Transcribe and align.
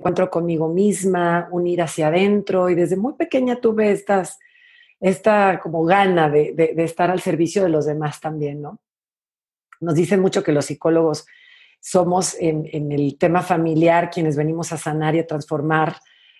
encuentro 0.00 0.30
conmigo 0.30 0.66
misma, 0.66 1.46
un 1.52 1.66
ir 1.66 1.82
hacia 1.82 2.08
adentro 2.08 2.70
y 2.70 2.74
desde 2.74 2.96
muy 2.96 3.12
pequeña 3.12 3.60
tuve 3.60 3.92
estas, 3.92 4.38
esta 4.98 5.60
como 5.62 5.84
gana 5.84 6.30
de, 6.30 6.54
de, 6.54 6.84
estar 6.84 7.10
al 7.10 7.20
servicio 7.20 7.62
de 7.62 7.68
los 7.68 7.84
demás 7.84 8.18
también, 8.18 8.62
¿no? 8.62 8.80
Nos 9.78 9.94
dicen 9.94 10.20
mucho 10.20 10.42
que 10.42 10.52
los 10.52 10.64
psicólogos 10.64 11.26
somos 11.80 12.34
en, 12.40 12.66
en, 12.72 12.92
el 12.92 13.18
tema 13.18 13.42
familiar 13.42 14.10
quienes 14.10 14.38
venimos 14.38 14.72
a 14.72 14.78
sanar 14.78 15.14
y 15.16 15.18
a 15.18 15.26
transformar 15.26 15.96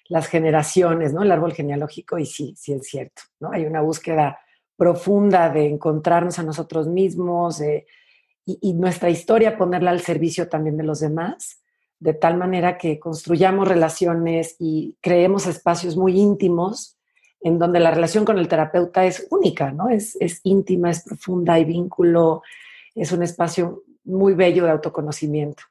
las 0.09 0.27
generaciones, 0.27 1.13
¿no? 1.13 1.23
El 1.23 1.31
árbol 1.31 1.53
genealógico 1.53 2.19
y 2.19 2.25
sí, 2.25 2.55
sí 2.57 2.73
es 2.73 2.87
cierto, 2.87 3.23
¿no? 3.41 3.53
Hay 3.53 3.67
una 3.67 3.83
búsqueda 3.83 4.41
profunda 4.75 5.51
de 5.51 5.67
encontrarnos 5.67 6.39
a 6.39 6.43
nosotros 6.43 6.89
mismos 6.89 7.61
y, 7.61 7.85
y 8.47 8.73
nuestra 8.73 9.11
historia 9.11 9.59
ponerla 9.59 9.91
al 9.91 10.01
servicio 10.01 10.49
también 10.49 10.79
de 10.79 10.85
los 10.85 11.01
demás 11.01 11.61
de 12.01 12.15
tal 12.15 12.37
manera 12.37 12.79
que 12.79 12.99
construyamos 12.99 13.69
relaciones 13.69 14.57
y 14.59 14.97
creemos 15.01 15.47
espacios 15.47 15.97
muy 15.97 16.19
íntimos 16.19 16.97
en 17.43 17.59
donde 17.59 17.81
la 17.81 17.91
relación 17.91 18.25
con 18.25 18.39
el 18.39 18.49
terapeuta 18.49 19.07
es 19.07 19.27
única, 19.31 19.73
¿no? 19.73 19.89
Es, 19.89 20.17
es 20.21 20.41
íntima, 20.45 20.91
es 20.91 21.03
profunda, 21.05 21.55
hay 21.55 21.65
vínculo, 21.65 22.43
es 22.95 23.13
un 23.13 23.23
espacio 23.23 23.85
muy 24.05 24.35
bello 24.35 24.65
de 24.65 24.71
autoconocimiento. 24.71 25.63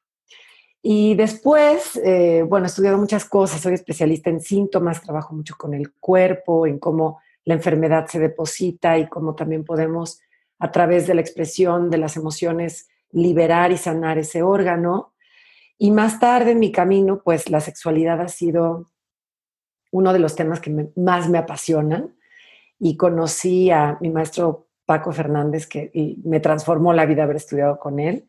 Y 0.82 1.16
después, 1.16 1.98
eh, 2.04 2.44
bueno, 2.48 2.66
he 2.66 2.70
estudiado 2.70 2.98
muchas 2.98 3.26
cosas, 3.26 3.62
soy 3.62 3.74
especialista 3.74 4.30
en 4.30 4.40
síntomas, 4.40 5.02
trabajo 5.02 5.36
mucho 5.36 5.56
con 5.58 5.74
el 5.74 5.94
cuerpo, 5.94 6.66
en 6.66 6.80
cómo 6.80 7.20
la 7.44 7.56
enfermedad 7.56 8.08
se 8.08 8.20
deposita 8.20 8.98
y 8.98 9.08
cómo 9.08 9.36
también 9.36 9.66
podemos, 9.66 10.22
a 10.58 10.72
través 10.72 11.06
de 11.06 11.16
la 11.16 11.22
expresión 11.22 11.90
de 11.90 11.98
las 11.98 12.16
emociones, 12.16 12.88
liberar 13.12 13.72
y 13.72 13.78
sanar 13.78 14.18
ese 14.18 14.42
órgano. 14.42 15.14
Y 15.82 15.92
más 15.92 16.20
tarde 16.20 16.52
en 16.52 16.60
mi 16.60 16.74
camino, 16.74 17.22
pues 17.24 17.50
la 17.50 17.62
sexualidad 17.62 18.20
ha 18.20 18.28
sido 18.28 18.92
uno 19.92 20.12
de 20.12 20.20
los 20.20 20.36
temas 20.36 20.60
que 20.60 20.92
más 20.98 21.30
me 21.30 21.38
apasionan. 21.38 22.18
Y 22.78 22.98
conocí 22.98 23.72
a 23.72 23.98
mi 24.02 24.10
maestro 24.10 24.68
Paco 24.86 25.14
Fernández, 25.14 25.68
que 25.68 25.92
me 26.24 26.42
transformó 26.42 26.92
la 26.94 27.06
vida 27.06 27.24
haber 27.24 27.38
estudiado 27.38 27.80
con 27.80 28.00
él. 28.00 28.28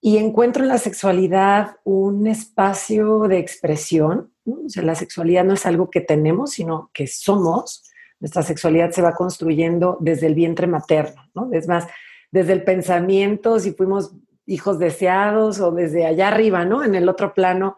Y 0.00 0.16
encuentro 0.16 0.62
en 0.62 0.70
la 0.70 0.78
sexualidad 0.78 1.76
un 1.84 2.26
espacio 2.26 3.28
de 3.28 3.38
expresión. 3.38 4.32
O 4.46 4.68
sea, 4.68 4.82
la 4.82 4.94
sexualidad 4.94 5.44
no 5.44 5.54
es 5.54 5.66
algo 5.66 5.90
que 5.90 6.00
tenemos, 6.00 6.52
sino 6.52 6.90
que 6.94 7.06
somos. 7.06 7.84
Nuestra 8.20 8.42
sexualidad 8.42 8.90
se 8.92 9.02
va 9.02 9.12
construyendo 9.12 9.98
desde 10.00 10.28
el 10.28 10.34
vientre 10.34 10.66
materno, 10.66 11.28
¿no? 11.34 11.50
Es 11.52 11.68
más, 11.68 11.86
desde 12.30 12.54
el 12.54 12.64
pensamiento, 12.64 13.58
si 13.58 13.72
fuimos 13.72 14.14
hijos 14.50 14.78
deseados 14.80 15.60
o 15.60 15.70
desde 15.70 16.06
allá 16.06 16.28
arriba, 16.28 16.64
¿no? 16.64 16.82
En 16.82 16.94
el 16.96 17.08
otro 17.08 17.32
plano. 17.32 17.76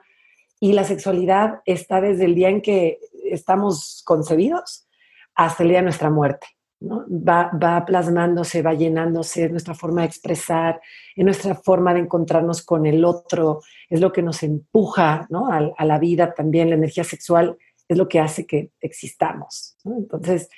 Y 0.58 0.72
la 0.72 0.84
sexualidad 0.84 1.60
está 1.66 2.00
desde 2.00 2.24
el 2.24 2.34
día 2.34 2.48
en 2.48 2.62
que 2.62 2.98
estamos 3.24 4.02
concebidos 4.06 4.88
hasta 5.34 5.62
el 5.62 5.68
día 5.68 5.78
de 5.78 5.84
nuestra 5.84 6.08
muerte. 6.08 6.46
¿no? 6.80 7.04
Va, 7.08 7.50
va 7.62 7.84
plasmándose, 7.84 8.62
va 8.62 8.72
llenándose, 8.72 9.44
es 9.44 9.50
nuestra 9.50 9.74
forma 9.74 10.00
de 10.00 10.08
expresar, 10.08 10.80
es 11.14 11.24
nuestra 11.24 11.54
forma 11.54 11.94
de 11.94 12.00
encontrarnos 12.00 12.64
con 12.64 12.86
el 12.86 13.04
otro, 13.04 13.60
es 13.88 14.00
lo 14.00 14.12
que 14.12 14.22
nos 14.22 14.42
empuja 14.42 15.26
¿no? 15.30 15.48
a, 15.48 15.84
la 15.84 15.98
vida 15.98 16.34
también, 16.34 16.70
la 16.70 16.76
energía 16.76 17.04
sexual 17.04 17.56
es 17.86 17.98
lo 17.98 18.08
que 18.08 18.18
hace 18.18 18.46
que 18.46 18.70
existamos. 18.80 19.76
Entonces, 19.84 20.48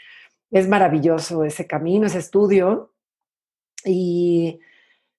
es 0.50 0.68
maravilloso 0.68 1.44
ese 1.44 1.66
camino, 1.66 2.06
ese 2.06 2.18
estudio. 2.18 2.92
Y 3.84 4.60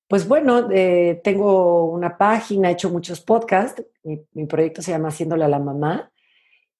pues 0.07 0.27
bueno, 0.27 0.69
eh, 0.71 1.19
tengo 1.23 1.85
una 1.85 2.17
página, 2.17 2.69
he 2.69 2.73
hecho 2.73 2.89
muchos 2.89 3.21
podcasts, 3.21 3.83
mi, 4.03 4.45
proyecto 4.45 4.81
se 4.81 4.91
llama 4.91 5.09
Haciéndole 5.09 5.45
a 5.45 5.49
la 5.49 5.59
mamá, 5.59 6.11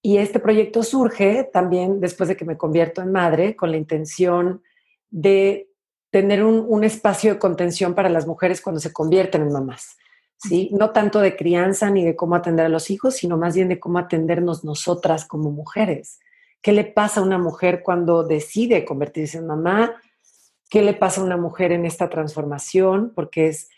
y 0.00 0.18
este 0.18 0.38
proyecto 0.38 0.84
surge 0.84 1.48
también 1.52 1.98
después 2.00 2.28
de 2.28 2.36
que 2.36 2.44
me 2.44 2.56
convierto 2.56 3.02
en 3.02 3.10
madre 3.10 3.56
con 3.56 3.72
la 3.72 3.76
intención 3.76 4.62
de 5.10 5.68
tener 6.10 6.44
un, 6.44 6.84
espacio 6.84 7.34
de 7.34 7.38
contención 7.40 7.94
para 7.94 8.08
las 8.08 8.26
mujeres 8.26 8.60
cuando 8.60 8.80
se 8.80 8.92
convierten 8.92 9.42
en 9.42 9.52
mamás. 9.52 9.96
¿sí? 10.36 10.70
No 10.72 10.90
tanto 10.90 11.20
de 11.20 11.34
crianza 11.34 11.90
ni 11.90 12.04
de 12.04 12.14
cómo 12.14 12.36
atender 12.36 12.66
a 12.66 12.70
los 12.70 12.90
hijos, 12.90 13.16
sino 13.16 13.36
más 13.36 13.56
bien 13.56 13.68
de 13.68 13.80
cómo 13.80 13.98
atendernos 13.98 14.64
nosotras 14.64 15.24
como 15.24 15.50
mujeres. 15.50 16.20
¿Qué 16.62 16.72
le 16.72 16.84
pasa 16.84 17.20
a 17.20 17.24
una 17.24 17.38
mujer 17.38 17.82
cuando 17.82 18.22
decide 18.22 18.84
convertirse 18.84 19.38
en 19.38 19.46
mamá? 19.46 19.96
Qué 20.68 20.82
le 20.82 20.94
pasa 20.94 21.20
a 21.20 21.24
una 21.24 21.36
mujer 21.36 21.72
en 21.72 21.84
esta 21.84 22.08
transformación, 22.08 23.12
porque 23.14 23.48
es, 23.48 23.68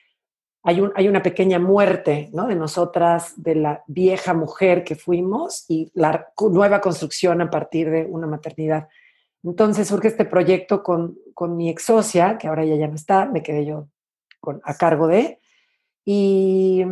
hay, 0.63 0.81
un, 0.81 0.93
hay 0.97 1.09
una 1.09 1.23
pequeña 1.23 1.59
muerte 1.59 2.31
¿no? 2.33 2.47
de 2.47 2.55
nosotras, 2.55 3.35
de 3.37 3.55
la 3.55 3.85
vieja 3.87 4.35
mujer 4.35 4.85
que 4.85 4.97
fuimos 4.97 5.65
y 5.69 5.91
la 5.95 6.29
nueva 6.39 6.81
construcción 6.81 7.41
a 7.41 7.51
partir 7.51 7.91
de 7.91 8.05
una 8.05 8.27
maternidad. 8.27 8.89
Entonces 9.45 9.89
surge 9.89 10.09
este 10.09 10.25
proyecto 10.25 10.83
con, 10.83 11.19
con 11.35 11.57
mi 11.57 11.71
ex 11.71 11.85
socia, 11.85 12.39
que 12.39 12.49
ahora 12.49 12.65
ella 12.65 12.77
ya 12.77 12.89
no 12.89 12.95
está, 12.95 13.27
me 13.27 13.43
quedé 13.43 13.65
yo 13.65 13.89
con, 14.41 14.61
a 14.65 14.75
cargo 14.75 15.07
de, 15.07 15.39
y, 16.05 16.85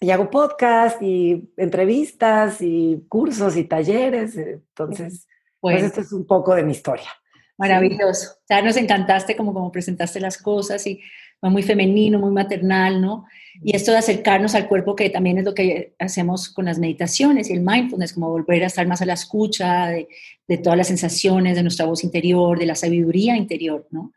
y 0.00 0.10
hago 0.10 0.30
podcast 0.30 1.00
y 1.00 1.52
entrevistas 1.56 2.60
y 2.60 3.06
cursos 3.08 3.56
y 3.56 3.64
talleres. 3.64 4.36
Entonces, 4.36 5.28
pues 5.60 5.82
esto 5.82 6.00
es 6.00 6.12
un 6.12 6.26
poco 6.26 6.54
de 6.54 6.64
mi 6.64 6.72
historia. 6.72 7.10
Maravilloso. 7.60 8.30
O 8.32 8.46
sea, 8.48 8.62
nos 8.62 8.78
encantaste 8.78 9.36
como, 9.36 9.52
como 9.52 9.70
presentaste 9.70 10.18
las 10.18 10.38
cosas 10.38 10.86
y 10.86 10.98
muy 11.42 11.62
femenino, 11.62 12.18
muy 12.18 12.30
maternal, 12.30 13.02
¿no? 13.02 13.26
Y 13.62 13.76
esto 13.76 13.92
de 13.92 13.98
acercarnos 13.98 14.54
al 14.54 14.66
cuerpo, 14.66 14.96
que 14.96 15.10
también 15.10 15.36
es 15.36 15.44
lo 15.44 15.52
que 15.52 15.94
hacemos 15.98 16.48
con 16.48 16.64
las 16.64 16.78
meditaciones 16.78 17.50
y 17.50 17.52
el 17.52 17.60
mindfulness, 17.60 18.14
como 18.14 18.30
volver 18.30 18.62
a 18.62 18.66
estar 18.66 18.86
más 18.86 19.02
a 19.02 19.06
la 19.06 19.12
escucha 19.12 19.88
de, 19.88 20.08
todas 20.58 20.78
las 20.78 20.88
sensaciones, 20.88 21.54
de 21.54 21.62
nuestra 21.62 21.84
voz 21.84 22.02
interior, 22.02 22.58
de 22.58 22.66
la 22.66 22.74
sabiduría 22.74 23.36
interior, 23.36 23.86
¿no? 23.90 24.12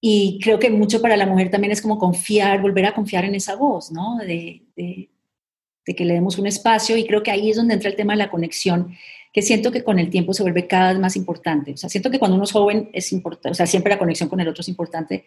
Y 0.00 0.40
creo 0.42 0.58
que 0.58 0.70
mucho 0.70 1.02
para 1.02 1.18
la 1.18 1.26
mujer 1.26 1.50
también 1.50 1.72
es 1.72 1.82
como 1.82 1.98
confiar, 1.98 2.62
volver 2.62 2.86
a 2.86 2.94
confiar 2.94 3.26
en 3.26 3.34
esa 3.34 3.56
voz, 3.56 3.92
¿no? 3.92 4.16
De 4.18 4.62
que 4.74 6.04
le 6.04 6.14
demos 6.14 6.38
un 6.38 6.46
espacio 6.46 6.96
y 6.96 7.06
creo 7.06 7.22
que 7.22 7.30
ahí 7.30 7.50
es 7.50 7.58
donde 7.58 7.74
entra 7.74 7.90
el 7.90 7.96
tema 7.96 8.14
de 8.14 8.20
la 8.20 8.30
conexión 8.30 8.94
que 9.34 9.42
siento 9.42 9.72
que 9.72 9.82
con 9.82 9.98
el 9.98 10.10
tiempo 10.10 10.32
se 10.32 10.44
vuelve 10.44 10.68
cada 10.68 10.92
vez 10.92 11.00
más 11.00 11.16
importante. 11.16 11.72
O 11.72 11.76
sea, 11.76 11.90
siento 11.90 12.08
que 12.08 12.20
cuando 12.20 12.36
uno 12.36 12.44
es 12.44 12.52
joven 12.52 12.88
es 12.92 13.12
importante, 13.12 13.50
o 13.50 13.54
sea, 13.54 13.66
siempre 13.66 13.92
la 13.92 13.98
conexión 13.98 14.28
con 14.28 14.38
el 14.38 14.46
otro 14.46 14.60
es 14.60 14.68
importante, 14.68 15.26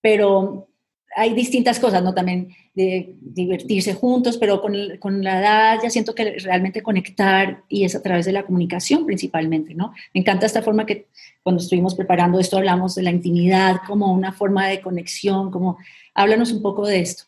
pero 0.00 0.68
hay 1.14 1.34
distintas 1.34 1.78
cosas, 1.78 2.02
¿no? 2.02 2.14
También 2.14 2.48
de 2.72 3.14
divertirse 3.20 3.92
juntos, 3.92 4.38
pero 4.38 4.62
con, 4.62 4.74
con, 4.98 5.22
la 5.22 5.40
edad 5.40 5.78
ya 5.82 5.90
siento 5.90 6.14
que 6.14 6.38
realmente 6.38 6.82
conectar 6.82 7.62
y 7.68 7.84
es 7.84 7.94
a 7.94 8.02
través 8.02 8.24
de 8.24 8.32
la 8.32 8.44
comunicación 8.44 9.04
principalmente, 9.04 9.74
¿no? 9.74 9.92
Me 10.14 10.20
encanta 10.22 10.46
esta 10.46 10.62
forma 10.62 10.86
que 10.86 11.08
cuando 11.42 11.60
estuvimos 11.60 11.94
preparando 11.94 12.40
esto 12.40 12.56
hablamos 12.56 12.94
de 12.94 13.02
la 13.02 13.10
intimidad 13.10 13.82
como 13.86 14.14
una 14.14 14.32
forma 14.32 14.66
de 14.66 14.80
conexión, 14.80 15.50
como 15.50 15.76
háblanos 16.14 16.52
un 16.52 16.62
poco 16.62 16.86
de 16.86 17.00
esto. 17.00 17.24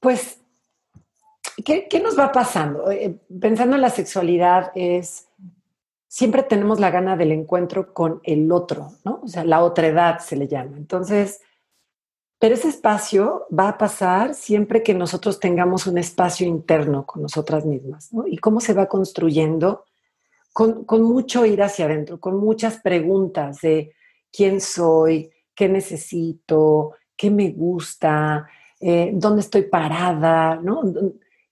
Pues 0.00 0.39
¿Qué, 1.64 2.00
nos 2.02 2.18
va 2.18 2.32
pasando? 2.32 2.90
Eh, 2.90 3.18
pensando 3.40 3.76
en 3.76 3.82
la 3.82 3.90
sexualidad 3.90 4.72
es, 4.74 5.28
siempre 6.06 6.42
tenemos 6.42 6.80
la 6.80 6.90
gana 6.90 7.16
del 7.16 7.32
encuentro 7.32 7.92
con 7.92 8.20
el 8.24 8.50
otro, 8.52 8.92
¿no? 9.04 9.20
O 9.22 9.28
sea, 9.28 9.44
la 9.44 9.62
otra 9.62 9.88
edad 9.88 10.18
se 10.20 10.36
le 10.36 10.48
llama. 10.48 10.76
Entonces, 10.76 11.40
pero 12.38 12.54
ese 12.54 12.68
espacio 12.68 13.46
va 13.56 13.68
a 13.68 13.78
pasar 13.78 14.34
siempre 14.34 14.82
que 14.82 14.94
nosotros 14.94 15.38
tengamos 15.38 15.86
un 15.86 15.98
espacio 15.98 16.46
interno 16.46 17.04
con 17.04 17.22
nosotras 17.22 17.66
mismas, 17.66 18.12
¿no? 18.12 18.26
Y 18.26 18.38
cómo 18.38 18.60
se 18.60 18.72
va 18.72 18.86
construyendo 18.86 19.84
con, 20.52 20.84
mucho 21.02 21.46
ir 21.46 21.62
hacia 21.62 21.84
adentro, 21.84 22.18
con 22.18 22.38
muchas 22.38 22.80
preguntas 22.80 23.60
de 23.60 23.92
quién 24.32 24.60
soy, 24.60 25.30
qué 25.54 25.68
necesito, 25.68 26.94
qué 27.16 27.30
me 27.30 27.50
gusta, 27.50 28.48
eh, 28.80 29.10
dónde 29.14 29.42
estoy 29.42 29.62
parada, 29.62 30.56
¿no? 30.56 30.82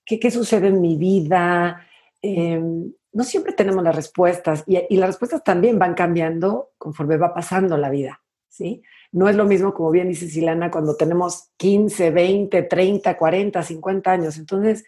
¿Qué, 0.09 0.31
sucede 0.31 0.69
en 0.69 0.81
mi 0.81 0.97
vida? 0.97 1.87
Em, 2.23 2.93
no 3.13 3.25
siempre 3.25 3.53
tenemos 3.53 3.85
las 3.85 3.95
respuestas 3.95 4.65
y, 4.67 4.97
las 4.97 5.11
respuestas 5.11 5.45
también 5.45 5.79
van 5.79 5.95
cambiando 5.95 6.71
conforme 6.79 7.19
va 7.19 7.35
pasando 7.35 7.77
la 7.77 7.91
vida, 7.91 8.23
¿sí? 8.49 8.83
No 9.13 9.29
es 9.29 9.37
lo 9.37 9.45
mismo, 9.45 9.75
como 9.75 9.91
bien 9.91 10.09
dice 10.09 10.29
Silana, 10.29 10.71
cuando 10.71 10.97
tenemos 10.97 11.51
15, 11.59 12.11
20, 12.11 12.63
30, 12.63 13.17
40, 13.17 13.63
50 13.63 14.11
años. 14.11 14.39
Entonces, 14.39 14.85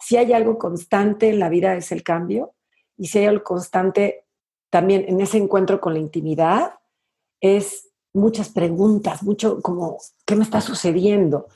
si 0.00 0.16
hay 0.16 0.32
algo 0.32 0.58
constante 0.58 1.28
en 1.28 1.38
la 1.38 1.48
vida 1.48 1.76
es 1.76 1.92
el 1.92 2.02
cambio 2.02 2.54
y 2.96 3.06
si 3.06 3.18
hay 3.18 3.26
algo 3.26 3.44
constante 3.44 4.24
también 4.70 5.04
en 5.08 5.20
ese 5.20 5.38
encuentro 5.38 5.80
con 5.80 5.94
la 5.94 6.00
intimidad 6.00 6.74
es 7.40 7.90
muchas 8.12 8.48
preguntas, 8.48 9.22
mucho 9.22 9.60
como, 9.60 9.98
¿qué 10.24 10.34
me 10.36 10.44
está 10.44 10.60
sucediendo? 10.60 11.46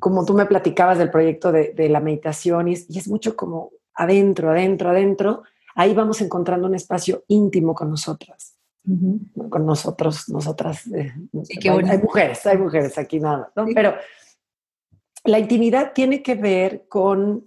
Como 0.00 0.24
tú 0.24 0.34
me 0.34 0.46
platicabas 0.46 0.98
del 0.98 1.10
proyecto 1.10 1.52
de, 1.52 1.88
la 1.88 2.00
meditación, 2.00 2.68
y 2.68 2.72
es, 2.72 3.08
mucho 3.08 3.36
como 3.36 3.70
adentro, 3.94 4.50
adentro, 4.50 4.90
adentro, 4.90 5.42
ahí 5.74 5.94
vamos 5.94 6.20
encontrando 6.20 6.66
un 6.66 6.74
espacio 6.74 7.24
íntimo 7.28 7.74
con 7.74 7.90
nosotras. 7.90 8.56
Con 9.50 9.66
nosotros, 9.66 10.28
nosotras. 10.30 10.86
Eh, 10.88 11.12
hay, 11.70 11.98
mujeres, 11.98 12.44
hay 12.46 12.56
mujeres 12.56 12.96
aquí 12.96 13.20
nada, 13.20 13.52
¿no? 13.54 13.66
Pero 13.74 13.94
la 15.24 15.38
intimidad 15.38 15.92
tiene 15.92 16.22
que 16.22 16.34
ver 16.34 16.86
con 16.88 17.46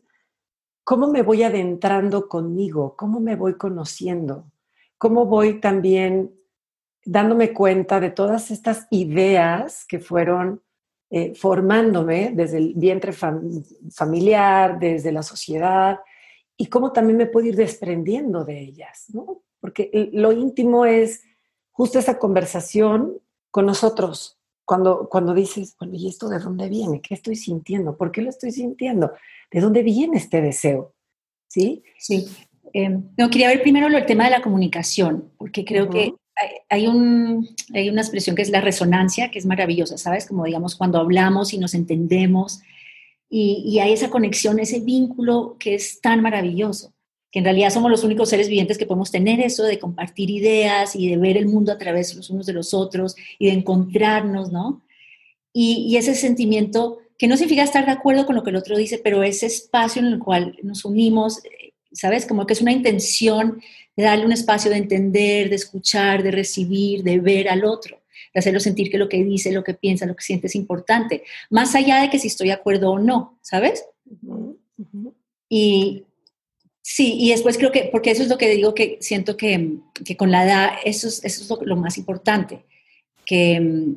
cómo 0.84 1.08
me 1.08 1.24
voy 1.24 1.44
adentrando 1.44 2.28
conmigo, 2.30 2.96
cómo 2.96 3.20
me 3.20 3.36
voy 3.36 3.56
conociendo, 3.56 4.46
cómo 5.00 5.26
voy 5.26 5.60
también 5.60 6.32
dándome 7.04 7.52
cuenta 7.52 8.00
de 8.00 8.12
todas 8.12 8.52
estas 8.52 8.88
ideas 8.92 9.86
que 9.86 10.00
fueron 10.00 10.62
eh, 11.16 11.36
formándome 11.36 12.32
desde 12.34 12.58
el 12.58 12.74
vientre 12.74 13.14
familiar, 13.92 14.80
desde 14.80 15.12
la 15.12 15.22
sociedad, 15.22 16.00
y 16.58 16.66
cómo 16.66 16.92
también 16.92 17.18
me 17.18 17.28
puedo 17.28 17.46
ir 17.46 17.56
desprendiendo 17.56 18.44
de 18.44 18.60
ellas, 18.60 19.06
¿no? 19.14 19.44
Porque 19.60 20.10
lo 20.12 20.32
íntimo 20.32 20.88
es 20.88 21.22
justo 21.72 22.00
esa 22.00 22.18
conversación 22.18 23.20
con 23.52 23.68
nosotros, 23.68 24.40
cuando, 24.66 25.08
cuando 25.08 25.36
dices, 25.36 25.76
bueno, 25.78 25.94
¿y 25.96 26.08
esto 26.08 26.30
de 26.30 26.40
dónde 26.40 26.68
viene? 26.68 27.00
¿Qué 27.00 27.14
estoy 27.14 27.36
sintiendo? 27.36 27.96
¿Por 27.96 28.12
qué 28.12 28.24
lo 28.24 28.32
estoy 28.32 28.52
sintiendo? 28.52 29.12
¿De 29.52 29.62
dónde 29.62 29.84
viene 29.84 30.18
este 30.18 30.42
deseo? 30.42 30.96
¿Sí? 31.48 31.84
Sí. 32.00 32.28
Em, 32.74 33.12
no, 33.20 33.30
quería 33.30 33.50
ver 33.50 33.62
primero 33.62 33.86
el 33.86 34.06
tema 34.08 34.24
de 34.24 34.32
la 34.32 34.42
comunicación, 34.42 35.32
porque 35.38 35.64
creo 35.64 35.92
que 35.92 36.16
hay, 36.70 36.88
un, 36.88 37.48
hay 37.74 37.90
una 37.90 38.02
expresión 38.02 38.36
que 38.36 38.42
es 38.42 38.50
la 38.50 38.62
resonancia, 38.62 39.32
que 39.32 39.40
es 39.40 39.46
maravillosa, 39.46 39.98
¿sabes? 39.98 40.28
Como 40.28 40.46
digamos, 40.46 40.76
cuando 40.76 41.00
hablamos 41.00 41.54
y 41.54 41.58
nos 41.58 41.74
entendemos 41.74 42.62
y, 43.30 43.64
y 43.66 43.80
hay 43.80 43.94
esa 43.94 44.10
conexión, 44.10 44.60
ese 44.60 44.80
vínculo 44.80 45.58
que 45.60 45.76
es 45.76 46.02
tan 46.02 46.22
maravilloso 46.22 46.94
que 47.34 47.40
en 47.40 47.46
realidad 47.46 47.72
somos 47.72 47.90
los 47.90 48.04
únicos 48.04 48.30
seres 48.30 48.48
vivientes 48.48 48.78
que 48.78 48.86
podemos 48.86 49.10
tener 49.10 49.40
eso 49.40 49.64
de 49.64 49.80
compartir 49.80 50.30
ideas 50.30 50.96
y 50.96 51.10
de 51.10 51.18
ver 51.18 51.36
el 51.36 51.48
mundo 51.48 51.72
a 51.72 51.80
través 51.80 52.16
los 52.16 52.30
unos 52.30 52.46
de 52.46 52.54
los 52.54 52.76
otros 52.76 53.16
y 53.40 53.48
de 53.48 53.54
encontrarnos, 53.54 54.52
¿no? 54.52 54.84
Y, 55.52 55.88
y, 55.88 55.98
ese 55.98 56.14
sentimiento 56.14 57.00
que 57.18 57.28
no 57.28 57.36
significa 57.36 57.64
estar 57.64 57.88
de 57.88 57.92
acuerdo 57.92 58.28
con 58.28 58.36
lo 58.36 58.44
que 58.44 58.52
el 58.52 58.56
otro 58.56 58.78
dice, 58.78 59.00
pero 59.04 59.24
ese 59.24 59.48
espacio 59.48 60.00
en 60.02 60.10
el 60.10 60.20
cual 60.20 60.58
nos 60.62 60.86
unimos, 60.86 61.42
¿sabes? 61.94 62.26
Como 62.26 62.46
que 62.46 62.54
es 62.54 62.62
una 62.62 62.72
intención 62.72 63.62
de 63.96 64.04
darle 64.04 64.26
un 64.26 64.32
espacio 64.32 64.72
de 64.72 64.78
entender, 64.78 65.50
de 65.50 65.56
escuchar, 65.56 66.24
de 66.24 66.32
recibir, 66.32 67.04
de 67.04 67.20
ver 67.20 67.50
al 67.50 67.64
otro, 67.64 68.02
de 68.34 68.40
hacerlo 68.40 68.60
sentir 68.60 68.90
que 68.92 68.98
lo 68.98 69.08
que 69.08 69.24
dice, 69.24 69.52
lo 69.52 69.64
que 69.64 69.74
piensa, 69.74 70.06
lo 70.06 70.16
que 70.16 70.24
siente 70.24 70.48
es 70.48 70.56
importante, 70.56 71.24
más 71.50 71.76
allá 71.76 72.02
de 72.02 72.10
que 72.10 72.20
si 72.20 72.28
estoy 72.28 72.48
de 72.48 72.54
acuerdo 72.54 72.92
o 72.92 73.00
no, 73.00 73.38
¿sabes? 73.42 73.86
Y, 75.50 76.04
Sí, 76.86 77.16
y 77.18 77.30
después 77.32 77.58
creo 77.58 77.72
que, 77.72 77.88
porque 77.92 78.12
eso 78.12 78.24
es 78.24 78.30
lo 78.30 78.38
que 78.38 78.50
digo 78.50 78.76
que 78.76 78.98
siento 79.00 79.38
que, 79.38 79.78
que 80.04 80.18
con 80.18 80.32
la 80.32 80.44
edad, 80.46 80.72
eso 80.84 81.08
es, 81.08 81.24
eso 81.24 81.42
es 81.42 81.66
lo, 81.66 81.78
más 81.78 81.98
importante, 81.98 82.66
que, 83.26 83.58
mm, 83.60 83.96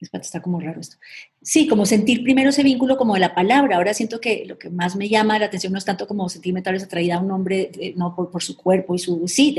espérate, 0.00 0.26
está 0.26 0.42
como 0.42 0.58
raro 0.58 0.80
esto. 0.80 0.96
Sí, 1.40 1.68
como 1.68 1.86
sentir 1.86 2.24
primero 2.24 2.50
ese 2.50 2.64
vínculo 2.64 2.96
como 2.96 3.14
de 3.14 3.20
la 3.20 3.34
palabra. 3.34 3.76
Ahora 3.76 3.94
siento 3.94 4.20
que 4.20 4.44
lo 4.46 4.58
que 4.58 4.70
más 4.70 4.96
me 4.96 5.08
llama 5.08 5.38
la 5.38 5.46
atención 5.46 5.72
no 5.72 5.78
es 5.78 5.84
tanto 5.84 6.08
como 6.08 6.28
sentirme 6.28 6.62
tal 6.62 6.74
vez 6.74 6.82
atraída 6.82 7.16
a 7.16 7.20
un 7.20 7.30
hombre, 7.30 7.70
eh, 7.78 7.94
no 7.96 8.14
por, 8.14 8.42
su 8.42 8.56
cuerpo 8.56 8.94
y 8.94 8.98
su... 8.98 9.26
Sí, 9.28 9.56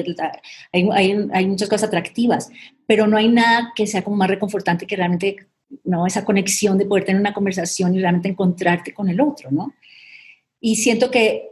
hay, 0.74 0.90
hay, 0.92 1.28
hay, 1.31 1.48
muchas 1.48 1.70
cosas 1.70 1.88
atractivas, 1.88 2.52
pero 2.86 3.08
no 3.08 3.16
hay 3.16 3.30
nada 3.30 3.72
que 3.76 3.88
sea 3.88 4.04
como 4.04 4.18
más 4.18 4.30
reconfortante 4.30 4.86
que 4.86 4.98
realmente, 4.98 5.48
¿no? 5.86 6.06
Esa 6.06 6.26
conexión 6.26 6.78
de 6.78 6.86
poder 6.86 7.06
tener 7.06 7.22
una 7.22 7.34
conversación 7.34 7.96
y 7.96 8.02
realmente 8.02 8.28
encontrarte 8.28 8.94
con 8.94 9.08
el 9.08 9.22
otro, 9.22 9.50
¿no? 9.50 9.74
Y 10.60 10.76
siento 10.76 11.10
que 11.10 11.48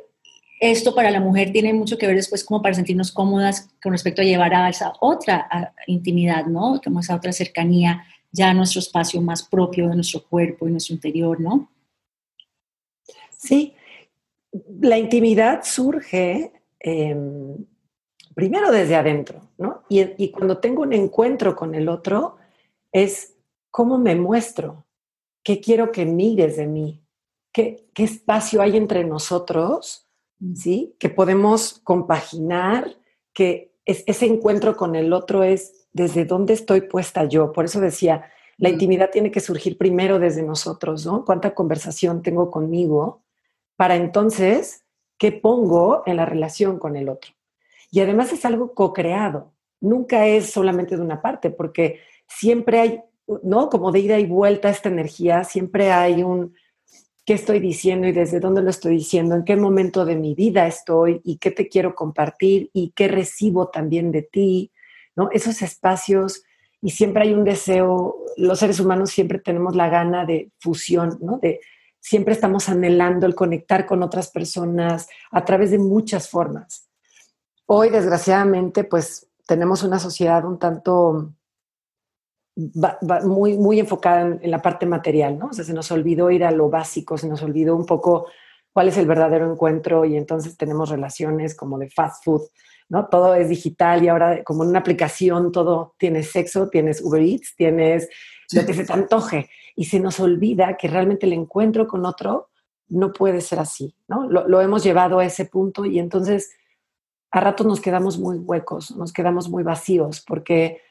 esto 0.59 0.93
para 0.93 1.11
la 1.11 1.21
mujer 1.21 1.51
tiene 1.53 1.73
mucho 1.73 1.97
que 1.97 2.07
ver 2.07 2.15
después 2.15 2.43
como 2.43 2.61
para 2.61 2.75
sentirnos 2.75 3.11
cómodas 3.11 3.69
con 3.81 3.93
respecto 3.93 4.21
a 4.21 4.25
llevar 4.25 4.53
a 4.53 4.69
esa 4.69 4.91
otra 4.99 5.73
intimidad, 5.85 6.47
¿no? 6.47 6.81
Como 6.83 6.99
esa 6.99 7.15
otra 7.15 7.31
cercanía 7.31 8.03
ya 8.31 8.53
nuestro 8.53 8.79
espacio 8.79 9.21
más 9.21 9.43
propio 9.43 9.89
de 9.89 9.95
nuestro 9.95 10.23
cuerpo 10.23 10.67
y 10.67 10.71
nuestro 10.71 10.95
interior, 10.95 11.39
¿no? 11.39 11.71
Sí, 13.31 13.75
la 14.81 14.97
intimidad 14.97 15.63
surge 15.63 16.51
em, 16.79 17.65
primero 18.33 18.71
desde 18.71 18.95
adentro, 18.95 19.41
¿no? 19.57 19.83
Y, 19.89 20.29
cuando 20.31 20.57
tengo 20.57 20.81
un 20.81 20.93
encuentro 20.93 21.55
con 21.55 21.75
el 21.75 21.89
otro 21.89 22.37
es 22.91 23.35
cómo 23.71 23.97
me 23.97 24.15
muestro, 24.15 24.85
qué 25.43 25.59
quiero 25.59 25.91
que 25.91 26.05
mires 26.05 26.57
de 26.57 26.67
mí, 26.67 27.03
qué, 27.51 27.87
qué 27.93 28.03
espacio 28.03 28.61
hay 28.61 28.77
entre 28.77 29.03
nosotros 29.03 30.07
¿sí? 30.55 30.95
Que 30.99 31.09
podemos 31.09 31.79
compaginar, 31.83 32.95
que 33.33 33.73
ese 33.85 34.25
encuentro 34.25 34.75
con 34.75 34.95
el 34.95 35.13
otro 35.13 35.43
es 35.43 35.86
desde 35.97 36.23
dónde 36.23 36.53
estoy 36.53 36.81
puesta 36.81 37.25
yo. 37.25 37.51
Por 37.51 37.65
eso 37.65 37.81
decía, 37.81 38.31
la 38.57 38.69
intimidad 38.69 39.09
tiene 39.11 39.31
que 39.31 39.41
surgir 39.41 39.77
primero 39.77 40.19
desde 40.19 40.43
nosotros, 40.43 41.05
¿no? 41.05 41.25
¿Cuánta 41.25 41.53
conversación 41.53 42.21
tengo 42.21 42.49
conmigo 42.49 43.23
para 43.75 43.95
entonces 43.95 44.85
qué 45.17 45.31
pongo 45.31 46.03
en 46.05 46.15
la 46.15 46.25
relación 46.25 46.79
con 46.79 46.95
el 46.95 47.09
otro? 47.09 47.31
Y 47.91 47.99
además 47.99 48.31
es 48.31 48.45
algo 48.45 48.73
co-creado, 48.73 49.53
nunca 49.81 50.27
es 50.27 50.51
solamente 50.51 50.95
de 50.95 51.01
una 51.01 51.21
parte, 51.21 51.49
porque 51.49 51.99
siempre 52.27 52.79
hay, 52.79 53.01
¿no? 53.43 53.69
Como 53.69 53.91
de 53.91 53.99
ida 53.99 54.19
y 54.19 54.25
vuelta 54.25 54.69
esta 54.69 54.89
energía, 54.89 55.43
siempre 55.43 55.91
hay 55.91 56.23
un, 56.23 56.53
qué 57.25 57.33
estoy 57.33 57.59
diciendo 57.59 58.07
y 58.07 58.11
desde 58.11 58.39
dónde 58.39 58.61
lo 58.61 58.69
estoy 58.69 58.95
diciendo, 58.95 59.35
en 59.35 59.45
qué 59.45 59.55
momento 59.55 60.05
de 60.05 60.15
mi 60.15 60.35
vida 60.35 60.67
estoy 60.67 61.21
y 61.23 61.37
qué 61.37 61.51
te 61.51 61.67
quiero 61.67 61.95
compartir 61.95 62.69
y 62.73 62.91
qué 62.95 63.07
recibo 63.07 63.69
también 63.69 64.11
de 64.11 64.21
ti, 64.21 64.71
Esos 65.31 65.61
espacios 65.61 66.43
y 66.81 66.91
siempre 66.91 67.23
hay 67.23 67.33
un 67.33 67.43
deseo, 67.43 68.17
los 68.37 68.59
seres 68.59 68.79
humanos 68.79 69.09
siempre 69.09 69.39
tenemos 69.39 69.75
la 69.75 69.89
gana 69.89 70.25
de 70.25 70.51
fusión, 70.59 71.17
¿no? 71.21 71.39
De 71.39 71.59
siempre 71.99 72.33
estamos 72.33 72.69
anhelando 72.69 73.25
el 73.25 73.35
conectar 73.35 73.85
con 73.85 74.03
otras 74.03 74.29
personas 74.29 75.09
a 75.31 75.43
través 75.43 75.71
de 75.71 75.79
muchas 75.79 76.29
formas. 76.29 76.87
Hoy, 77.65 77.89
desgraciadamente, 77.89 78.83
pues 78.83 79.27
tenemos 79.45 79.83
una 79.83 79.99
sociedad 79.99 80.45
un 80.45 80.59
tanto 80.59 81.33
muy, 83.23 83.57
muy 83.57 83.79
enfocada 83.79 84.21
en, 84.41 84.51
la 84.51 84.61
parte 84.61 84.85
material, 84.85 85.37
¿no? 85.37 85.53
Se 85.53 85.73
nos 85.73 85.91
olvidó 85.91 86.31
ir 86.31 86.43
a 86.43 86.51
lo 86.51 86.69
básico, 86.69 87.17
se 87.17 87.27
nos 87.27 87.43
olvidó 87.43 87.75
un 87.75 87.85
poco 87.85 88.27
cuál 88.71 88.87
es 88.87 88.97
el 88.97 89.05
verdadero 89.05 89.51
encuentro 89.51 90.05
y 90.05 90.17
entonces 90.17 90.57
tenemos 90.57 90.89
relaciones 90.89 91.55
como 91.55 91.77
de 91.77 91.89
fast 91.89 92.23
food, 92.23 92.43
¿no? 92.89 93.07
Todo 93.07 93.35
es 93.35 93.49
digital 93.49 94.03
y 94.03 94.07
ahora 94.07 94.43
como 94.43 94.63
en 94.63 94.69
una 94.69 94.79
aplicación 94.79 95.51
todo 95.51 95.95
tienes 95.97 96.31
sexo, 96.31 96.69
tienes 96.69 97.01
Uber 97.01 97.21
Eats, 97.21 97.55
tienes 97.55 98.09
lo 98.53 98.65
que 98.65 98.73
se 98.73 98.85
te 98.85 98.93
antoje 98.93 99.49
y 99.75 99.85
se 99.85 99.99
nos 99.99 100.19
olvida 100.19 100.77
que 100.77 100.87
realmente 100.87 101.25
el 101.25 101.33
encuentro 101.33 101.87
con 101.87 102.05
otro 102.05 102.49
no 102.89 103.11
puede 103.11 103.41
ser 103.41 103.59
así, 103.59 103.95
¿no? 104.07 104.29
Lo, 104.29 104.47
lo 104.47 104.61
hemos 104.61 104.83
llevado 104.83 105.19
a 105.19 105.25
ese 105.25 105.45
punto 105.45 105.85
y 105.85 105.99
entonces 105.99 106.51
a 107.31 107.41
ratos 107.41 107.67
nos 107.67 107.81
quedamos 107.81 108.17
muy 108.17 108.37
huecos, 108.37 108.95
nos 108.95 109.11
quedamos 109.11 109.49
muy 109.49 109.63
vacíos 109.63 110.23
porque 110.25 110.81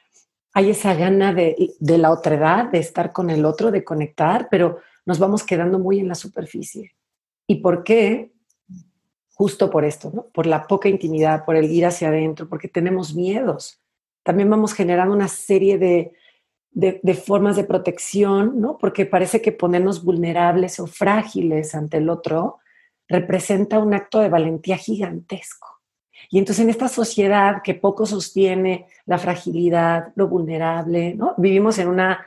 hay 0.53 0.71
esa 0.71 0.95
gana 0.95 1.35
de, 1.35 1.75
de 1.79 1.99
la 1.99 2.11
otredad, 2.11 2.71
de 2.71 2.79
estar 2.79 3.12
con 3.12 3.29
el 3.31 3.45
otro, 3.45 3.71
de 3.71 3.85
conectar, 3.85 4.49
pero 4.50 4.79
nos 5.05 5.19
vamos 5.19 5.43
quedando 5.43 5.79
muy 5.79 6.00
en 6.00 6.09
la 6.09 6.15
superficie. 6.15 6.93
¿Y 7.47 7.57
por 7.57 7.85
qué? 7.85 8.33
Justo 9.37 9.69
por 9.69 9.85
esto. 9.85 10.31
Por 10.33 10.47
la 10.47 10.66
poca 10.66 10.88
intimidad, 10.88 11.45
por 11.45 11.57
el 11.57 11.71
ir 11.71 11.85
hacia 11.85 12.09
adentro, 12.09 12.49
porque 12.49 12.69
tenemos 12.69 13.14
miedos. 13.14 13.83
También 14.23 14.49
vamos 14.49 14.73
generando 14.73 15.14
una 15.14 15.28
serie 15.28 15.76
de, 15.76 16.14
de, 16.73 17.14
formas 17.14 17.55
de 17.57 17.64
protección, 17.64 18.59
¿no? 18.61 18.78
Porque 18.78 19.05
parece 19.05 19.43
que 19.43 19.52
ponernos 19.52 20.02
vulnerables 20.02 20.81
o 20.81 20.87
frágiles 20.87 21.75
ante 21.75 21.99
el 21.99 22.09
otro 22.09 22.59
representa 23.09 23.78
un 23.78 23.93
acto 23.93 24.21
de 24.21 24.31
valentía 24.31 24.78
gigantesco. 24.78 25.69
Y 26.31 26.38
entonces 26.38 26.64
en 26.64 26.71
esta 26.71 26.88
sociedad 26.88 27.62
que 27.62 27.75
poco 27.75 28.07
sostiene 28.07 28.87
la 29.05 29.19
fragilidad, 29.19 30.12
lo 30.16 30.28
vulnerable. 30.28 31.16
Vivimos 31.37 31.78
en 31.78 31.88
una, 31.88 32.26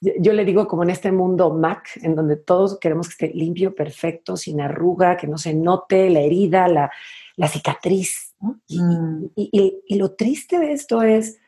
yo 0.00 0.32
le 0.32 0.44
digo 0.44 0.66
como 0.66 0.82
en 0.82 0.90
este 0.90 1.12
mundo 1.12 1.52
Mac, 1.52 1.90
en 2.02 2.14
donde 2.14 2.36
todos 2.36 2.78
queremos 2.78 3.08
que 3.08 3.26
esté 3.26 3.38
limpio, 3.38 3.74
perfecto, 3.74 4.36
sin 4.36 4.60
arruga, 4.60 5.16
que 5.16 5.26
no 5.26 5.38
se 5.38 5.54
note 5.54 6.08
la 6.10 6.20
herida, 6.20 6.68
la, 6.68 6.90
la 7.36 7.48
cicatriz. 7.48 8.34
¿no? 8.40 8.60
Mm. 8.68 9.26
Y, 9.36 9.50
y, 9.52 9.82
y, 9.86 9.98
lo 9.98 10.14
triste 10.14 10.58
de 10.58 10.72
esto 10.72 11.02
es 11.02 11.38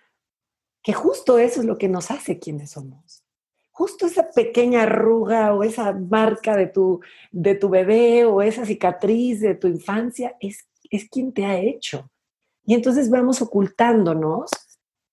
que 0.82 0.92
justo 0.92 1.38
eso 1.38 1.60
es 1.60 1.66
lo 1.66 1.78
que 1.78 1.88
nos 1.88 2.10
hace 2.10 2.38
quienes 2.38 2.72
somos. 2.72 3.24
Justo 3.70 4.06
esa 4.06 4.30
pequeña 4.30 4.82
arruga 4.82 5.54
o 5.54 5.62
esa 5.62 5.92
marca 5.92 6.56
de 6.56 6.66
tu, 6.66 7.00
de 7.30 7.54
tu 7.54 7.70
bebé 7.70 8.26
o 8.26 8.42
esa 8.42 8.66
cicatriz 8.66 9.40
de 9.40 9.54
tu 9.54 9.66
infancia 9.66 10.36
es 10.40 10.68
es 10.92 11.08
quien 11.08 11.32
te 11.32 11.44
ha 11.44 11.58
hecho. 11.58 12.08
Y 12.64 12.74
entonces 12.74 13.10
vamos 13.10 13.42
ocultándonos 13.42 14.50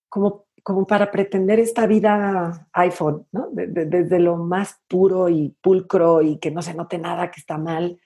como, 0.08 0.46
como 0.63 0.86
para 0.88 1.12
pretender 1.12 1.60
esta 1.60 1.88
vida 1.88 2.68
iPhone, 2.74 3.25
¿no? 3.32 3.50
Desde 3.51 4.20
lo 4.20 4.38
más 4.38 4.80
puro 4.88 5.30
y 5.30 5.56
pulcro 5.62 6.22
y 6.22 6.38
que 6.38 6.51
no 6.51 6.62
se 6.62 6.74
note 6.74 6.98
nada 6.98 7.32
que 7.32 7.39
está 7.39 7.58
mal. 7.58 8.00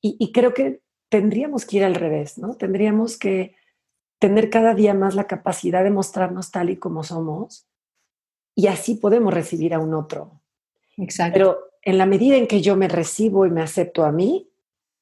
Y, 0.00 0.16
y 0.18 0.32
creo 0.32 0.54
que 0.54 0.80
tendríamos 1.08 1.64
que 1.64 1.78
ir 1.78 1.84
al 1.84 1.94
revés, 1.94 2.38
¿no? 2.38 2.54
Tendríamos 2.54 3.18
que 3.18 3.56
tener 4.18 4.50
cada 4.50 4.74
día 4.74 4.94
más 4.94 5.14
la 5.14 5.26
capacidad 5.26 5.84
de 5.84 5.90
mostrarnos 5.90 6.50
tal 6.50 6.70
y 6.70 6.76
como 6.76 7.04
somos 7.04 7.68
y 8.54 8.66
así 8.66 8.96
podemos 8.96 9.32
recibir 9.32 9.74
a 9.74 9.78
un 9.78 9.94
otro. 9.94 10.40
Exacto. 10.96 11.32
Pero 11.32 11.58
en 11.82 11.96
la 11.98 12.06
medida 12.06 12.36
en 12.36 12.48
que 12.48 12.60
yo 12.60 12.76
me 12.76 12.88
recibo 12.88 13.46
y 13.46 13.50
me 13.50 13.62
acepto 13.62 14.04
a 14.04 14.10
mí, 14.10 14.48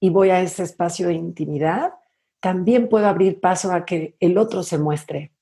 y 0.00 0.10
voy 0.10 0.30
a 0.30 0.40
ese 0.40 0.62
espacio 0.62 1.08
de 1.08 1.14
intimidad, 1.14 1.94
también 2.40 2.88
puedo 2.88 3.06
abrir 3.06 3.40
paso 3.40 3.72
a 3.72 3.84
que 3.84 4.14
el 4.20 4.38
otro 4.38 4.62
se 4.62 4.78
muestre. 4.78 5.32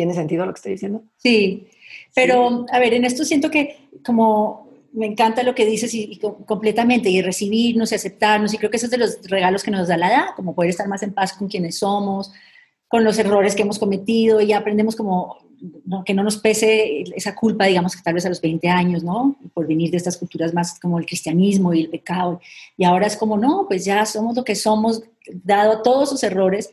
¿Tiene 0.00 0.14
sentido 0.14 0.46
lo 0.46 0.54
que 0.54 0.56
estoy 0.56 0.72
diciendo? 0.72 1.02
Sí, 1.18 1.66
pero 2.14 2.64
a 2.72 2.78
ver, 2.78 2.94
en 2.94 3.04
esto 3.04 3.22
siento 3.22 3.50
que 3.50 3.76
como 4.02 4.66
me 4.94 5.04
encanta 5.04 5.42
lo 5.42 5.54
que 5.54 5.66
dices 5.66 5.92
y, 5.92 6.18
completamente, 6.46 7.10
y 7.10 7.20
recibirnos 7.20 7.92
y 7.92 7.96
aceptarnos, 7.96 8.54
y 8.54 8.56
creo 8.56 8.70
que 8.70 8.78
eso 8.78 8.86
es 8.86 8.92
de 8.92 8.96
los 8.96 9.18
regalos 9.24 9.62
que 9.62 9.70
nos 9.70 9.88
da 9.88 9.98
la 9.98 10.08
edad, 10.08 10.26
como 10.36 10.54
poder 10.54 10.70
estar 10.70 10.88
más 10.88 11.02
en 11.02 11.12
paz 11.12 11.34
con 11.34 11.48
quienes 11.48 11.76
somos, 11.76 12.32
con 12.88 13.04
los 13.04 13.18
errores 13.18 13.54
que 13.54 13.60
hemos 13.60 13.78
cometido, 13.78 14.40
y 14.40 14.54
aprendemos 14.54 14.96
como 14.96 15.36
que 16.06 16.14
no 16.14 16.22
nos 16.22 16.38
pese 16.38 17.02
esa 17.14 17.34
culpa, 17.34 17.66
digamos, 17.66 17.94
que 17.94 18.00
tal 18.02 18.14
vez 18.14 18.24
a 18.24 18.30
los 18.30 18.40
20 18.40 18.66
años, 18.70 19.04
¿no? 19.04 19.36
Por 19.52 19.66
venir 19.66 19.90
de 19.90 19.98
estas 19.98 20.16
culturas 20.16 20.54
más 20.54 20.80
como 20.80 20.98
el 20.98 21.04
cristianismo 21.04 21.74
y 21.74 21.82
el 21.82 21.90
pecado. 21.90 22.40
Y 22.78 22.84
ahora 22.84 23.06
es 23.06 23.18
como, 23.18 23.36
no, 23.36 23.66
pues 23.68 23.84
ya 23.84 24.06
somos 24.06 24.34
lo 24.34 24.44
que 24.44 24.54
somos, 24.54 25.02
dado 25.44 25.82
todos 25.82 26.08
sus 26.08 26.22
errores. 26.22 26.72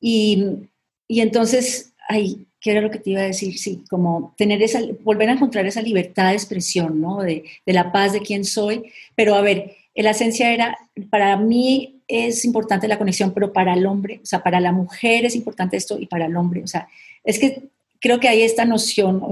Y, 0.00 0.68
y 1.06 1.20
entonces, 1.20 1.89
ay, 2.10 2.46
¿qué 2.60 2.72
era 2.72 2.80
lo 2.80 2.90
que 2.90 2.98
te 2.98 3.10
iba 3.10 3.20
a 3.20 3.24
decir? 3.24 3.58
Sí, 3.58 3.84
como 3.88 4.34
tener 4.36 4.62
esa, 4.62 4.80
volver 5.02 5.28
a 5.28 5.32
encontrar 5.32 5.66
esa 5.66 5.80
libertad 5.80 6.28
de 6.28 6.34
expresión, 6.34 7.00
¿no? 7.00 7.22
De, 7.22 7.44
de 7.64 7.72
la 7.72 7.92
paz 7.92 8.12
de 8.12 8.20
quién 8.20 8.44
soy. 8.44 8.92
Pero 9.14 9.34
a 9.34 9.40
ver, 9.40 9.76
la 9.94 10.10
esencia 10.10 10.52
era, 10.52 10.76
para 11.10 11.36
mí 11.36 12.00
es 12.08 12.44
importante 12.44 12.88
la 12.88 12.98
conexión, 12.98 13.32
pero 13.32 13.52
para 13.52 13.74
el 13.74 13.86
hombre, 13.86 14.20
o 14.22 14.26
sea, 14.26 14.42
para 14.42 14.60
la 14.60 14.72
mujer 14.72 15.24
es 15.24 15.36
importante 15.36 15.76
esto 15.76 15.98
y 15.98 16.06
para 16.06 16.26
el 16.26 16.36
hombre, 16.36 16.62
o 16.62 16.66
sea, 16.66 16.88
es 17.22 17.38
que 17.38 17.62
creo 18.00 18.18
que 18.18 18.28
hay 18.28 18.42
esta 18.42 18.64
noción, 18.64 19.22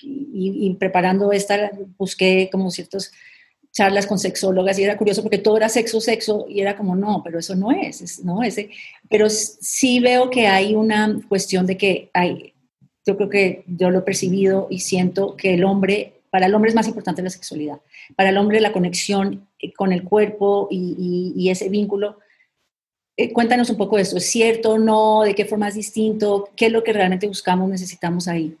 y, 0.00 0.72
preparando 0.74 1.32
esta, 1.32 1.72
busqué 1.98 2.48
como 2.52 2.70
ciertas 2.70 3.12
charlas 3.78 4.08
con 4.08 4.18
sexólogas 4.18 4.76
y 4.76 4.82
era 4.82 4.96
curioso 4.96 5.22
porque 5.22 5.38
todo 5.38 5.56
era 5.56 5.68
sexo, 5.68 6.00
sexo, 6.00 6.46
y 6.48 6.60
era 6.60 6.76
como, 6.76 6.96
no, 6.96 7.22
pero 7.22 7.38
eso 7.38 7.54
no 7.54 7.70
es, 7.70 8.24
¿no? 8.24 8.42
Ese, 8.42 8.70
pero 9.08 9.30
sí 9.30 10.00
veo 10.00 10.30
que 10.30 10.48
hay 10.48 10.74
una 10.74 11.20
cuestión 11.28 11.64
de 11.64 11.76
que 11.76 12.10
hay, 12.12 12.54
yo 13.06 13.16
creo 13.16 13.28
que 13.28 13.62
yo 13.68 13.90
lo 13.90 14.00
he 14.00 14.02
percibido 14.02 14.66
y 14.68 14.80
siento 14.80 15.36
que 15.36 15.54
el 15.54 15.62
hombre, 15.62 16.14
para 16.28 16.46
el 16.46 16.56
hombre 16.56 16.70
es 16.70 16.74
más 16.74 16.88
importante 16.88 17.22
la 17.22 17.30
sexualidad, 17.30 17.78
para 18.16 18.30
el 18.30 18.38
hombre 18.38 18.60
la 18.60 18.72
conexión 18.72 19.46
eh, 19.60 19.72
con 19.72 19.92
el 19.92 20.02
cuerpo 20.02 20.66
y, 20.72 21.48
ese 21.48 21.68
vínculo. 21.68 22.18
Eh, 23.16 23.32
cuéntanos 23.32 23.70
un 23.70 23.76
poco 23.76 23.94
de 23.94 24.02
esto, 24.02 24.16
¿es 24.16 24.28
cierto 24.28 24.72
o 24.72 24.78
no? 24.78 25.22
¿De 25.22 25.36
qué 25.36 25.44
forma 25.44 25.68
es 25.68 25.76
distinto? 25.76 26.48
¿Qué 26.56 26.66
es 26.66 26.72
lo 26.72 26.82
que 26.82 26.92
realmente 26.92 27.28
buscamos, 27.28 27.68
necesitamos 27.68 28.26
ahí? 28.26 28.56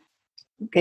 Ok, 0.64 0.76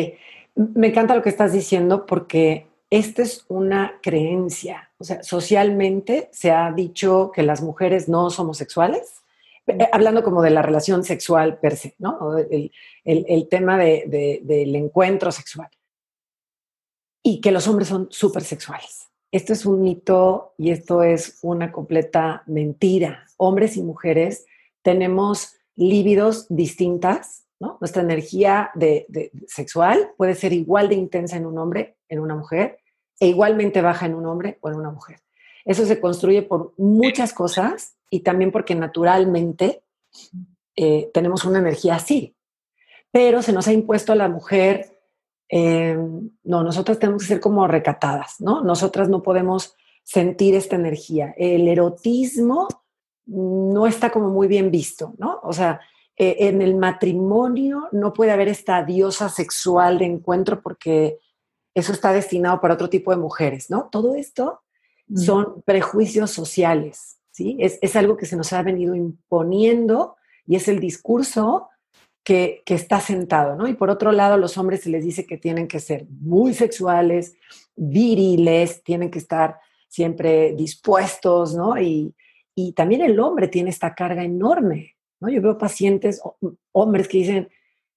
me 0.76 0.90
encanta 0.90 1.16
lo 1.16 1.24
que 1.24 1.30
estás 1.30 1.54
diciendo 1.54 2.06
porque 2.06 2.67
esta 2.90 3.22
es 3.22 3.46
una 3.48 4.00
creencia. 4.02 4.92
O 4.98 5.04
sea, 5.04 5.24
socialmente 5.24 6.30
se 6.32 6.52
ha 6.52 6.72
dicho 6.72 7.32
que 7.34 7.44
las 7.44 7.62
mujeres 7.62 8.08
no 8.08 8.30
somos 8.30 8.58
sexuales 8.58 9.24
eh, 9.68 9.90
hablando 9.92 10.24
como 10.24 10.42
de 10.42 10.50
la 10.50 10.62
relación 10.62 11.04
sexual 11.04 11.60
per 11.60 11.76
se, 11.76 11.96
¿no? 12.00 12.38
El, 12.38 13.48
tema 13.50 13.78
del 13.78 14.76
encuentro 14.76 15.32
sexual. 15.32 15.70
Y 17.22 17.42
que 17.42 17.52
los 17.52 17.68
hombres 17.68 17.90
son 17.90 18.08
súper 18.10 18.44
sexuales. 18.44 19.10
Esto 19.32 19.52
es 19.52 19.66
un 19.66 19.82
mito 19.82 20.54
y 20.58 20.72
esto 20.72 21.04
es 21.04 21.40
una 21.42 21.72
completa 21.72 22.44
mentira. 22.48 23.26
Hombres 23.36 23.76
y 23.76 23.84
mujeres 23.84 24.46
tenemos 24.82 25.56
líbidos 25.76 26.48
distintas, 26.50 27.46
¿no? 27.60 27.78
Nuestra 27.80 28.02
energía 28.02 28.72
de, 28.76 29.32
sexual 29.48 30.12
puede 30.18 30.36
ser 30.36 30.54
igual 30.54 30.90
de 30.90 30.96
intensa 30.96 31.38
en 31.38 31.46
un 31.46 31.58
hombre, 31.58 31.98
en 32.10 32.20
una 32.20 32.36
mujer, 32.36 32.80
e 33.20 33.28
igualmente 33.28 33.82
baja 33.82 34.06
en 34.06 34.16
un 34.16 34.26
hombre 34.26 34.58
o 34.62 34.70
en 34.70 34.76
una 34.76 34.92
mujer. 34.92 35.20
Eso 35.66 35.86
se 35.86 36.00
construye 36.00 36.44
por 36.44 36.74
muchas 36.78 37.34
cosas 37.34 37.96
y 38.10 38.22
también 38.22 38.52
porque 38.52 38.76
naturalmente 38.76 39.84
eh, 40.76 41.10
tenemos 41.14 41.44
una 41.46 41.60
energía 41.60 41.96
así. 41.96 42.36
Pero 43.12 43.42
se 43.42 43.54
nos 43.54 43.68
ha 43.68 43.74
impuesto 43.74 44.14
a 44.14 44.16
la 44.16 44.30
mujer, 44.30 45.00
eh, 45.50 45.98
no, 46.44 46.64
nosotras 46.64 47.00
tenemos 47.00 47.24
que 47.24 47.30
ser 47.30 47.40
como 47.40 47.68
recatadas, 47.68 48.40
¿no? 48.40 48.62
Nosotras 48.64 49.10
no 49.10 49.24
podemos 49.24 49.76
sentir 50.04 50.56
esta 50.56 50.76
energía. 50.76 51.34
El 51.38 51.68
erotismo 51.68 52.68
no 53.26 53.88
está 53.88 54.10
como 54.10 54.30
muy 54.30 54.48
bien 54.48 54.72
visto, 54.72 55.14
¿no? 55.18 55.40
O 55.44 55.52
sea, 55.52 55.82
eh, 56.18 56.36
en 56.40 56.62
el 56.62 56.76
matrimonio 56.76 57.88
no 57.92 58.14
puede 58.14 58.32
haber 58.32 58.48
esta 58.48 58.84
diosa 58.84 59.30
sexual 59.30 60.00
de 60.00 60.06
encuentro 60.06 60.62
porque 60.62 61.20
eso 61.74 61.94
está 61.94 62.12
destinado 62.12 62.60
para 62.60 62.74
otro 62.74 62.90
tipo 62.90 63.12
de 63.12 63.18
mujeres, 63.18 63.70
¿no? 63.70 63.90
Todo 63.92 64.16
esto 64.16 64.62
son 65.16 65.62
prejuicios 65.62 66.32
sociales 66.32 67.18
es, 67.40 67.96
algo 67.96 68.18
que 68.18 68.26
se 68.26 68.36
nos 68.36 68.54
ha 68.54 68.62
venido 68.64 68.96
imponiendo 68.96 70.16
y 70.46 70.56
es 70.56 70.68
el 70.68 70.80
discurso 70.80 71.70
que, 72.24 72.64
está 72.66 73.00
sentado, 73.00 73.56
¿no? 73.56 73.68
Y 73.68 73.74
por 73.74 73.90
otro 73.90 74.12
lado, 74.12 74.34
a 74.34 74.38
los 74.38 74.58
hombres 74.58 74.82
se 74.82 74.90
les 74.90 75.04
dice 75.04 75.26
que 75.26 75.38
tienen 75.38 75.68
que 75.68 75.80
ser 75.80 76.06
muy 76.10 76.54
sexuales, 76.54 77.36
viriles, 77.76 78.84
tienen 78.84 79.10
que 79.10 79.20
estar 79.20 79.60
siempre 79.88 80.54
dispuestos, 80.54 81.56
¿no? 81.56 81.80
Y, 81.80 82.14
también 82.76 83.02
el 83.02 83.20
hombre 83.20 83.48
tiene 83.48 83.70
esta 83.70 83.94
carga 83.94 84.24
enorme, 84.24 84.97
¿no? 85.20 85.30
Yo 85.30 85.42
veo 85.42 85.58
pacientes, 85.58 86.22
hombres 86.72 87.08
que 87.08 87.20
dicen, 87.20 87.50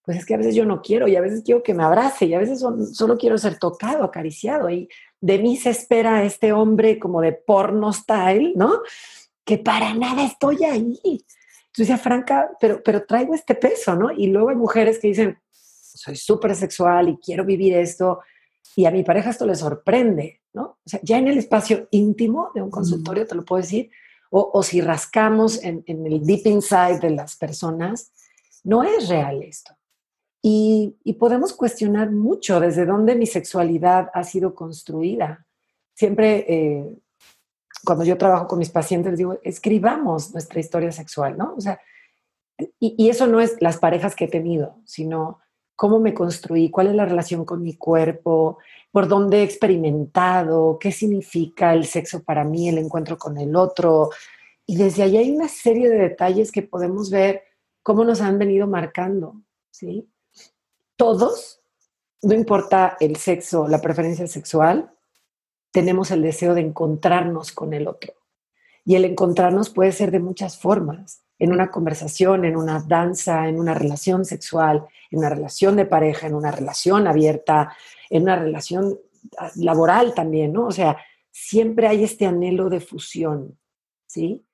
pues 0.03 0.19
es 0.19 0.27
que 0.27 0.35
a 0.35 0.39
veces 0.39 0.55
yo 0.55 0.65
no 0.65 0.83
quiero 0.83 1.07
y 1.09 1.17
a 1.17 1.21
veces 1.21 1.43
quiero 1.45 1.63
que 1.63 1.75
me 1.75 1.85
abrace 1.85 2.27
y 2.27 2.35
a 2.35 2.39
veces 2.39 2.61
solo 2.61 3.19
quiero 3.19 3.39
ser 3.39 3.59
tocado, 3.59 4.05
acariciado 4.05 4.71
y 4.71 4.89
de 5.21 5.39
mí 5.39 5.57
se 5.57 5.71
espera 5.71 6.25
este 6.25 6.53
hombre 6.53 6.99
como 6.99 7.21
de 7.21 7.33
porno 7.33 7.93
style, 7.93 8.55
¿no? 8.57 8.81
que 9.51 9.59
para 9.59 9.93
nada 9.95 10.25
estoy 10.25 10.63
ahí. 10.63 11.01
Entonces 11.03 11.25
decía, 11.75 11.99
Franca, 11.99 12.51
pero, 12.61 12.81
pero 12.85 13.05
traigo 13.05 13.35
este 13.35 13.57
peso, 13.57 13.97
¿no? 13.97 14.13
Y 14.13 14.29
luego 14.29 14.51
hay 14.51 14.55
mujeres 14.55 15.01
que 15.01 15.09
dicen, 15.09 15.39
soy 15.51 16.15
súper 16.15 16.55
sexual 16.55 17.09
y 17.09 17.17
quiero 17.19 17.45
vivir 17.45 17.75
esto, 17.75 18.21
y 18.77 18.85
a 18.85 18.93
mi 18.93 19.03
pareja 19.03 19.31
esto 19.31 19.47
le 19.47 19.57
sorprende, 19.57 20.43
¿no? 20.53 20.63
O 20.63 20.89
sea, 20.89 21.01
ya 21.03 21.19
en 21.19 21.27
el 21.27 21.39
espacio 21.39 21.89
íntimo 21.91 22.53
de 22.55 22.63
un 22.63 22.71
consultorio, 22.71 23.27
te 23.27 23.35
lo 23.35 23.45
puedo 23.45 23.61
decir, 23.61 23.91
o, 24.31 24.63
si 24.63 24.81
rascamos 24.81 25.63
en, 25.63 25.83
el 25.87 26.25
deep 26.25 26.47
inside 26.47 27.01
de 27.01 27.11
las 27.11 27.37
personas, 27.37 28.13
no 28.63 28.85
es 28.85 29.09
real 29.09 29.43
esto. 29.43 29.77
Y, 30.41 30.97
y 31.05 31.15
podemos 31.15 31.53
cuestionar 31.53 32.11
mucho 32.11 32.61
desde 32.61 32.87
dónde 32.87 33.17
mi 33.17 33.27
sexualidad 33.27 34.09
ha 34.15 34.23
sido 34.25 34.55
construida. 34.55 35.47
Siempre 35.95 36.47
eh, 36.49 36.97
cuando 37.85 38.05
yo 38.05 38.19
trabajo 38.19 38.47
con 38.47 38.59
mis 38.59 38.71
pacientes, 38.71 39.17
digo, 39.17 39.39
escribamos 39.43 40.33
nuestra 40.33 40.61
historia 40.61 40.93
sexual, 40.93 41.37
¿no? 41.37 41.55
O 41.57 41.61
sea, 41.61 41.81
y, 42.79 43.09
eso 43.09 43.27
no 43.27 43.41
es 43.41 43.57
las 43.61 43.79
parejas 43.79 44.15
que 44.15 44.27
he 44.27 44.29
tenido, 44.29 44.77
sino 44.85 45.41
cómo 45.81 45.99
me 45.99 46.13
construí, 46.13 46.69
cuál 46.69 46.89
es 46.89 46.95
la 46.95 47.07
relación 47.07 47.47
con 47.47 47.63
mi 47.63 47.73
cuerpo, 47.73 48.59
por 48.93 49.09
dónde 49.09 49.39
he 49.39 49.43
experimentado, 49.45 50.79
qué 50.79 50.93
significa 50.93 51.73
el 51.73 51.87
sexo 51.87 52.23
para 52.23 52.45
mí, 52.45 52.69
el 52.69 52.77
encuentro 52.77 53.17
con 53.17 53.39
el 53.39 53.57
otro. 53.57 54.11
Y 54.67 54.77
desde 54.77 55.05
ahí 55.05 55.17
hay 55.17 55.31
una 55.31 55.49
serie 55.49 55.89
de 55.89 55.97
detalles 55.97 56.53
que 56.53 56.61
podemos 56.61 57.09
ver 57.09 57.45
cómo 57.83 58.05
nos 58.05 58.21
han 58.21 58.39
venido 58.39 58.67
marcando, 58.67 59.41
¿sí? 59.71 60.07
Todos, 60.97 61.63
no 62.21 62.35
importa 62.35 62.99
el 63.01 63.17
sexo, 63.17 63.67
la 63.67 63.81
preferencia 63.81 64.27
sexual, 64.27 64.93
tenemos 65.71 66.11
el 66.11 66.21
deseo 66.21 66.53
de 66.53 66.61
encontrarnos 66.61 67.53
con 67.53 67.73
el 67.73 67.89
otro. 67.89 68.13
Y 68.85 68.97
el 68.97 69.07
encontrarnos 69.07 69.71
puede 69.71 69.93
ser 69.93 70.11
de 70.11 70.21
muchas 70.21 70.59
formas, 70.59 71.23
en 71.41 71.51
una 71.51 71.71
conversación, 71.71 72.45
en 72.45 72.57
una 72.57 72.79
danza, 72.79 73.49
en 73.49 73.59
una 73.59 73.75
relación 73.75 74.25
sexual, 74.25 74.85
en 75.11 75.19
una 75.19 75.31
relación 75.31 75.75
de 75.75 75.87
pareja, 75.87 76.29
en 76.29 76.35
una 76.35 76.53
relación 76.53 77.09
abierta, 77.09 77.75
en 78.09 78.23
una 78.23 78.37
relación 78.37 78.97
ah, 79.39 79.51
laboral 79.57 80.15
también, 80.15 80.53
¿no? 80.53 80.67
O 80.67 80.71
sea, 80.71 80.97
siempre 81.33 81.89
hay 81.89 82.05
este 82.05 82.27
anhelo 82.27 82.69
de 82.69 82.81
fusión, 82.81 83.59
¿sí? 84.07 84.45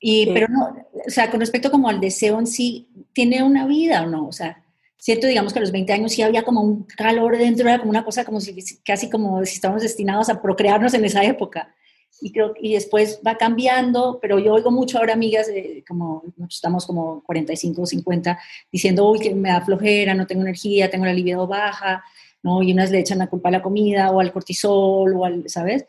Y, 0.00 0.28
eh, 0.28 0.30
pero 0.34 0.48
no, 0.48 0.76
o 1.06 1.10
sea, 1.10 1.30
con 1.30 1.38
respecto 1.38 1.70
como 1.70 1.88
al 1.88 2.00
deseo 2.00 2.40
en 2.40 2.46
sí, 2.48 2.88
¿tiene 3.12 3.44
una 3.44 3.66
vida 3.66 4.02
o 4.02 4.06
no? 4.06 4.26
O 4.26 4.32
sea, 4.32 4.62
Siento, 4.98 5.26
digamos 5.26 5.52
que 5.52 5.58
a 5.58 5.62
los 5.62 5.72
20 5.72 5.92
años 5.92 6.12
sí 6.12 6.22
había 6.22 6.42
como 6.42 6.62
un 6.62 6.82
calor 6.84 7.36
dentro, 7.36 7.68
era 7.68 7.78
como 7.78 7.90
una 7.90 8.04
cosa 8.04 8.24
como 8.24 8.40
si, 8.40 8.56
casi 8.84 9.10
como 9.10 9.44
si 9.44 9.54
estábamos 9.54 9.82
destinados 9.82 10.28
a 10.28 10.40
procrearnos 10.40 10.94
en 10.94 11.04
esa 11.04 11.22
época. 11.22 11.75
Y, 12.20 12.32
creo, 12.32 12.54
y 12.60 12.72
después 12.72 13.20
va 13.26 13.36
cambiando, 13.36 14.18
pero 14.20 14.38
yo 14.38 14.54
oigo 14.54 14.70
mucho 14.70 14.98
ahora 14.98 15.12
amigas, 15.12 15.48
como 15.86 16.22
estamos 16.48 16.86
como 16.86 17.22
45 17.24 17.82
o 17.82 17.86
50, 17.86 18.38
diciendo, 18.72 19.10
uy, 19.10 19.18
que 19.18 19.34
me 19.34 19.50
da 19.50 19.60
flojera, 19.60 20.14
no 20.14 20.26
tengo 20.26 20.42
energía, 20.42 20.90
tengo 20.90 21.04
la 21.04 21.12
libido 21.12 21.46
baja, 21.46 22.02
¿no? 22.42 22.62
Y 22.62 22.72
unas 22.72 22.90
le 22.90 23.00
echan 23.00 23.18
la 23.18 23.26
culpa 23.26 23.48
a 23.48 23.52
la 23.52 23.62
comida 23.62 24.10
o 24.10 24.20
al 24.20 24.32
cortisol 24.32 25.14
o 25.14 25.24
al, 25.24 25.48
¿sabes? 25.48 25.84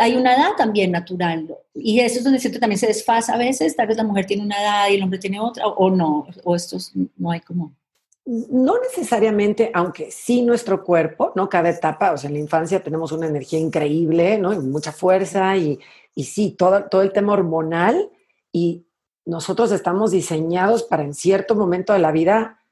Hay 0.00 0.16
una 0.16 0.34
edad 0.34 0.50
también 0.56 0.90
natural 0.90 1.54
y 1.74 2.00
eso 2.00 2.18
es 2.18 2.24
donde 2.24 2.40
siento 2.40 2.58
también 2.58 2.78
se 2.78 2.88
desfasa 2.88 3.34
a 3.34 3.38
veces, 3.38 3.76
tal 3.76 3.86
vez 3.86 3.96
la 3.96 4.02
mujer 4.02 4.26
tiene 4.26 4.42
una 4.42 4.60
edad 4.60 4.88
y 4.90 4.96
el 4.96 5.02
hombre 5.02 5.18
tiene 5.18 5.38
otra 5.38 5.66
o, 5.66 5.74
o 5.74 5.90
no, 5.90 6.26
o 6.44 6.56
estos 6.56 6.92
no 7.16 7.30
hay 7.30 7.40
como... 7.40 7.72
no 8.26 8.80
necesariamente, 8.80 9.70
aunque 9.72 10.10
sí 10.10 10.42
nuestro 10.42 10.82
cuerpo, 10.82 11.32
¿no? 11.36 11.48
Cada 11.48 11.70
etapa, 11.70 12.12
o 12.12 12.18
sea, 12.18 12.28
en 12.28 12.34
la 12.34 12.40
infancia 12.40 12.82
tenemos 12.82 13.12
una 13.12 13.28
energía 13.28 13.60
increíble, 13.60 14.36
¿no? 14.36 14.52
Y 14.52 14.58
mucha 14.58 14.90
fuerza 14.90 15.56
y, 15.56 15.78
y 16.14 16.24
sí, 16.24 16.50
todo, 16.58 16.84
todo 16.84 17.02
el 17.02 17.12
tema 17.12 17.34
hormonal 17.34 18.10
y 18.50 18.84
nosotros 19.24 19.70
estamos 19.70 20.10
diseñados 20.10 20.82
para 20.82 21.04
en 21.04 21.14
cierto 21.14 21.54
momento 21.54 21.92
de 21.92 22.00
la 22.00 22.10
vida 22.10 22.62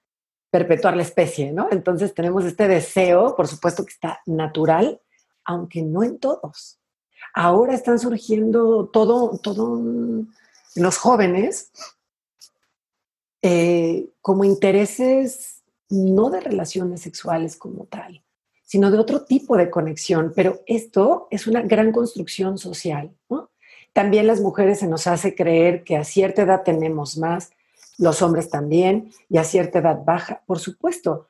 perpetuar 0.50 0.96
la 0.96 1.02
especie, 1.02 1.52
¿no? 1.52 1.68
Entonces 1.70 2.14
tenemos 2.14 2.44
este 2.44 2.66
deseo, 2.66 3.36
por 3.36 3.46
supuesto 3.46 3.84
que 3.84 3.92
está 3.92 4.20
natural, 4.26 5.00
aunque 5.44 5.82
no 5.82 6.02
en 6.02 6.18
todos. 6.18 6.78
Ahora 7.32 7.74
están 7.74 7.98
surgiendo 8.00 8.88
todo, 8.92 9.38
todo 9.42 9.80
los 10.74 10.98
jóvenes 10.98 11.70
eh, 13.46 14.08
como 14.22 14.44
intereses 14.44 15.62
no 15.90 16.30
de 16.30 16.40
relaciones 16.40 17.02
sexuales 17.02 17.58
como 17.58 17.84
tal, 17.84 18.24
sino 18.62 18.90
de 18.90 18.96
otro 18.96 19.26
tipo 19.26 19.58
de 19.58 19.68
conexión. 19.68 20.32
Pero 20.34 20.60
esto 20.66 21.28
es 21.30 21.46
una 21.46 21.60
gran 21.60 21.92
construcción 21.92 22.56
social. 22.56 23.14
También 23.92 24.26
las 24.26 24.40
mujeres 24.40 24.78
se 24.78 24.88
nos 24.88 25.06
hace 25.06 25.34
creer 25.34 25.84
que 25.84 25.98
a 25.98 26.04
cierta 26.04 26.40
edad 26.40 26.62
tenemos 26.62 27.18
más, 27.18 27.50
los 27.98 28.22
hombres 28.22 28.48
también, 28.48 29.12
y 29.28 29.36
a 29.36 29.44
cierta 29.44 29.80
edad 29.80 30.02
baja. 30.06 30.42
Por 30.46 30.58
supuesto, 30.58 31.28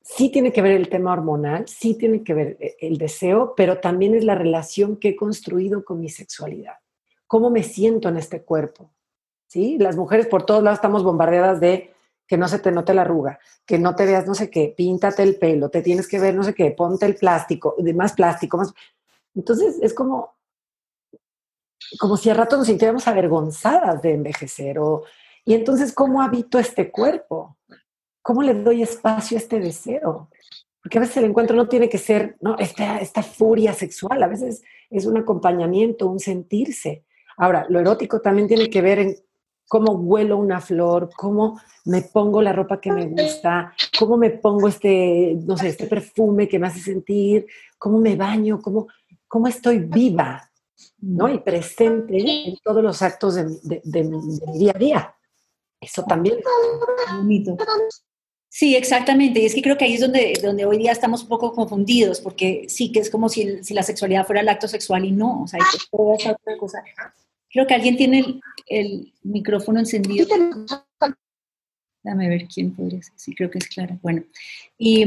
sí 0.00 0.30
tiene 0.30 0.54
que 0.54 0.62
ver 0.62 0.72
el 0.72 0.88
tema 0.88 1.12
hormonal, 1.12 1.68
sí 1.68 1.98
tiene 1.98 2.24
que 2.24 2.32
ver 2.32 2.56
eh, 2.60 2.76
el 2.80 2.96
deseo, 2.96 3.52
pero 3.54 3.78
también 3.78 4.14
es 4.14 4.24
la 4.24 4.36
relación 4.36 4.96
que 4.96 5.10
he 5.10 5.16
construido 5.16 5.84
con 5.84 6.00
mi 6.00 6.08
sexualidad. 6.08 6.76
¿Cómo 7.26 7.50
me 7.50 7.62
siento 7.62 8.08
en 8.08 8.16
este 8.16 8.40
cuerpo? 8.40 8.95
¿Sí? 9.46 9.78
Las 9.78 9.96
mujeres 9.96 10.26
por 10.26 10.44
todos 10.44 10.62
lados 10.62 10.78
estamos 10.78 11.04
bombardeadas 11.04 11.60
de 11.60 11.94
que 12.26 12.36
no 12.36 12.48
se 12.48 12.58
te 12.58 12.72
note 12.72 12.94
la 12.94 13.02
arruga, 13.02 13.38
que 13.64 13.78
no 13.78 13.94
te 13.94 14.04
veas 14.04 14.26
no 14.26 14.34
sé 14.34 14.50
qué, 14.50 14.74
píntate 14.76 15.22
el 15.22 15.36
pelo, 15.36 15.68
te 15.68 15.82
tienes 15.82 16.08
que 16.08 16.18
ver 16.18 16.34
no 16.34 16.42
sé 16.42 16.54
qué, 16.54 16.72
ponte 16.72 17.06
el 17.06 17.14
plástico, 17.14 17.76
más 17.94 18.14
plástico, 18.14 18.56
más. 18.56 18.74
Entonces 19.34 19.76
es 19.80 19.94
como, 19.94 20.34
como 21.98 22.16
si 22.16 22.30
a 22.30 22.34
rato 22.34 22.56
nos 22.56 22.66
sintiéramos 22.66 23.06
avergonzadas 23.06 24.02
de 24.02 24.14
envejecer. 24.14 24.78
O, 24.78 25.04
y 25.44 25.54
entonces, 25.54 25.92
¿cómo 25.92 26.20
habito 26.22 26.58
este 26.58 26.90
cuerpo? 26.90 27.56
¿Cómo 28.22 28.42
le 28.42 28.54
doy 28.54 28.82
espacio 28.82 29.36
a 29.36 29.40
este 29.40 29.60
deseo? 29.60 30.28
Porque 30.82 30.98
a 30.98 31.02
veces 31.02 31.18
el 31.18 31.26
encuentro 31.26 31.56
no 31.56 31.68
tiene 31.68 31.88
que 31.88 31.98
ser 31.98 32.36
¿no? 32.40 32.56
esta, 32.58 32.98
esta 32.98 33.22
furia 33.22 33.72
sexual, 33.72 34.22
a 34.22 34.28
veces 34.28 34.62
es 34.90 35.06
un 35.06 35.16
acompañamiento, 35.16 36.08
un 36.08 36.18
sentirse. 36.18 37.04
Ahora, 37.36 37.66
lo 37.68 37.78
erótico 37.78 38.20
también 38.20 38.48
tiene 38.48 38.70
que 38.70 38.82
ver 38.82 38.98
en 38.98 39.16
cómo 39.68 39.92
huelo 39.92 40.36
una 40.36 40.60
flor, 40.60 41.10
cómo 41.16 41.60
me 41.84 42.02
pongo 42.02 42.42
la 42.42 42.52
ropa 42.52 42.80
que 42.80 42.92
me 42.92 43.06
gusta, 43.06 43.74
cómo 43.98 44.16
me 44.16 44.30
pongo 44.30 44.68
este, 44.68 45.36
no 45.44 45.56
sé, 45.56 45.68
este 45.68 45.86
perfume 45.86 46.48
que 46.48 46.58
me 46.58 46.68
hace 46.68 46.80
sentir, 46.80 47.46
cómo 47.78 47.98
me 47.98 48.16
baño, 48.16 48.60
cómo, 48.60 48.88
cómo 49.26 49.48
estoy 49.48 49.78
viva, 49.80 50.50
¿no? 51.00 51.28
Y 51.28 51.38
presente 51.38 52.16
en 52.18 52.56
todos 52.62 52.82
los 52.82 53.02
actos 53.02 53.34
de, 53.34 54.04
mi 54.04 54.58
día 54.58 54.72
a 54.74 54.78
día. 54.78 55.14
Eso 55.80 56.04
también. 56.04 56.38
Bonito. 57.16 57.56
Sí, 58.48 58.74
exactamente. 58.74 59.40
Y 59.40 59.46
es 59.46 59.54
que 59.54 59.62
creo 59.62 59.76
que 59.76 59.84
ahí 59.84 59.94
es 59.94 60.00
donde, 60.00 60.32
donde 60.42 60.64
hoy 60.64 60.78
día 60.78 60.92
estamos 60.92 61.22
un 61.22 61.28
poco 61.28 61.52
confundidos, 61.52 62.20
porque 62.20 62.64
sí, 62.68 62.90
que 62.90 63.00
es 63.00 63.10
como 63.10 63.28
si, 63.28 63.62
si 63.62 63.74
la 63.74 63.82
sexualidad 63.82 64.26
fuera 64.26 64.40
el 64.40 64.48
acto 64.48 64.66
sexual 64.66 65.04
y 65.04 65.12
no, 65.12 65.42
o 65.42 65.46
sea, 65.46 65.60
hay 65.60 65.78
toda 65.90 66.16
esa 66.16 66.32
otra 66.32 66.56
cosa. 66.56 66.82
Creo 67.50 67.66
que 67.66 67.74
alguien 67.74 67.96
tiene 67.96 68.20
el, 68.20 68.40
el 68.66 69.12
micrófono 69.22 69.78
encendido. 69.78 70.26
Dame 72.02 72.28
ver 72.28 72.46
quién 72.46 72.74
podría 72.74 73.02
ser. 73.02 73.14
Sí, 73.16 73.34
creo 73.34 73.50
que 73.50 73.58
es 73.58 73.68
Clara. 73.68 73.98
Bueno, 74.02 74.22
y, 74.78 75.04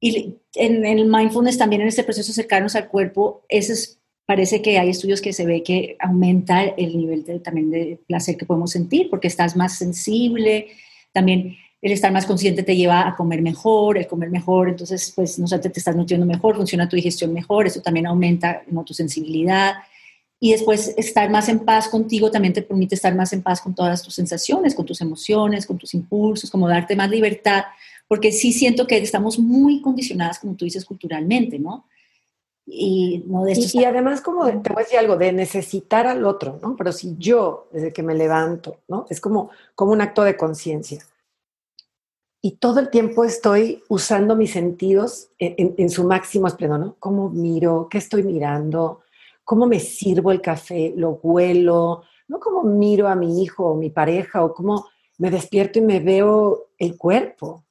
y 0.00 0.34
en, 0.54 0.84
el 0.84 1.06
mindfulness 1.06 1.58
también 1.58 1.82
en 1.82 1.88
este 1.88 2.04
proceso 2.04 2.32
cercanos 2.32 2.74
al 2.74 2.88
cuerpo, 2.88 3.44
eso 3.48 3.72
es, 3.72 3.98
parece 4.26 4.60
que 4.60 4.78
hay 4.78 4.90
estudios 4.90 5.20
que 5.20 5.32
se 5.32 5.46
ve 5.46 5.62
que 5.62 5.96
aumenta 6.00 6.62
el 6.62 6.96
nivel 6.96 7.24
de, 7.24 7.38
también 7.38 7.70
de 7.70 8.00
placer 8.06 8.36
que 8.36 8.46
podemos 8.46 8.72
sentir, 8.72 9.08
porque 9.08 9.28
estás 9.28 9.56
más 9.56 9.78
sensible, 9.78 10.68
también 11.12 11.56
el 11.80 11.92
estar 11.92 12.10
más 12.12 12.26
consciente 12.26 12.62
te 12.62 12.76
lleva 12.76 13.06
a 13.06 13.14
comer 13.14 13.42
mejor, 13.42 13.96
el 13.98 14.06
comer 14.06 14.30
mejor, 14.30 14.68
entonces 14.68 15.12
pues 15.14 15.38
no 15.38 15.46
sé, 15.46 15.58
te, 15.60 15.68
estás 15.68 15.94
nutriendo 15.94 16.26
mejor, 16.26 16.56
funciona 16.56 16.88
tu 16.88 16.96
digestión 16.96 17.32
mejor, 17.32 17.66
eso 17.66 17.80
también 17.80 18.06
aumenta 18.06 18.62
¿no? 18.68 18.84
tu 18.84 18.94
sensibilidad. 18.94 19.74
Y 20.38 20.52
después 20.52 20.94
estar 20.96 21.30
más 21.30 21.48
en 21.48 21.60
paz 21.60 21.88
contigo 21.88 22.30
también 22.30 22.52
te 22.52 22.62
permite 22.62 22.94
estar 22.94 23.14
más 23.14 23.32
en 23.32 23.42
paz 23.42 23.60
con 23.60 23.74
todas 23.74 24.02
tus 24.02 24.14
sensaciones, 24.14 24.74
con 24.74 24.84
tus 24.84 25.00
emociones, 25.00 25.66
con 25.66 25.78
tus 25.78 25.94
impulsos, 25.94 26.50
como 26.50 26.68
darte 26.68 26.94
más 26.94 27.10
libertad, 27.10 27.64
porque 28.06 28.32
sí 28.32 28.52
siento 28.52 28.86
que 28.86 28.98
estamos 28.98 29.38
muy 29.38 29.80
condicionadas, 29.80 30.38
como 30.38 30.54
tú 30.54 30.64
dices, 30.64 30.84
culturalmente, 30.84 31.58
¿no? 31.58 31.86
Y, 32.66 33.24
no 33.26 33.44
de 33.44 33.52
y, 33.52 33.78
y, 33.80 33.84
además, 33.84 34.20
como 34.20 34.44
te 34.46 34.72
voy 34.72 34.82
a 34.82 34.84
decir 34.84 34.98
algo, 34.98 35.16
de 35.16 35.32
necesitar 35.32 36.06
al 36.06 36.24
otro, 36.24 36.58
¿no? 36.60 36.76
Pero 36.76 36.92
si 36.92 37.16
yo, 37.16 37.68
desde 37.72 37.92
que 37.92 38.02
me 38.02 38.14
levanto, 38.14 38.80
¿no? 38.88 39.06
Es 39.08 39.20
como, 39.20 39.50
como 39.74 39.92
un 39.92 40.00
acto 40.00 40.22
de 40.22 40.36
conciencia 40.36 41.06
y 42.46 42.52
todo 42.52 42.78
el 42.78 42.90
tiempo 42.90 43.24
estoy 43.24 43.82
usando 43.88 44.36
mis 44.36 44.52
sentidos 44.52 45.30
en, 45.40 45.90
su 45.90 46.04
máximo 46.04 46.46
esplendor, 46.46 46.78
¿no? 46.78 46.96
¿Cómo 47.00 47.28
miro? 47.28 47.88
¿Qué 47.90 47.98
estoy 47.98 48.22
mirando? 48.22 49.00
¿Cómo 49.46 49.66
me 49.66 49.78
sirvo 49.78 50.32
el 50.32 50.40
café? 50.40 50.92
¿Lo 50.96 51.20
huelo? 51.22 52.02
¿No? 52.26 52.40
¿Cómo 52.40 52.64
miro 52.64 53.06
a 53.06 53.14
mi 53.14 53.44
hijo 53.44 53.66
o 53.66 53.76
mi 53.76 53.90
pareja? 53.90 54.44
¿O 54.44 54.52
cómo 54.52 54.88
me 55.18 55.30
despierto 55.30 55.78
y 55.78 55.82
me 55.82 56.00
veo 56.00 56.70
el 56.76 56.98
cuerpo? 56.98 57.64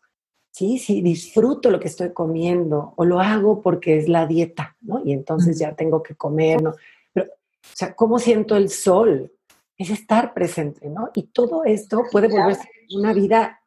¿Sí? 0.52 0.80
Sí, 0.80 1.02
disfruto 1.02 1.70
lo 1.70 1.82
que 1.82 1.90
estoy 1.90 2.14
comiendo 2.14 2.94
o 2.96 3.04
lo 3.04 3.20
hago 3.20 3.62
porque 3.62 3.98
es 3.98 4.08
la 4.08 4.26
dieta, 4.26 4.78
¿no? 4.80 5.02
Y 5.04 5.12
entonces 5.12 5.60
ya 5.60 5.76
tengo 5.76 6.02
que 6.02 6.16
comer, 6.16 6.64
¿no? 6.64 6.76
Pero, 7.12 7.26
o 7.28 7.76
sea, 7.76 7.94
¿cómo 7.94 8.20
siento 8.20 8.56
el 8.56 8.70
sol? 8.70 9.34
Es 9.78 9.90
estar 9.90 10.34
presente, 10.34 10.88
¿no? 10.88 11.12
Y 11.14 11.24
todo 11.24 11.66
esto 11.66 12.04
puede 12.10 12.30
volverse 12.30 12.70
una 12.96 13.12
vida 13.12 13.60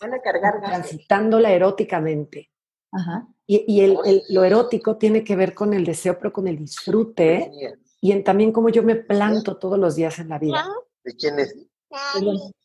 Van 0.00 0.14
a 0.14 0.20
cargar 0.20 0.60
transitándola 0.60 1.50
eróticamente. 1.50 2.50
Y, 3.50 3.80
el, 3.80 3.96
lo 4.28 4.44
erótico 4.44 4.98
tiene 4.98 5.24
que 5.24 5.34
ver 5.34 5.54
con 5.54 5.72
el 5.72 5.82
deseo, 5.86 6.18
pero 6.18 6.34
con 6.34 6.46
el 6.46 6.58
disfrute 6.58 7.50
y 7.98 8.12
en 8.12 8.22
también 8.22 8.52
cómo 8.52 8.68
yo 8.68 8.82
me 8.82 8.94
planto 8.94 9.56
todos 9.56 9.78
los 9.78 9.96
días 9.96 10.18
en 10.18 10.28
la 10.28 10.38
vida. 10.38 10.68
¿De 11.02 11.16
quién 11.16 11.38
es? 11.38 11.56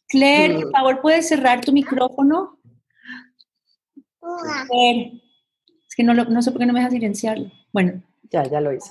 Claire, 0.10 0.60
por 0.60 0.72
favor, 0.72 1.02
¿puedes 1.02 1.30
cerrar 1.30 1.64
tu 1.64 1.72
micrófono? 1.72 2.60
Es 5.88 5.96
que 5.96 6.04
no, 6.04 6.14
no 6.14 6.42
sé 6.42 6.52
por 6.52 6.60
qué 6.60 6.66
no 6.66 6.74
me 6.74 6.80
dejas 6.80 6.94
silenciarlo. 6.94 7.50
Bueno. 7.72 8.04
Ya, 8.30 8.44
ya 8.44 8.60
lo 8.60 8.74
hice. 8.74 8.90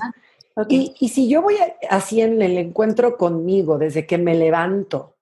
Y, 0.70 0.94
y, 0.98 1.08
si 1.10 1.28
yo 1.28 1.42
voy 1.42 1.56
así 1.90 2.22
en 2.22 2.40
el 2.40 2.56
encuentro 2.56 3.18
conmigo, 3.18 3.76
desde 3.76 4.06
que 4.06 4.16
me 4.16 4.34
levanto 4.34 5.16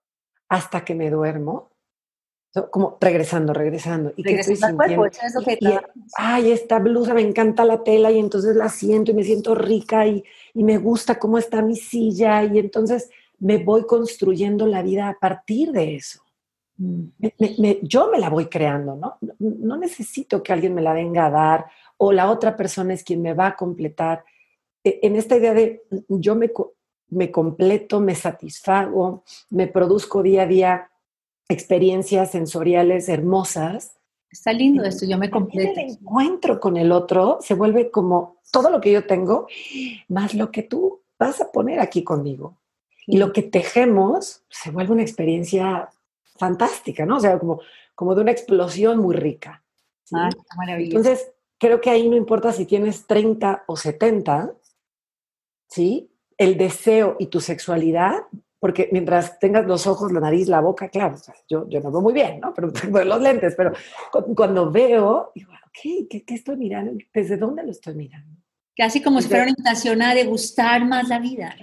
hasta 0.49 0.85
que 0.85 0.95
me 0.95 1.11
duermo, 1.11 1.70
como 2.71 2.99
regresando, 3.01 3.53
regresando. 3.53 4.13
¿Y 4.17 4.23
que 4.23 4.41
estoy 4.41 4.57
sintiendo? 4.57 5.07
ay, 6.17 6.51
esta 6.51 6.79
blusa, 6.79 7.15
me 7.15 7.23
encanta 7.23 7.65
la 7.65 7.83
tela 7.85 8.11
y 8.11 8.19
entonces 8.19 8.57
la 8.57 8.69
siento 8.69 9.13
y 9.13 9.15
me 9.15 9.25
siento 9.25 9.55
rica 9.55 10.07
y, 10.07 10.25
y, 10.55 10.65
me 10.65 10.79
gusta 10.79 11.19
cómo 11.19 11.39
está 11.39 11.63
mi 11.63 11.77
silla 11.77 12.43
y 12.45 12.59
entonces 12.59 13.11
me 13.39 13.59
voy 13.59 13.87
construyendo 13.87 14.67
la 14.67 14.83
vida 14.83 15.09
a 15.09 15.19
partir 15.19 15.71
de 15.73 15.97
eso. 15.97 16.23
Mm. 16.81 17.09
yo 17.83 18.11
me 18.11 18.19
la 18.19 18.31
voy 18.31 18.47
creando, 18.47 18.97
¿no? 18.97 19.19
No 19.39 19.77
necesito 19.77 20.43
que 20.43 20.53
alguien 20.55 20.75
me 20.75 20.81
la 20.81 20.95
venga 20.95 21.27
a 21.27 21.31
dar 21.31 21.67
o 21.99 22.11
la 22.11 22.31
otra 22.31 22.57
persona 22.57 22.95
es 22.95 23.05
quien 23.05 23.21
me 23.21 23.35
va 23.35 23.49
a 23.49 23.57
completar. 23.57 24.25
E, 24.83 24.99
en 25.03 25.17
esta 25.17 25.37
idea 25.37 25.53
de 25.53 25.83
yo 26.09 26.35
me, 26.35 26.51
me 27.11 27.31
completo, 27.31 28.01
me 28.01 28.15
satisfago, 28.15 29.25
me 29.51 29.67
produzco 29.67 30.23
día 30.23 30.43
a 30.43 30.47
día 30.47 30.90
experiencias 31.51 32.31
sensoriales 32.31 33.09
hermosas. 33.09 33.97
Está 34.31 34.53
lindo 34.53 34.85
esto, 34.85 35.07
yo 35.07 35.19
me 35.19 35.31
completo. 35.31 35.81
El 35.81 35.91
encuentro 35.91 36.61
con 36.61 36.77
el 36.77 36.93
otro 36.93 37.39
se 37.41 37.55
vuelve 37.55 37.91
como 37.91 38.37
todo 38.53 38.71
lo 38.71 38.81
que 38.81 38.93
yo 38.93 39.07
tengo, 39.07 39.47
más 40.09 40.35
lo 40.35 40.51
que 40.51 40.63
tú 40.63 41.01
vas 41.19 41.41
a 41.41 41.51
poner 41.51 41.81
aquí 41.81 42.05
conmigo. 42.05 42.57
Y 43.07 43.19
lo 43.19 43.33
que 43.33 43.43
tejemos 43.43 44.45
se 44.49 44.71
vuelve 44.71 44.93
una 44.93 45.03
experiencia 45.03 45.91
fantástica, 46.37 47.05
¿no? 47.05 47.17
O 47.17 47.21
sea, 47.21 47.39
como, 47.39 47.61
como 47.95 48.15
de 48.15 48.23
una 48.23 48.31
explosión 48.31 48.99
muy 48.99 49.17
rica. 49.17 49.63
Ah, 50.13 50.31
maravilloso. 50.57 50.97
Entonces, 50.97 51.33
creo 51.59 51.81
que 51.81 51.91
ahí 51.91 52.09
no 52.09 52.17
importa 52.17 52.53
si 52.53 52.67
tienes 52.67 53.07
30 53.07 53.65
o 53.67 53.77
70, 53.77 54.53
¿sí? 55.69 56.11
El 56.39 56.57
deseo 56.57 57.17
y 57.19 57.27
tu 57.27 57.41
sexualidad 57.41 58.23
porque 58.61 58.91
mientras 58.93 59.39
tengas 59.39 59.67
los 59.67 59.87
ojos, 59.87 60.13
la 60.13 60.21
nariz, 60.21 60.47
la 60.47 60.61
boca, 60.61 60.91
claro, 60.91 61.17
yo, 61.49 61.67
yo 61.69 61.81
no 61.81 61.91
veo 61.91 62.03
muy 62.03 62.13
bien, 62.13 62.41
¿no? 62.41 62.53
Pero 62.55 62.73
tengo 62.73 63.03
los 63.03 63.21
lentes, 63.21 63.55
pero 63.57 63.73
cuando 64.37 64.71
veo, 64.71 65.33
digo, 65.35 65.51
ok, 65.53 66.09
¿qué, 66.09 66.25
¿qué, 66.25 66.35
estoy 66.35 66.57
mirando? 66.57 66.93
¿Desde 67.13 67.39
dónde 67.39 67.65
lo 67.65 67.71
estoy 67.71 67.95
mirando? 67.95 68.39
Casi 68.77 69.03
como 69.03 69.21
si 69.21 69.29
fuera 69.29 69.43
una 69.43 69.51
invitación 69.51 70.01
a 70.03 70.15
degustar 70.15 70.85
más 70.85 71.09
la 71.09 71.19
vida, 71.19 71.55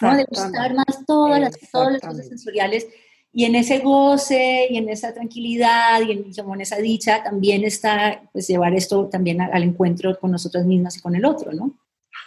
¿no? 0.00 0.16
Degustar 0.16 0.74
más 0.74 1.06
todas 1.06 1.40
las, 1.40 1.58
todas 1.72 1.92
las 1.92 2.02
cosas 2.02 2.28
sensoriales 2.28 2.86
y 3.32 3.44
en 3.44 3.56
ese 3.56 3.80
goce 3.80 4.68
y 4.70 4.76
en 4.76 4.88
esa 4.88 5.12
tranquilidad 5.12 6.00
y 6.02 6.12
en, 6.12 6.32
como 6.32 6.54
en 6.54 6.60
esa 6.60 6.76
dicha 6.76 7.24
también 7.24 7.64
está 7.64 8.22
pues 8.32 8.46
llevar 8.46 8.74
esto 8.74 9.08
también 9.08 9.40
al 9.40 9.62
encuentro 9.62 10.16
con 10.20 10.30
nosotras 10.30 10.64
mismas 10.64 10.96
y 10.96 11.00
con 11.00 11.16
el 11.16 11.24
otro, 11.24 11.52
¿no? 11.52 11.76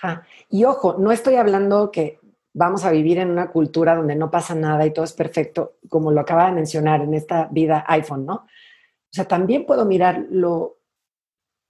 Ajá. 0.02 0.28
Y 0.50 0.66
ojo, 0.66 0.96
no 1.00 1.14
estoy 1.14 1.36
hablando 1.36 1.92
que 1.92 2.20
vamos 2.58 2.84
a 2.86 2.92
vivir 2.92 3.20
en 3.20 3.30
una 3.30 3.52
cultura 3.52 3.96
donde 3.96 4.16
no 4.16 4.32
pasa 4.32 4.56
nada 4.56 4.84
y 4.84 4.92
todo 4.92 5.06
es 5.06 5.14
perfecto, 5.14 5.76
como 5.90 6.12
lo 6.12 6.22
acaba 6.22 6.48
de 6.48 6.54
mencionar 6.54 7.02
en 7.02 7.14
esta 7.14 7.48
vida 7.52 7.86
iPhone, 7.88 8.26
¿no? 8.26 8.34
O 8.34 9.12
sea, 9.12 9.26
también 9.26 9.66
puedo 9.66 9.86
mirar 9.86 10.26
lo, 10.32 10.80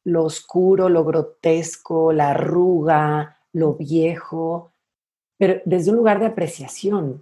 lo 0.06 0.24
oscuro, 0.24 0.88
lo 0.88 1.04
grotesco, 1.04 2.14
la 2.14 2.30
arruga, 2.30 3.38
lo 3.52 3.74
viejo, 3.74 4.72
pero 5.38 5.62
desde 5.66 5.92
un 5.92 5.98
lugar 5.98 6.22
de 6.22 6.28
apreciación. 6.28 7.22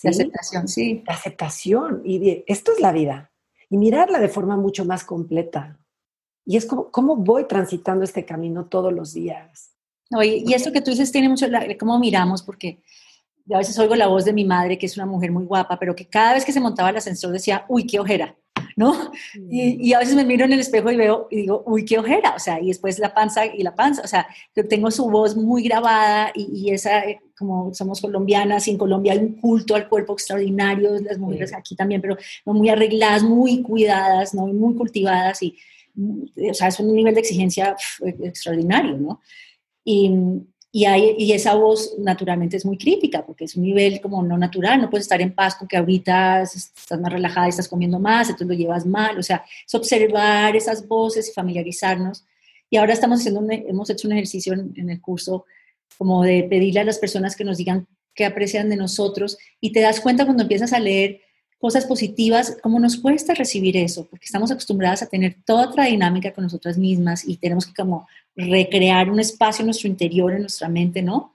De 0.00 0.10
aceptación, 0.10 0.68
sí. 0.68 1.02
De 1.04 1.12
aceptación. 1.12 2.00
Y 2.04 2.18
de, 2.20 2.44
esto 2.46 2.72
es 2.72 2.80
la 2.80 2.92
vida. 2.92 3.32
Y 3.68 3.76
mirarla 3.76 4.20
de 4.20 4.28
forma 4.28 4.56
mucho 4.56 4.84
más 4.84 5.02
completa. 5.02 5.78
Y 6.46 6.56
es 6.56 6.64
como, 6.64 6.92
¿cómo 6.92 7.16
voy 7.16 7.46
transitando 7.48 8.04
este 8.04 8.24
camino 8.24 8.66
todos 8.66 8.92
los 8.92 9.12
días? 9.12 9.73
Y 10.22 10.52
esto 10.52 10.72
que 10.72 10.80
tú 10.80 10.90
dices 10.90 11.10
tiene 11.10 11.28
mucho, 11.28 11.46
cómo 11.78 11.98
miramos, 11.98 12.42
porque 12.42 12.78
a 13.52 13.58
veces 13.58 13.78
oigo 13.78 13.94
la 13.94 14.06
voz 14.06 14.24
de 14.24 14.32
mi 14.32 14.44
madre, 14.44 14.78
que 14.78 14.86
es 14.86 14.96
una 14.96 15.06
mujer 15.06 15.32
muy 15.32 15.44
guapa, 15.44 15.78
pero 15.78 15.94
que 15.94 16.06
cada 16.06 16.34
vez 16.34 16.44
que 16.44 16.52
se 16.52 16.60
montaba 16.60 16.90
el 16.90 16.96
ascensor 16.96 17.32
decía, 17.32 17.64
uy, 17.68 17.86
qué 17.86 17.98
ojera. 17.98 18.36
¿no? 18.76 19.12
Y, 19.50 19.92
a 19.92 20.00
veces 20.00 20.14
me 20.14 20.24
miro 20.24 20.44
en 20.44 20.52
el 20.52 20.60
espejo 20.60 20.90
y 20.90 20.96
veo 20.96 21.28
y 21.30 21.36
digo, 21.36 21.62
uy, 21.66 21.84
qué 21.84 21.98
ojera, 21.98 22.34
o 22.34 22.38
sea, 22.38 22.60
y 22.60 22.68
después 22.68 22.98
la 22.98 23.14
panza 23.14 23.46
y 23.46 23.62
la 23.62 23.74
panza, 23.74 24.02
o 24.02 24.06
sea, 24.06 24.26
yo 24.54 24.66
tengo 24.66 24.90
su 24.90 25.08
voz 25.08 25.36
muy 25.36 25.62
grabada 25.62 26.32
y, 26.34 26.70
esa, 26.70 27.04
eh, 27.04 27.20
como 27.36 27.72
somos 27.74 28.00
colombianas, 28.00 28.66
y 28.66 28.72
en 28.72 28.78
Colombia 28.78 29.12
hay 29.12 29.18
un 29.18 29.40
culto 29.40 29.74
al 29.74 29.88
cuerpo 29.88 30.14
extraordinario, 30.14 30.98
las 31.00 31.18
mujeres 31.18 31.52
aquí 31.54 31.76
también, 31.76 32.00
pero 32.00 32.16
muy 32.44 32.68
arregladas, 32.68 33.22
muy 33.22 33.62
cuidadas, 33.62 34.34
¿no? 34.34 34.46
Muy 34.46 34.74
cultivadas 34.74 35.42
y, 35.42 35.56
mm, 35.94 36.50
o 36.50 36.54
sea, 36.54 36.68
es 36.68 36.80
un 36.80 36.92
nivel 36.92 37.14
de 37.14 37.20
exigencia 37.20 37.76
extraordinario, 38.22 38.96
¿no? 38.96 39.20
Y, 39.84 40.10
y, 40.72 40.86
hay, 40.86 41.14
y 41.18 41.32
esa 41.32 41.54
voz 41.54 41.94
naturalmente 41.98 42.56
es 42.56 42.66
muy 42.66 42.76
crítica, 42.76 43.24
porque 43.24 43.44
es 43.44 43.54
un 43.54 43.62
nivel 43.62 44.00
como 44.00 44.22
no 44.22 44.36
natural, 44.36 44.80
no 44.80 44.90
puedes 44.90 45.04
estar 45.04 45.20
en 45.20 45.34
paz 45.34 45.54
con 45.54 45.68
que 45.68 45.76
ahorita 45.76 46.42
estás 46.42 47.00
más 47.00 47.12
relajada 47.12 47.46
estás 47.46 47.68
comiendo 47.68 48.00
más, 48.00 48.28
entonces 48.28 48.48
lo 48.48 48.54
llevas 48.54 48.84
mal, 48.84 49.16
o 49.16 49.22
sea, 49.22 49.44
es 49.64 49.74
observar 49.74 50.56
esas 50.56 50.88
voces 50.88 51.28
y 51.28 51.32
familiarizarnos. 51.32 52.24
Y 52.70 52.76
ahora 52.76 52.92
estamos 52.92 53.20
haciendo 53.20 53.46
hemos 53.48 53.88
hecho 53.88 54.08
un 54.08 54.14
ejercicio 54.14 54.52
en, 54.52 54.90
el 54.90 55.00
curso 55.00 55.44
como 55.96 56.24
de 56.24 56.42
pedirle 56.50 56.80
a 56.80 56.84
las 56.84 56.98
personas 56.98 57.36
que 57.36 57.44
nos 57.44 57.58
digan 57.58 57.86
qué 58.12 58.24
aprecian 58.24 58.68
de 58.68 58.76
nosotros 58.76 59.38
y 59.60 59.70
te 59.70 59.80
das 59.80 60.00
cuenta 60.00 60.24
cuando 60.24 60.42
empiezas 60.42 60.72
a 60.72 60.80
leer 60.80 61.20
cosas 61.58 61.86
positivas, 61.86 62.56
cómo 62.62 62.78
nos 62.78 62.96
cuesta 62.96 63.34
recibir 63.34 63.76
eso, 63.76 64.06
porque 64.06 64.26
estamos 64.26 64.50
acostumbradas 64.50 65.02
a 65.02 65.06
tener 65.06 65.36
toda 65.44 65.68
otra 65.68 65.86
dinámica 65.86 66.32
con 66.32 66.44
nosotras 66.44 66.76
mismas 66.76 67.26
y 67.26 67.36
tenemos 67.36 67.66
que 67.66 67.74
como 67.74 68.06
recrear 68.36 69.10
un 69.10 69.20
espacio 69.20 69.62
en 69.62 69.66
nuestro 69.66 69.88
interior, 69.88 70.32
en 70.32 70.42
nuestra 70.42 70.68
mente, 70.68 71.02
¿no? 71.02 71.32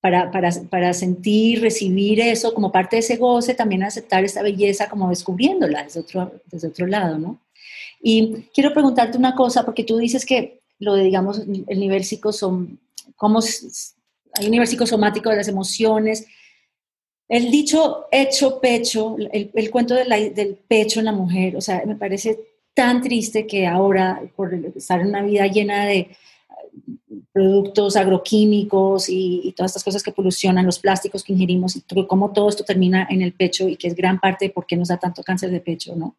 Para, 0.00 0.30
para, 0.30 0.50
para, 0.70 0.94
sentir, 0.94 1.60
recibir 1.60 2.20
eso 2.20 2.54
como 2.54 2.72
parte 2.72 2.96
de 2.96 3.00
ese 3.00 3.16
goce, 3.16 3.54
también 3.54 3.82
aceptar 3.82 4.24
esta 4.24 4.42
belleza 4.42 4.88
como 4.88 5.10
descubriéndola 5.10 5.84
desde 5.84 6.00
otro, 6.00 6.40
desde 6.46 6.68
otro 6.68 6.86
lado, 6.86 7.18
¿no? 7.18 7.40
Y 8.02 8.46
quiero 8.54 8.72
preguntarte 8.72 9.18
una 9.18 9.34
cosa, 9.34 9.64
porque 9.64 9.84
tú 9.84 9.98
dices 9.98 10.24
que 10.24 10.60
lo 10.78 10.94
de, 10.94 11.04
digamos, 11.04 11.40
el 11.40 11.80
nivel 11.80 12.02
psicosom, 12.04 12.78
cómo 13.16 13.40
hay 14.34 14.46
un 14.46 14.50
nivel 14.50 14.66
psicosomático 14.66 15.28
de 15.28 15.36
las 15.36 15.48
emociones, 15.48 16.26
el 17.30 17.48
dicho 17.48 18.06
hecho 18.10 18.60
pecho, 18.60 19.16
el, 19.32 19.70
cuento 19.70 19.94
del 19.94 20.58
pecho 20.66 20.98
en 20.98 21.06
la 21.06 21.12
mujer, 21.12 21.56
o 21.56 21.60
sea, 21.60 21.80
me 21.86 21.94
parece 21.94 22.40
tan 22.74 23.00
triste 23.00 23.46
que 23.46 23.68
ahora, 23.68 24.20
por 24.34 24.52
estar 24.52 25.00
en 25.00 25.06
una 25.06 25.22
vida 25.22 25.46
llena 25.46 25.86
de 25.86 25.98
eh, 25.98 26.16
productos 27.32 27.94
agroquímicos 27.94 29.08
y, 29.08 29.54
todas 29.56 29.70
estas 29.70 29.84
cosas 29.84 30.02
que 30.02 30.10
polucionan, 30.10 30.66
los 30.66 30.80
plásticos 30.80 31.22
que 31.22 31.32
ingerimos 31.32 31.76
y 31.76 31.84
cómo 32.08 32.32
todo 32.32 32.48
esto 32.48 32.64
termina 32.64 33.06
en 33.08 33.22
el 33.22 33.32
pecho 33.32 33.68
y 33.68 33.76
que 33.76 33.86
es 33.86 33.94
gran 33.94 34.18
parte 34.18 34.46
de 34.46 34.50
por 34.50 34.66
qué 34.66 34.76
nos 34.76 34.88
da 34.88 34.98
tanto 34.98 35.22
cáncer 35.22 35.52
de 35.52 35.60
pecho, 35.60 35.94
¿no? 35.94 36.16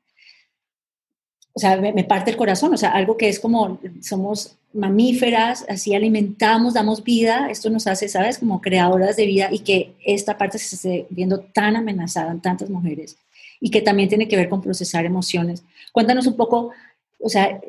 O 1.54 1.60
sea, 1.60 1.76
me, 1.78 2.04
parte 2.04 2.32
el 2.32 2.38
corazón, 2.38 2.74
o 2.74 2.78
sea, 2.78 2.92
algo 2.92 3.18
que 3.18 3.28
es 3.28 3.40
como, 3.40 3.80
somos 4.02 4.56
mamíferas, 4.74 5.66
así 5.68 5.94
alimentamos, 5.94 6.74
damos 6.74 7.04
vida, 7.04 7.50
esto 7.50 7.70
nos 7.70 7.88
hace, 7.88 8.08
¿sabes?, 8.08 8.38
como 8.38 8.62
creadoras 8.62 9.18
de 9.18 9.26
vida 9.26 9.50
y 9.52 9.60
que 9.60 9.96
esta 10.06 10.38
parte 10.38 10.58
se 10.58 10.76
esté 10.76 11.08
viendo 11.10 11.42
tan 11.42 11.76
amenazada 11.76 12.32
en 12.32 12.40
tantas 12.40 12.70
mujeres 12.70 13.18
y 13.60 13.70
que 13.70 13.82
también 13.82 14.10
tiene 14.10 14.28
que 14.28 14.36
ver 14.36 14.50
con 14.50 14.62
procesar 14.62 15.06
emociones. 15.06 15.64
Cuéntanos 15.92 16.26
un 16.26 16.36
poco, 16.36 16.72
o 17.20 17.30
sea, 17.30 17.62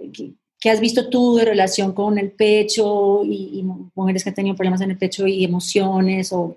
¿qué, 0.60 0.70
has 0.70 0.80
visto 0.80 1.08
tú 1.08 1.36
de 1.36 1.44
relación 1.44 1.92
con 1.92 2.18
el 2.18 2.30
pecho 2.30 3.22
y, 3.24 3.62
mujeres 3.94 4.24
que 4.24 4.30
han 4.30 4.34
tenido 4.34 4.56
problemas 4.56 4.80
en 4.80 4.92
el 4.92 4.98
pecho 4.98 5.26
y 5.26 5.44
emociones 5.44 6.32
o 6.32 6.56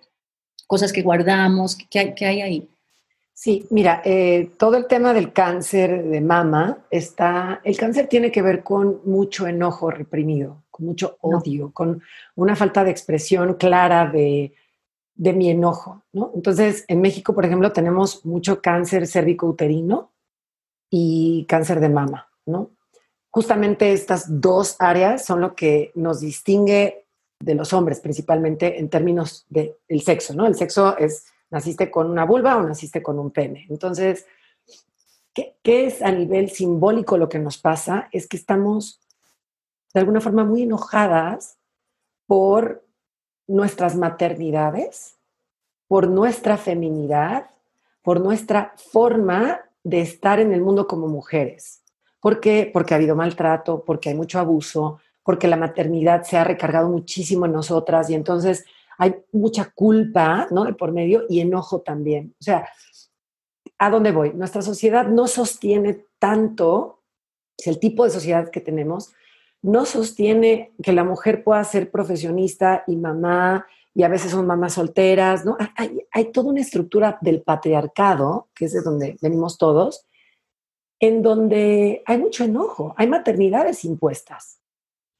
cosas 0.68 0.94
que 0.94 1.02
guardamos? 1.02 1.76
¿Qué, 1.90 2.14
hay, 2.22 2.42
ahí? 2.42 2.70
Sí, 3.38 3.68
mira, 3.70 4.02
eh, 4.06 4.50
todo 4.58 4.78
el 4.78 4.88
tema 4.88 5.14
del 5.14 5.34
cáncer 5.34 6.06
de 6.06 6.22
mama 6.22 6.86
está, 6.90 7.60
el 7.66 7.76
cáncer 7.76 8.08
tiene 8.08 8.32
que 8.32 8.42
ver 8.42 8.64
con 8.64 9.02
mucho 9.04 9.46
enojo 9.46 9.92
reprimido, 9.92 10.64
con 10.72 10.86
mucho 10.86 11.18
odio, 11.20 11.74
con 11.74 12.02
una 12.36 12.56
falta 12.56 12.86
de 12.86 12.92
expresión 12.92 13.56
clara 13.56 14.10
de, 14.10 14.54
de 15.16 15.34
mi 15.34 15.50
enojo, 15.50 16.04
¿no? 16.14 16.32
Entonces, 16.34 16.86
en 16.88 17.02
México, 17.02 17.36
por 17.36 17.44
ejemplo, 17.44 17.74
tenemos 17.74 18.26
mucho 18.26 18.62
cáncer 18.62 19.06
cérvico-uterino 19.06 20.14
y 20.90 21.46
cáncer 21.50 21.82
de 21.82 21.90
mama, 21.90 22.30
¿no? 22.46 22.72
Justamente 23.32 23.92
estas 23.92 24.40
dos 24.40 24.78
áreas 24.80 25.26
son 25.26 25.42
lo 25.42 25.56
que 25.56 25.92
nos 25.94 26.22
distingue 26.22 27.06
de 27.42 27.56
los 27.56 27.74
hombres, 27.74 28.00
principalmente 28.00 28.80
en 28.80 28.90
términos 28.90 29.46
del 29.50 30.02
sexo, 30.02 30.34
¿no? 30.34 30.46
El 30.46 30.56
sexo 30.56 30.98
es, 30.98 31.26
naciste 31.50 31.92
con 31.92 32.10
una 32.10 32.26
vulva 32.26 32.58
o 32.58 32.64
naciste 32.64 33.02
con 33.02 33.20
un 33.20 33.32
pene. 33.32 33.66
Entonces, 33.70 34.26
¿qué, 35.34 35.58
¿qué 35.64 35.88
es 35.88 36.02
a 36.02 36.12
nivel 36.12 36.50
simbólico 36.50 37.18
lo 37.18 37.30
que 37.30 37.40
nos 37.40 37.58
pasa? 37.58 38.10
Es 38.12 38.28
que 38.28 38.38
estamos 38.38 39.02
de 39.94 40.00
alguna 40.02 40.22
forma 40.22 40.44
muy 40.44 40.64
enojadas 40.64 41.58
por 42.28 42.86
nuestras 43.48 43.96
maternidades, 43.96 45.18
por 45.88 46.08
nuestra 46.08 46.58
feminidad, 46.58 47.50
por 48.02 48.20
nuestra 48.20 48.74
forma 48.76 49.62
de 49.84 50.02
estar 50.02 50.40
en 50.40 50.52
el 50.52 50.62
mundo 50.62 50.88
como 50.88 51.08
mujeres. 51.08 51.84
¿Por 52.20 52.40
qué? 52.40 52.70
Porque 52.74 52.94
ha 52.94 52.98
habido 52.98 53.16
maltrato, 53.16 53.84
porque 53.86 54.10
hay 54.10 54.16
mucho 54.16 54.40
abuso, 54.40 55.00
porque 55.24 55.48
la 55.48 55.58
maternidad 55.58 56.24
se 56.24 56.38
ha 56.38 56.44
recargado 56.44 56.90
muchísimo 56.90 57.46
en 57.46 57.52
nosotras 57.52 58.10
y 58.10 58.16
entonces 58.16 58.66
hay 58.98 59.16
mucha 59.32 59.72
culpa, 59.74 60.48
¿no? 60.52 60.66
De 60.66 60.74
por 60.74 60.92
medio 60.92 61.24
y 61.30 61.40
enojo 61.40 61.82
también. 61.82 62.36
O 62.40 62.44
sea, 62.44 62.68
¿a 63.78 63.90
dónde 63.90 64.12
voy? 64.12 64.34
Nuestra 64.34 64.62
sociedad 64.62 65.08
no 65.08 65.28
sostiene 65.28 66.06
tanto, 66.20 67.04
es 67.58 67.68
el 67.68 67.80
tipo 67.80 68.04
de 68.04 68.12
sociedad 68.12 68.50
que 68.50 68.62
tenemos, 68.62 69.14
no 69.62 69.86
sostiene 69.86 70.74
que 70.84 70.94
la 70.94 71.04
mujer 71.04 71.44
pueda 71.44 71.64
ser 71.64 71.90
profesionista 71.90 72.84
y 72.88 72.96
mamá, 72.98 73.66
y 73.96 74.04
a 74.04 74.10
veces 74.10 74.32
son 74.32 74.46
mamás 74.46 74.74
solteras, 74.74 75.46
¿no? 75.46 75.58
Hay, 76.12 76.32
toda 76.32 76.50
una 76.50 76.60
estructura 76.60 77.18
del 77.22 77.42
patriarcado, 77.42 78.50
que 78.54 78.66
es 78.66 78.74
de 78.74 78.82
donde 78.82 79.18
venimos 79.22 79.58
todos, 79.58 80.06
en 81.00 81.22
donde 81.22 82.04
hay 82.06 82.18
mucho 82.18 82.44
enojo, 82.44 82.94
hay 82.98 83.08
maternidades 83.08 83.86
impuestas. 83.86 84.60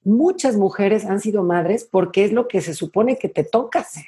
Muchas 0.06 0.56
mujeres 0.56 1.04
han 1.04 1.20
sido 1.20 1.44
madres 1.44 1.84
porque 1.84 2.24
es 2.24 2.32
lo 2.32 2.48
que 2.48 2.62
se 2.62 2.74
supone 2.74 3.18
que 3.18 3.28
te 3.28 3.44
toca 3.44 3.80
hacer. 3.80 4.06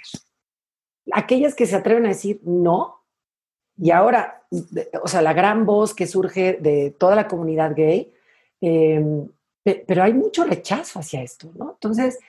Aquellas 1.12 1.56
que 1.56 1.66
se 1.66 1.76
atreven 1.76 2.06
a 2.06 2.10
decir 2.10 2.40
no, 2.44 3.04
y 3.78 3.92
ahora, 3.92 4.44
o 5.02 5.08
sea, 5.08 5.22
la 5.22 5.34
gran 5.34 5.66
voz 5.66 5.94
que 5.96 6.08
surge 6.08 6.54
de 6.62 6.92
toda 6.92 7.16
la 7.16 7.28
comunidad 7.28 7.76
gay, 7.76 8.14
eh, 8.62 9.26
pero 9.64 10.04
hay 10.04 10.14
mucho 10.14 10.44
rechazo 10.46 11.00
hacia 11.00 11.22
esto, 11.24 11.52
¿no? 11.56 11.72
Entonces, 11.72 12.20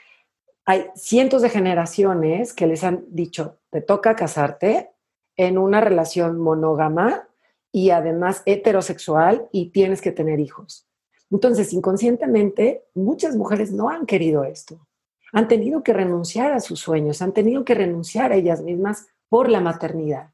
hay 0.64 0.86
cientos 0.94 1.42
de 1.42 1.50
generaciones 1.50 2.54
que 2.54 2.66
les 2.66 2.84
han 2.84 3.04
dicho, 3.08 3.58
te 3.70 3.82
toca 3.82 4.16
casarte 4.16 4.90
en 5.36 5.56
una 5.58 5.80
relación 5.80 6.38
monógama 6.40 7.28
y 7.70 7.90
además 7.90 8.42
heterosexual 8.46 9.48
y 9.52 9.70
tienes 9.70 10.00
que 10.00 10.10
tener 10.10 10.40
hijos. 10.40 10.87
Entonces, 11.30 11.72
inconscientemente, 11.72 12.84
muchas 12.94 13.36
mujeres 13.36 13.72
no 13.72 13.90
han 13.90 14.06
querido 14.06 14.44
esto. 14.44 14.86
Han 15.32 15.48
tenido 15.48 15.82
que 15.82 15.92
renunciar 15.92 16.52
a 16.52 16.60
sus 16.60 16.80
sueños, 16.80 17.20
han 17.20 17.32
tenido 17.32 17.64
que 17.64 17.74
renunciar 17.74 18.32
a 18.32 18.36
ellas 18.36 18.62
mismas 18.62 19.08
por 19.28 19.50
la 19.50 19.60
maternidad. 19.60 20.32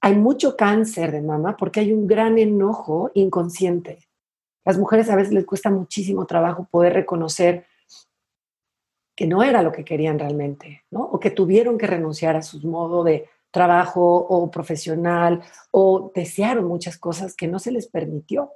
Hay 0.00 0.14
mucho 0.14 0.56
cáncer 0.56 1.12
de 1.12 1.20
mama 1.20 1.56
porque 1.56 1.80
hay 1.80 1.92
un 1.92 2.06
gran 2.06 2.38
enojo 2.38 3.10
inconsciente 3.14 4.06
las 4.66 4.78
mujeres 4.78 5.08
a 5.08 5.14
veces 5.14 5.32
les 5.32 5.46
cuesta 5.46 5.70
muchísimo 5.70 6.26
trabajo 6.26 6.66
poder 6.68 6.92
reconocer 6.92 7.66
que 9.14 9.24
no 9.24 9.44
era 9.44 9.62
lo 9.62 9.70
que 9.70 9.84
querían 9.84 10.18
realmente, 10.18 10.84
¿no? 10.90 11.04
O 11.04 11.20
que 11.20 11.30
tuvieron 11.30 11.78
que 11.78 11.86
renunciar 11.86 12.34
a 12.34 12.42
su 12.42 12.60
modo 12.66 13.04
de 13.04 13.28
trabajo 13.52 14.02
o 14.02 14.50
profesional 14.50 15.40
o 15.70 16.10
desearon 16.12 16.64
muchas 16.64 16.98
cosas 16.98 17.36
que 17.36 17.46
no 17.46 17.60
se 17.60 17.70
les 17.70 17.86
permitió. 17.86 18.54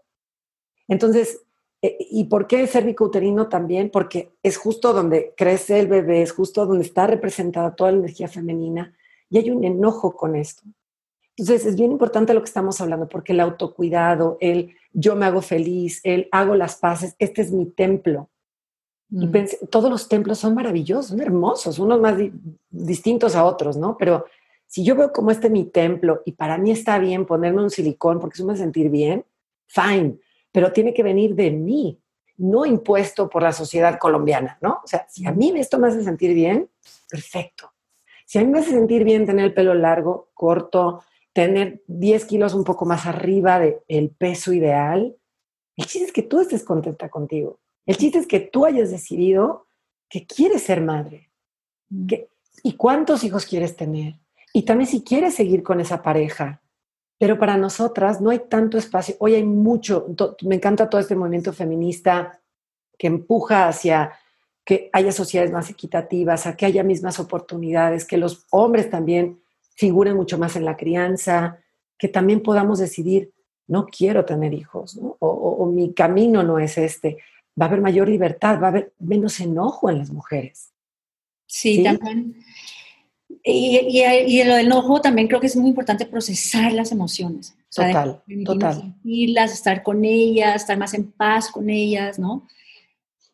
Entonces, 0.88 1.44
¿y 1.82 2.24
por 2.24 2.46
qué 2.46 2.68
uterino 3.00 3.48
también? 3.48 3.90
Porque 3.90 4.32
es 4.42 4.56
justo 4.56 4.92
donde 4.92 5.34
crece 5.36 5.80
el 5.80 5.88
bebé, 5.88 6.22
es 6.22 6.32
justo 6.32 6.66
donde 6.66 6.84
está 6.84 7.06
representada 7.06 7.74
toda 7.74 7.92
la 7.92 7.98
energía 7.98 8.28
femenina 8.28 8.94
y 9.30 9.38
hay 9.38 9.50
un 9.50 9.64
enojo 9.64 10.14
con 10.14 10.36
esto. 10.36 10.62
Entonces, 11.36 11.64
es 11.64 11.76
bien 11.76 11.92
importante 11.92 12.34
lo 12.34 12.40
que 12.40 12.48
estamos 12.48 12.80
hablando, 12.82 13.08
porque 13.08 13.32
el 13.32 13.40
autocuidado, 13.40 14.36
el 14.40 14.74
yo 14.92 15.16
me 15.16 15.24
hago 15.24 15.40
feliz, 15.40 16.00
el 16.04 16.28
hago 16.32 16.54
las 16.54 16.76
paces, 16.76 17.14
este 17.18 17.40
es 17.40 17.50
mi 17.50 17.64
templo. 17.66 18.28
Y 19.10 19.26
mm. 19.26 19.46
todos 19.70 19.90
los 19.90 20.06
templos 20.08 20.38
son 20.38 20.54
maravillosos, 20.54 21.06
son 21.06 21.20
hermosos, 21.22 21.78
unos 21.78 21.98
más 21.98 22.16
distintos 22.68 23.34
a 23.36 23.44
otros, 23.44 23.76
¿no? 23.76 23.96
Pero 23.96 24.26
si 24.66 24.84
yo 24.84 24.94
veo 24.94 25.12
como 25.12 25.30
este 25.30 25.46
es 25.46 25.52
mi 25.52 25.64
templo 25.64 26.22
y 26.26 26.32
para 26.32 26.58
mí 26.58 26.70
está 26.70 26.98
bien 26.98 27.24
ponerme 27.24 27.62
un 27.62 27.70
silicón 27.70 28.20
porque 28.20 28.34
eso 28.34 28.44
me 28.44 28.56
sentir 28.56 28.90
bien, 28.90 29.24
fine, 29.66 30.18
pero 30.52 30.72
tiene 30.72 30.94
que 30.94 31.02
venir 31.02 31.34
de 31.34 31.50
mí, 31.50 32.00
no 32.36 32.64
impuesto 32.64 33.28
por 33.28 33.42
la 33.42 33.52
sociedad 33.52 33.98
colombiana, 33.98 34.58
¿no? 34.60 34.80
O 34.82 34.86
sea, 34.86 35.06
si 35.08 35.26
a 35.26 35.32
mí 35.32 35.52
esto 35.56 35.78
me 35.78 35.88
hace 35.88 36.02
sentir 36.02 36.34
bien, 36.34 36.70
perfecto. 37.08 37.72
Si 38.24 38.38
a 38.38 38.42
mí 38.42 38.48
me 38.48 38.60
hace 38.60 38.70
sentir 38.70 39.04
bien 39.04 39.26
tener 39.26 39.44
el 39.44 39.54
pelo 39.54 39.74
largo, 39.74 40.30
corto, 40.34 41.02
tener 41.32 41.82
10 41.86 42.24
kilos 42.24 42.54
un 42.54 42.64
poco 42.64 42.86
más 42.86 43.06
arriba 43.06 43.58
del 43.58 44.10
peso 44.10 44.52
ideal, 44.52 45.16
el 45.76 45.86
chiste 45.86 46.06
es 46.06 46.12
que 46.12 46.22
tú 46.22 46.40
estés 46.40 46.64
contenta 46.64 47.08
contigo. 47.08 47.60
El 47.86 47.96
chiste 47.96 48.18
es 48.18 48.26
que 48.26 48.40
tú 48.40 48.66
hayas 48.66 48.90
decidido 48.90 49.66
que 50.08 50.26
quieres 50.26 50.62
ser 50.62 50.80
madre. 50.80 51.30
¿Y 52.62 52.74
cuántos 52.74 53.24
hijos 53.24 53.46
quieres 53.46 53.76
tener? 53.76 54.14
Y 54.52 54.62
también 54.62 54.88
si 54.88 55.02
quieres 55.02 55.34
seguir 55.34 55.62
con 55.62 55.80
esa 55.80 56.02
pareja. 56.02 56.62
Pero 57.20 57.38
para 57.38 57.58
nosotras 57.58 58.22
no 58.22 58.30
hay 58.30 58.38
tanto 58.48 58.78
espacio. 58.78 59.14
Hoy 59.18 59.34
hay 59.34 59.44
mucho, 59.44 60.06
me 60.40 60.54
encanta 60.54 60.88
todo 60.88 61.02
este 61.02 61.14
movimiento 61.14 61.52
feminista 61.52 62.40
que 62.96 63.08
empuja 63.08 63.68
hacia 63.68 64.12
que 64.64 64.88
haya 64.94 65.12
sociedades 65.12 65.52
más 65.52 65.68
equitativas, 65.68 66.46
a 66.46 66.56
que 66.56 66.64
haya 66.64 66.82
mismas 66.82 67.20
oportunidades, 67.20 68.06
que 68.06 68.16
los 68.16 68.46
hombres 68.48 68.88
también 68.88 69.38
figuren 69.76 70.16
mucho 70.16 70.38
más 70.38 70.56
en 70.56 70.64
la 70.64 70.78
crianza, 70.78 71.58
que 71.98 72.08
también 72.08 72.42
podamos 72.42 72.78
decidir, 72.78 73.34
no 73.66 73.84
quiero 73.84 74.24
tener 74.24 74.54
hijos, 74.54 74.98
o, 75.18 75.66
mi 75.66 75.92
camino 75.92 76.42
no 76.42 76.58
es 76.58 76.78
este 76.78 77.18
va 77.60 77.66
a 77.66 77.68
haber 77.68 77.82
mayor 77.82 78.08
libertad, 78.08 78.58
va 78.62 78.68
a 78.68 78.70
haber 78.70 78.94
menos 78.98 79.40
enojo 79.40 79.90
en 79.90 79.98
las 79.98 80.10
mujeres. 80.10 80.72
Sí, 81.44 81.82
también. 81.82 82.42
Y, 83.42 84.02
y, 84.26 84.44
lo 84.44 84.56
del 84.56 84.66
enojo 84.66 85.00
también 85.00 85.26
creo 85.26 85.40
que 85.40 85.46
es 85.46 85.56
muy 85.56 85.68
importante 85.68 86.04
procesar 86.04 86.72
las 86.72 86.92
emociones. 86.92 87.54
total, 87.74 88.20
total. 88.44 88.74
Sentirlas, 88.74 89.52
estar 89.52 89.82
con 89.82 90.04
ellas, 90.04 90.56
estar 90.56 90.76
más 90.76 90.92
en 90.94 91.10
paz 91.10 91.50
con 91.50 91.70
ellas, 91.70 92.18
¿no? 92.18 92.46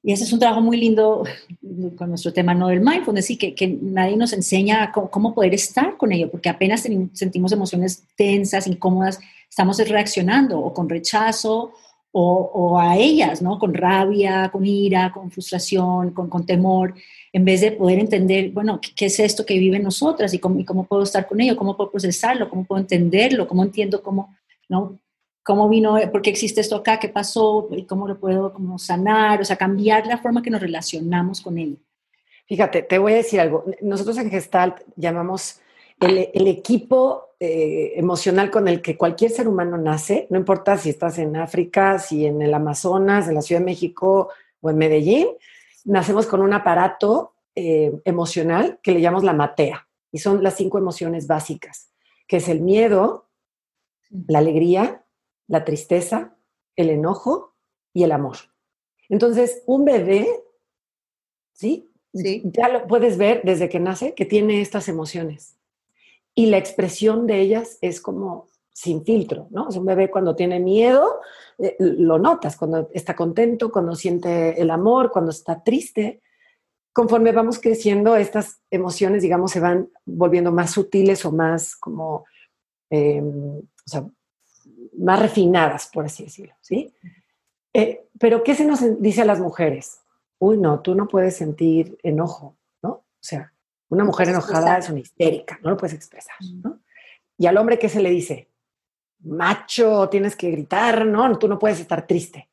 Y 0.02 0.12
ese 0.12 0.22
es 0.22 0.32
un 0.32 0.38
trabajo 0.38 0.61
muy 0.61 0.76
lindo 0.76 1.24
con 1.96 2.11
nuestro 2.11 2.32
tema 2.32 2.54
no 2.54 2.68
del 2.68 2.80
mindfulness, 2.80 3.30
y 3.30 3.37
que, 3.37 3.54
que 3.54 3.66
nadie 3.66 4.16
nos 4.16 4.32
enseña 4.32 4.92
cómo, 4.92 5.11
cómo, 5.11 5.35
poder 5.35 5.54
estar 5.54 5.96
con 5.96 6.12
ello, 6.12 6.30
porque 6.30 6.48
apenas 6.48 6.87
sentimos 7.12 7.50
emociones 7.50 8.04
tensas, 8.16 8.68
incómodas, 8.68 9.18
estamos 9.48 9.78
reaccionando 9.78 10.61
o 10.61 10.72
con 10.72 10.88
rechazo 10.88 11.72
o, 12.18 12.79
a 12.79 12.96
ellas, 12.96 13.42
¿no? 13.42 13.59
Con 13.59 13.74
rabia, 13.74 14.48
con 14.50 14.64
ira, 14.64 15.12
con 15.12 15.31
frustración, 15.31 16.12
con, 16.12 16.31
con 16.31 16.46
temor, 16.46 16.94
en 17.33 17.44
vez 17.44 17.61
de 17.61 17.72
poder 17.72 17.98
entender, 17.98 18.50
bueno, 18.52 18.81
¿qué, 18.81 19.07
es 19.07 19.20
esto 19.20 19.44
que 19.44 19.59
viven 19.59 19.83
nosotras 19.83 20.33
y 20.33 20.38
cómo, 20.38 20.64
cómo 20.64 20.85
puedo 20.85 21.02
estar 21.02 21.26
con 21.26 21.40
ello, 21.40 21.57
cómo 21.57 21.76
puedo 21.76 21.90
procesarlo, 21.90 22.48
cómo 22.48 22.64
puedo 22.64 22.81
entenderlo, 22.81 23.46
cómo 23.46 23.62
entiendo 23.62 24.02
cómo, 24.02 24.35
¿no? 24.68 24.98
¿Cómo 25.42 25.68
vino, 25.68 25.98
por 26.11 26.22
qué 26.22 26.31
existe 26.31 26.61
esto 26.61 26.76
acá, 26.76 26.98
qué 26.98 27.09
pasó 27.09 27.68
y 27.70 27.85
cómo 27.85 28.09
lo 28.09 28.18
puedo 28.18 28.55
sanar, 28.79 29.40
o 29.42 29.44
sea, 29.44 29.57
cambiar 29.57 30.07
la 30.07 30.18
forma 30.18 30.42
que 30.42 30.50
nos 30.50 30.62
relacionamos 30.62 31.42
con 31.42 31.59
él? 31.59 31.79
Fíjate, 32.48 32.83
te 32.83 32.98
voy 32.98 33.12
a 33.12 33.16
decir 33.16 33.40
algo. 33.40 33.64
Nosotros 33.83 34.16
en 34.18 34.31
Gestalt 34.31 34.79
llamamos 34.96 35.61
el, 36.00 36.30
el 36.32 36.46
equipo 36.46 37.26
eh, 37.38 37.92
emocional 37.96 38.50
con 38.50 38.66
el 38.66 38.80
que 38.80 38.96
cualquier 38.96 39.30
ser 39.30 39.46
humano 39.46 39.76
nace, 39.76 40.26
no 40.30 40.38
importa 40.38 40.78
si 40.78 40.88
estás 40.88 41.18
en 41.18 41.37
África, 41.37 41.98
si 41.98 42.24
en 42.24 42.40
el 42.40 42.54
Amazonas, 42.54 43.28
en 43.28 43.35
la 43.35 43.42
Ciudad 43.42 43.61
de 43.61 43.66
México 43.66 44.30
o 44.62 44.70
en 44.70 44.78
Medellín, 44.78 45.28
nacemos 45.85 46.26
con 46.26 46.40
un 46.40 46.54
aparato 46.54 47.35
eh, 47.54 47.92
emocional 48.06 48.80
que 48.82 48.92
le 48.92 49.02
llamamos 49.02 49.24
la 49.24 49.35
matea. 49.35 49.87
Y 50.11 50.18
son 50.18 50.42
las 50.42 50.54
cinco 50.54 50.78
emociones 50.78 51.26
básicas, 51.26 51.90
que 52.26 52.38
es 52.38 52.48
el 52.48 52.62
miedo, 52.62 53.28
la 54.28 54.38
alegría, 54.38 55.04
la 55.46 55.64
tristeza, 55.66 56.38
el 56.74 56.88
enojo 56.88 57.54
y 57.92 58.04
el 58.04 58.12
amor. 58.12 58.37
Entonces, 59.11 59.62
un 59.66 59.85
bebé, 59.85 60.26
¿sí? 61.52 61.92
sí. 62.14 62.42
Ya 62.46 62.68
lo 62.68 62.87
puedes 62.87 63.18
ver 63.18 63.42
desde 63.44 63.68
que 63.68 63.78
nace 63.78 64.14
que 64.14 64.24
tiene 64.24 64.62
estas 64.62 64.88
emociones 64.88 65.56
y 66.38 66.46
la 66.46 66.59
expresión 66.59 67.27
de 67.27 67.40
ellas 67.40 67.79
es 67.81 68.01
como 68.01 68.49
sin 68.70 69.03
filtro, 69.07 69.49
¿no? 69.51 69.68
O 69.68 69.79
un 69.79 69.87
bebé 69.87 70.11
cuando 70.11 70.37
tiene 70.37 70.61
miedo, 70.61 71.20
eh, 71.57 71.77
lo 71.79 72.18
notas, 72.18 72.59
cuando 72.59 72.90
está 72.92 73.16
contento, 73.16 73.72
cuando 73.72 73.94
siente 73.94 74.61
el 74.61 74.70
amor, 74.70 75.11
cuando 75.11 75.31
está 75.31 75.64
triste. 75.64 76.20
Conforme 76.92 77.33
vamos 77.33 77.59
creciendo, 77.59 78.16
estas 78.16 78.61
emociones, 78.70 79.22
digamos, 79.22 79.51
se 79.51 79.61
van 79.61 79.88
volviendo 80.05 80.53
más 80.53 80.72
sutiles 80.72 81.25
o 81.25 81.33
más 81.33 81.75
como, 81.75 82.27
em, 82.90 83.59
o 83.61 83.88
sea, 83.88 84.07
más 84.99 85.22
refinadas, 85.22 85.88
por 85.90 86.05
así 86.05 86.25
decirlo, 86.25 86.55
¿sí? 86.61 86.92
Eh, 87.72 88.09
pero 88.20 88.44
¿qué 88.44 88.55
se 88.55 88.66
nos 88.66 88.81
dice 89.01 89.22
a 89.22 89.27
las 89.27 89.40
mujeres? 89.40 90.01
Uy, 90.38 90.59
no, 90.59 90.81
tú 90.81 90.94
no 90.94 91.09
puedes 91.09 91.37
sentir 91.37 91.99
enojo, 92.03 92.59
¿no? 92.83 92.90
O 92.90 93.05
sea, 93.20 93.55
una 93.88 94.05
mujer 94.05 94.29
enojada 94.29 94.79
es 94.79 94.88
una 94.90 95.01
histérica, 95.01 95.59
no 95.62 95.70
lo 95.70 95.77
puedes 95.77 95.94
expresar, 95.94 96.37
¿no? 96.62 96.81
Y 97.38 97.46
al 97.46 97.57
hombre, 97.57 97.79
¿qué 97.79 97.88
se 97.88 98.01
le 98.01 98.11
dice? 98.11 98.51
Macho, 99.20 100.09
tienes 100.09 100.35
que 100.35 100.51
gritar, 100.51 101.07
¿no? 101.07 101.38
Tú 101.38 101.49
no 101.49 101.59
puedes 101.59 101.81
estar 101.81 102.07
triste. 102.07 102.51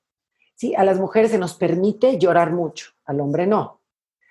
Sí, 0.55 0.75
a 0.75 0.83
las 0.83 0.99
mujeres 0.99 1.31
se 1.31 1.37
nos 1.37 1.55
permite 1.55 2.17
llorar 2.17 2.51
mucho, 2.51 2.91
al 3.05 3.19
hombre 3.19 3.47
no. 3.47 3.81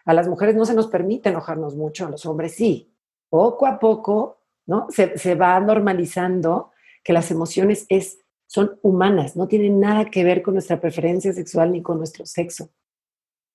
A 0.05 0.15
las 0.15 0.29
mujeres 0.29 0.55
no 0.55 0.65
se 0.65 0.75
nos 0.75 0.87
permite 0.87 1.31
enojarnos 1.31 1.75
mucho, 1.75 2.07
a 2.07 2.11
los 2.11 2.25
hombres 2.27 2.55
sí. 2.55 2.93
Poco 3.29 3.67
a 3.67 3.79
poco, 3.79 4.39
¿no? 4.67 4.87
Se, 4.91 5.19
se 5.19 5.35
va 5.35 5.59
normalizando 5.59 6.71
que 7.03 7.13
las 7.13 7.31
emociones 7.31 7.87
es, 7.89 8.19
son 8.47 8.79
humanas, 8.83 9.37
no 9.37 9.49
tienen 9.49 9.81
nada 9.81 10.11
que 10.11 10.23
ver 10.23 10.43
con 10.43 10.55
nuestra 10.55 10.81
preferencia 10.81 11.33
sexual 11.33 11.73
ni 11.73 11.83
con 11.83 11.99
nuestro 11.99 12.27
sexo. 12.27 12.71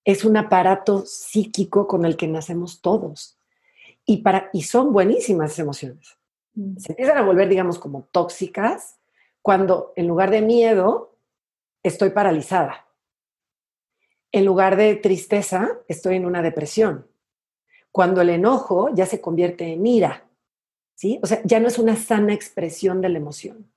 Es 0.04 0.26
un 0.26 0.36
aparato 0.38 1.06
psíquico 1.06 1.88
con 1.88 2.06
el 2.06 2.18
que 2.18 2.28
nacemos 2.28 2.82
todos 2.82 3.37
y, 4.08 4.18
para, 4.24 4.50
y 4.54 4.64
son 4.64 4.92
buenísimas 4.94 5.60
emociones. 5.60 6.18
Mm. 6.56 6.78
Se 6.78 6.94
empiezan 6.94 7.18
a 7.18 7.24
volver, 7.24 7.50
digamos, 7.50 7.78
como 7.78 8.08
tóxicas 8.12 8.98
cuando 9.44 9.94
en 9.96 10.08
lugar 10.08 10.32
de 10.32 10.42
miedo 10.42 11.16
estoy 11.84 12.10
paralizada. 12.10 12.88
En 14.32 14.46
lugar 14.46 14.78
de 14.78 14.96
tristeza 14.96 15.80
estoy 15.88 16.16
en 16.16 16.26
una 16.26 16.42
depresión. 16.42 17.08
Cuando 17.92 18.22
el 18.22 18.30
enojo 18.30 18.90
ya 18.94 19.06
se 19.06 19.22
convierte 19.22 19.74
en 19.74 19.86
ira. 19.86 20.24
¿Sí? 20.96 21.20
O 21.22 21.28
sea, 21.28 21.42
ya 21.44 21.60
no 21.60 21.68
es 21.68 21.78
una 21.78 21.96
sana 21.96 22.34
expresión 22.34 23.02
de 23.02 23.10
la 23.10 23.20
emoción. 23.20 23.72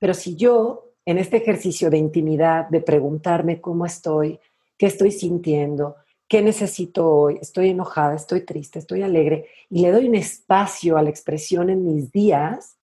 Pero 0.00 0.14
si 0.14 0.34
yo, 0.34 0.94
en 1.04 1.18
este 1.18 1.36
ejercicio 1.36 1.90
de 1.90 1.98
intimidad, 1.98 2.68
de 2.68 2.80
preguntarme 2.80 3.60
cómo 3.60 3.86
estoy, 3.86 4.40
qué 4.76 4.86
estoy 4.86 5.12
sintiendo, 5.12 5.96
¿Qué 6.28 6.42
necesito 6.42 7.08
hoy? 7.08 7.38
Estoy 7.40 7.70
enojada, 7.70 8.16
estoy 8.16 8.40
triste, 8.40 8.80
estoy 8.80 9.02
alegre 9.02 9.48
y 9.70 9.82
le 9.82 9.92
doy 9.92 10.08
un 10.08 10.16
espacio 10.16 10.96
a 10.96 11.02
la 11.02 11.10
expresión 11.10 11.70
en 11.70 11.84
mis 11.86 12.10
días, 12.10 12.78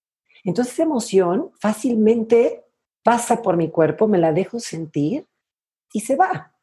entonces 0.46 0.74
esa 0.74 0.84
emoción 0.84 1.52
fácilmente 1.60 2.64
pasa 3.04 3.42
por 3.42 3.58
mi 3.58 3.70
cuerpo, 3.70 4.08
me 4.08 4.18
la 4.18 4.32
dejo 4.32 4.60
sentir 4.60 5.28
y 5.92 6.00
se 6.02 6.16
va. 6.16 6.54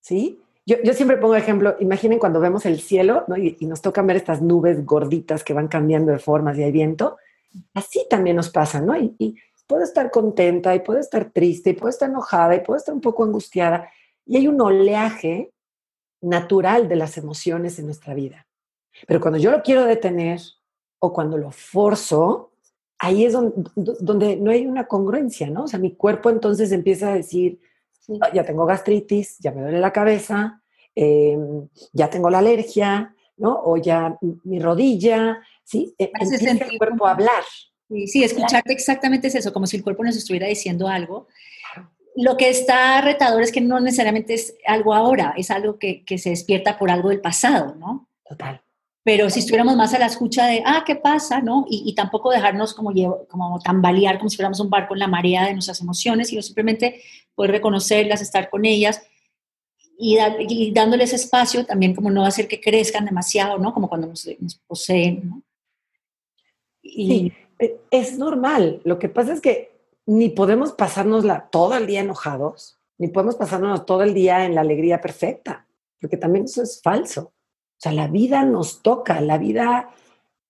¿Sí? 0.00 0.40
Yo, 0.66 0.76
siempre 0.92 1.16
pongo 1.16 1.34
ejemplo, 1.34 1.76
imaginen 1.80 2.18
cuando 2.18 2.40
vemos 2.40 2.66
el 2.66 2.80
cielo 2.80 3.24
y, 3.36 3.66
nos 3.66 3.82
tocan 3.82 4.06
ver 4.06 4.16
estas 4.16 4.42
nubes 4.42 4.84
gorditas 4.84 5.42
que 5.42 5.54
van 5.54 5.66
cambiando 5.66 6.12
de 6.12 6.18
formas 6.18 6.56
y 6.56 6.62
hay 6.62 6.70
viento, 6.70 7.16
así 7.74 8.06
también 8.08 8.36
nos 8.36 8.50
pasa, 8.50 8.80
¿no? 8.80 8.96
Y, 8.96 9.14
y 9.18 9.36
puedo 9.66 9.82
estar 9.82 10.10
contenta 10.10 10.74
y 10.74 10.80
puedo 10.80 11.00
estar 11.00 11.30
triste 11.30 11.70
y 11.70 11.72
puedo 11.72 11.88
estar 11.88 12.08
enojada 12.08 12.54
y 12.54 12.60
puedo 12.60 12.76
estar 12.76 12.94
un 12.94 13.00
poco 13.00 13.24
angustiada 13.24 13.90
y 14.24 14.36
hay 14.36 14.46
un 14.46 14.60
oleaje 14.60 15.52
natural 16.22 16.88
de 16.88 16.96
las 16.96 17.18
emociones 17.18 17.78
en 17.78 17.86
nuestra 17.86 18.14
vida. 18.14 18.46
Pero 19.06 19.20
cuando 19.20 19.38
yo 19.38 19.50
lo 19.50 19.62
quiero 19.62 19.84
detener 19.84 20.40
o 20.98 21.12
cuando 21.12 21.36
lo 21.36 21.50
forzo, 21.50 22.52
ahí 22.98 23.24
es 23.24 23.32
donde, 23.32 24.36
no 24.36 24.50
hay 24.50 24.66
una 24.66 24.86
congruencia, 24.86 25.50
¿no? 25.50 25.64
O 25.64 25.68
sea, 25.68 25.78
mi 25.78 25.94
cuerpo 25.96 26.30
entonces 26.30 26.70
empieza 26.72 27.12
a 27.12 27.16
decir, 27.16 27.60
ya 28.32 28.44
tengo 28.44 28.64
gastritis, 28.64 29.38
ya 29.38 29.50
me 29.50 29.62
duele 29.62 29.80
la 29.80 29.92
cabeza, 29.92 30.62
em, 30.94 31.68
ya 31.92 32.08
tengo 32.08 32.30
la 32.30 32.38
alergia, 32.38 33.14
¿no? 33.36 33.60
O 33.64 33.76
ya 33.76 34.16
mi 34.44 34.60
rodilla, 34.60 35.40
¿sí? 35.64 35.94
E, 35.98 36.12
empieza 36.20 36.64
el 36.66 36.78
cuerpo 36.78 37.06
a 37.06 37.12
hablar. 37.12 37.42
Sí, 37.88 38.06
sí, 38.06 38.24
escucharte 38.24 38.72
exactamente 38.72 39.26
es 39.26 39.34
eso, 39.34 39.52
como 39.52 39.66
si 39.66 39.76
el 39.76 39.82
cuerpo 39.82 40.04
nos 40.04 40.16
estuviera 40.16 40.46
diciendo 40.46 40.88
algo. 40.88 41.26
Lo 42.16 42.36
que 42.36 42.50
está 42.50 43.00
retador 43.00 43.42
es 43.42 43.52
que 43.52 43.60
no 43.60 43.80
necesariamente 43.80 44.34
es 44.34 44.54
algo 44.66 44.94
ahora, 44.94 45.34
es 45.36 45.50
algo 45.50 45.78
que, 45.78 46.04
que 46.04 46.18
se 46.18 46.30
despierta 46.30 46.78
por 46.78 46.90
algo 46.90 47.08
del 47.08 47.20
pasado, 47.20 47.74
¿no? 47.76 48.08
Total. 48.28 48.62
Pero 49.04 49.30
si 49.30 49.40
estuviéramos 49.40 49.76
más 49.76 49.94
a 49.94 49.98
la 49.98 50.06
escucha 50.06 50.46
de, 50.46 50.62
ah, 50.64 50.84
¿qué 50.86 50.94
pasa? 50.94 51.40
¿no? 51.40 51.66
Y, 51.68 51.82
y 51.86 51.94
tampoco 51.94 52.30
dejarnos 52.30 52.72
como, 52.72 52.92
como 53.28 53.58
tambalear 53.60 54.18
como 54.18 54.30
si 54.30 54.36
fuéramos 54.36 54.60
un 54.60 54.70
barco 54.70 54.94
en 54.94 55.00
la 55.00 55.08
marea 55.08 55.46
de 55.46 55.54
nuestras 55.54 55.80
emociones, 55.80 56.28
sino 56.28 56.40
simplemente 56.40 57.02
poder 57.34 57.50
reconocerlas, 57.50 58.22
estar 58.22 58.48
con 58.48 58.64
ellas 58.64 59.02
y, 59.98 60.18
y 60.48 60.72
dándoles 60.72 61.12
espacio 61.12 61.66
también 61.66 61.94
como 61.94 62.10
no 62.10 62.24
hacer 62.24 62.46
que 62.46 62.60
crezcan 62.60 63.04
demasiado, 63.04 63.58
¿no? 63.58 63.72
Como 63.74 63.88
cuando 63.88 64.06
nos, 64.08 64.28
poseen, 64.66 65.28
¿no? 65.28 65.42
Y, 66.82 67.08
sí, 67.08 67.32
e, 67.58 67.80
es 67.90 68.18
normal. 68.18 68.80
Lo 68.84 68.98
que 68.98 69.08
pasa 69.08 69.32
es 69.32 69.40
que 69.40 69.71
ni 70.06 70.30
podemos 70.30 70.72
pasárnosla 70.72 71.48
todo 71.50 71.76
el 71.76 71.86
día 71.86 72.00
enojados, 72.00 72.78
ni 72.98 73.08
podemos 73.08 73.36
pasarnos 73.36 73.86
todo 73.86 74.02
el 74.02 74.14
día 74.14 74.44
en 74.44 74.54
la 74.54 74.60
alegría 74.60 75.00
perfecta, 75.00 75.66
porque 76.00 76.16
también 76.16 76.44
eso 76.46 76.62
es 76.62 76.80
falso. 76.82 77.22
O 77.22 77.82
sea, 77.82 77.92
la 77.92 78.08
vida 78.08 78.44
nos 78.44 78.82
toca, 78.82 79.20
la 79.20 79.38
vida 79.38 79.90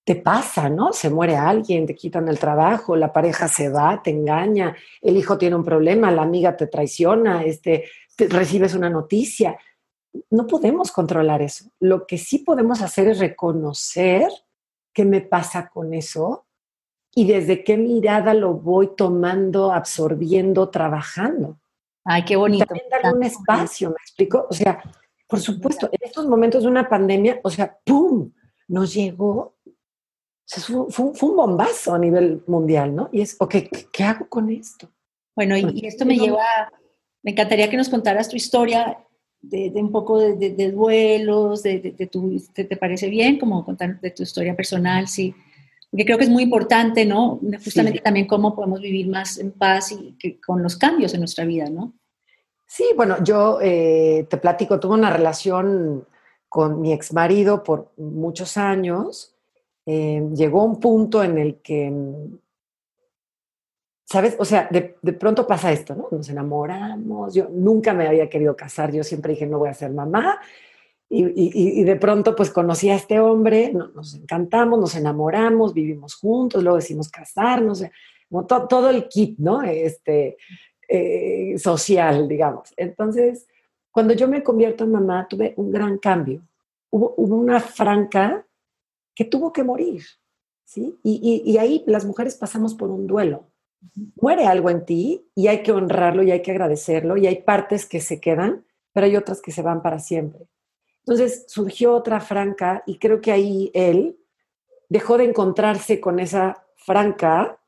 te 0.05 0.17
pasa, 0.17 0.69
¿no? 0.69 0.93
Se 0.93 1.11
muere 1.11 1.37
alguien, 1.37 1.87
te 1.87 1.95
quitan 1.95 2.29
el 2.29 2.39
trabajo, 2.39 2.97
la 2.97 3.13
pareja 3.13 3.49
se 3.49 3.69
va, 3.69 4.03
te 4.03 4.11
engaña, 4.11 4.77
el 5.01 5.17
hijo 5.17 5.39
tiene 5.39 5.57
un 5.57 5.65
problema, 5.65 6.11
la 6.11 6.23
amiga 6.23 6.57
te 6.57 6.67
traiciona, 6.67 7.45
este, 7.45 7.85
recibes 8.19 8.75
una 8.75 8.91
noticia. 8.91 9.57
No 10.31 10.47
podemos 10.47 10.91
controlar 10.91 11.41
eso. 11.41 11.67
Lo 11.79 12.07
que 12.07 12.19
sí 12.19 12.39
podemos 12.39 12.83
hacer 12.83 13.09
es 13.09 13.19
reconocer 13.19 14.29
qué 14.93 15.05
me 15.05 15.21
pasa 15.21 15.69
con 15.69 15.95
eso 15.95 16.47
y 17.15 17.27
desde 17.27 17.63
qué 17.65 17.77
mirada 17.77 18.35
lo 18.35 18.55
voy 18.55 18.91
tomando, 18.97 19.73
absorbiendo, 19.73 20.71
trabajando. 20.71 21.59
Ay, 22.05 22.25
qué 22.25 22.37
bonito. 22.37 22.65
También 22.67 22.89
darle 22.91 23.19
un 23.19 23.23
espacio, 23.23 23.91
¿me 23.91 23.97
explico? 23.97 24.47
O 24.49 24.55
sea, 24.55 24.83
por 25.29 25.41
supuesto, 25.41 25.89
en 25.93 25.99
estos 26.03 26.27
momentos 26.27 26.63
de 26.63 26.69
una 26.69 26.89
pandemia, 26.89 27.41
o 27.43 27.51
sea, 27.51 27.79
¡pum! 27.85 28.33
Nos 28.69 28.95
llegó, 28.95 29.57
o 30.75 30.91
fue, 30.91 31.29
un 31.29 31.37
bombazo 31.37 31.95
a 31.95 31.99
nivel 31.99 32.43
mundial, 32.47 32.95
¿no? 32.95 33.09
Y 33.13 33.21
es, 33.21 33.37
ok, 33.39 33.55
¿qué, 33.93 34.05
hago 34.05 34.29
con 34.29 34.51
esto? 34.51 34.91
Bueno, 35.35 35.57
y, 35.57 35.87
esto 35.87 36.05
me 36.05 36.19
lleva, 36.19 36.71
me 37.23 37.31
encantaría 37.31 37.71
que 37.71 37.77
nos 37.77 37.89
contaras 37.89 38.29
tu 38.29 38.37
historia 38.37 38.99
de, 39.41 39.73
un 39.75 39.91
poco 39.91 40.19
de, 40.19 40.71
duelos, 40.73 41.63
de, 41.63 42.09
tu, 42.11 42.41
te, 42.55 42.77
parece 42.77 43.09
bien? 43.09 43.39
Como 43.39 43.65
contar 43.65 44.01
de 44.01 44.11
tu 44.11 44.23
historia 44.23 44.57
personal, 44.57 45.09
sí. 45.09 45.35
Porque 45.93 46.07
creo 46.07 46.17
que 46.17 46.25
es 46.25 46.31
muy 46.31 46.45
importante, 46.45 47.05
¿no? 47.05 47.39
Justamente 47.63 48.01
también 48.01 48.27
cómo 48.27 48.57
podemos 48.57 48.81
vivir 48.81 49.09
más 49.09 49.37
en 49.37 49.53
paz 49.53 49.93
y 49.93 50.17
que, 50.19 50.41
con 50.41 50.63
los 50.63 50.77
cambios 50.77 51.13
en 51.13 51.21
nuestra 51.21 51.45
vida, 51.45 51.69
¿no? 51.69 51.93
Sí, 52.67 52.87
bueno, 52.97 53.23
yo 53.23 53.59
eh, 53.61 54.27
te 54.31 54.39
platico, 54.39 54.81
tuve 54.81 54.95
una 54.95 55.11
relación 55.11 56.09
con 56.49 56.81
mi 56.81 56.95
ex 56.95 57.13
marido 57.13 57.63
por 57.63 57.93
muchos 57.99 58.57
años. 58.57 59.37
Eh, 59.85 60.27
llegó 60.33 60.65
un 60.65 60.81
punto 60.81 61.23
en 61.23 61.37
el 61.37 61.57
que, 61.57 61.93
¿sabes? 64.07 64.35
O 64.39 64.47
sea, 64.47 64.69
de, 64.71 64.97
pronto 65.13 65.47
pasa 65.47 65.73
esto, 65.73 65.95
¿no? 65.95 66.09
Nos 66.11 66.27
enamoramos. 66.31 67.35
Yo 67.35 67.49
nunca 67.51 67.93
me 67.93 68.09
había 68.09 68.31
querido 68.31 68.57
casar, 68.57 68.91
yo 68.93 69.05
siempre 69.05 69.35
dije, 69.35 69.45
no 69.47 69.59
voy 69.59 69.69
a 69.69 69.75
ser 69.75 69.91
mamá. 69.91 70.41
Y, 71.15 71.85
de 71.85 71.97
pronto, 71.97 72.35
pues 72.35 72.49
conocí 72.51 72.89
a 72.89 72.95
este 72.95 73.21
hombre, 73.21 73.71
nos 73.75 74.15
encantamos, 74.15 74.81
nos 74.81 74.95
enamoramos, 74.97 75.75
vivimos 75.75 76.15
juntos, 76.15 76.63
luego 76.63 76.79
decimos 76.79 77.11
casarnos, 77.11 77.85
todo 78.49 78.89
el 78.89 79.09
kit, 79.09 79.39
¿no? 79.39 79.61
Este, 79.61 80.39
eh, 80.89 81.59
social, 81.59 82.29
digamos. 82.29 82.73
Entonces, 82.79 83.47
cuando 83.91 84.15
yo 84.15 84.27
me 84.27 84.43
convierto 84.43 84.85
en 84.85 84.93
mamá, 84.93 85.27
tuve 85.29 85.53
un 85.59 85.71
gran 85.71 85.99
cambio. 85.99 86.41
Hubo, 86.89 87.15
una 87.17 87.61
franca 87.61 88.47
que 89.15 89.27
tuvo 89.27 89.53
que 89.53 89.65
morir, 89.65 90.03
¿sí? 90.65 90.99
Y, 91.03 91.43
y, 91.45 91.59
ahí 91.59 91.85
las 91.87 92.07
mujeres 92.07 92.37
pasamos 92.37 92.75
por 92.75 92.91
un 92.91 93.07
duelo. 93.07 93.51
Muere 94.19 94.47
algo 94.47 94.71
en 94.71 94.87
ti 94.87 95.27
y 95.35 95.49
hay 95.49 95.63
que 95.63 95.73
honrarlo 95.73 96.23
y 96.23 96.31
hay 96.31 96.41
que 96.41 96.53
agradecerlo 96.53 97.19
y 97.19 97.27
hay 97.27 97.43
partes 97.43 97.85
que 97.85 98.01
se 98.01 98.19
quedan, 98.19 98.65
pero 98.95 99.05
hay 99.05 99.17
otras 99.17 99.43
que 99.43 99.53
se 99.53 99.61
van 99.61 99.83
para 99.83 99.99
siempre. 99.99 100.47
Entonces 101.05 101.45
surgió 101.49 101.95
otra 101.95 102.21
franca 102.21 102.83
y 102.87 102.99
creo 102.99 103.21
que 103.21 103.33
ahí 103.33 103.71
él 103.75 104.17
dejó 104.89 105.19
de 105.19 105.25
encontrarse 105.25 106.01
con 106.01 106.21
esa 106.21 106.65
franca 106.77 107.59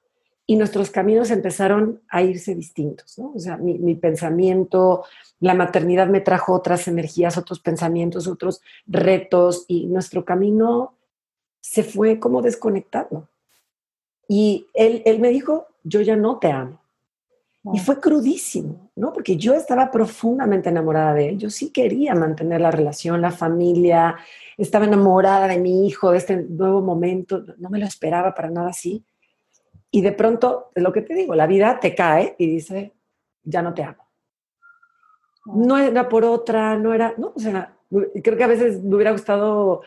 y 0.47 0.57
nuestros 0.57 0.91
caminos 0.91 1.31
empezaron 1.31 2.03
a 2.09 2.23
irse 2.23 2.55
distintos. 2.55 3.19
O 3.19 3.39
sea, 3.39 3.57
mi, 3.57 3.95
pensamiento, 3.95 5.05
la 5.41 5.55
maternidad 5.55 6.07
me 6.09 6.21
trajo 6.21 6.53
otras 6.53 6.87
energías, 6.87 7.39
otros 7.39 7.61
pensamientos, 7.61 8.27
otros 8.27 8.61
retos 8.87 9.65
y 9.69 9.87
nuestro 9.87 10.25
camino 10.25 10.95
se 11.61 11.83
fue 11.83 12.21
como 12.21 12.43
desconectando. 12.43 13.29
Y 14.29 14.67
él, 14.75 15.03
él 15.07 15.19
me 15.19 15.31
dijo, 15.31 15.67
yo 15.83 16.03
ya 16.03 16.17
no 16.17 16.39
te 16.39 16.53
amo. 16.53 16.84
Y 17.73 17.79
fue 17.79 17.99
crudísimo, 17.99 18.91
¿no? 18.95 19.13
Porque 19.13 19.37
yo 19.37 19.55
estaba 19.55 19.91
profundamente 19.91 20.69
enamorada 20.69 21.15
de 21.15 21.31
él. 21.31 21.39
Yo 21.39 21.49
sí 21.49 21.71
quería 21.71 22.15
mantener 22.15 22.61
la 22.61 22.71
relación, 22.71 23.23
la 23.23 23.31
familia. 23.31 24.17
Estaba 24.59 24.85
enamorada 24.85 25.49
de 25.49 25.59
mi 25.59 25.87
hijo, 25.87 26.13
de 26.13 26.19
este 26.19 26.37
nuevo 26.37 26.83
momento. 26.83 27.43
No 27.57 27.71
me 27.71 27.79
lo 27.79 27.87
esperaba 27.87 28.35
para 28.35 28.51
nada 28.51 28.69
así. 28.69 29.03
Y 29.91 30.03
de 30.03 30.13
pronto, 30.13 30.71
lo 30.75 30.93
que 30.93 31.01
te 31.01 31.15
digo, 31.15 31.35
la 31.35 31.47
vida 31.47 31.81
te 31.81 31.95
cae 31.95 32.35
y 32.37 32.47
dice, 32.47 32.93
ya 33.45 33.63
no 33.63 33.73
te 33.73 33.83
amo. 33.83 34.09
No 35.47 35.79
era 35.79 36.09
por 36.09 36.25
otra, 36.25 36.77
no 36.77 36.93
era, 36.93 37.15
no, 37.17 37.33
o 37.35 37.39
sea, 37.39 37.77
creo 38.23 38.37
que 38.37 38.45
a 38.45 38.49
veces 38.49 38.83
me 38.83 38.97
hubiera 38.97 39.13
gustado 39.13 39.83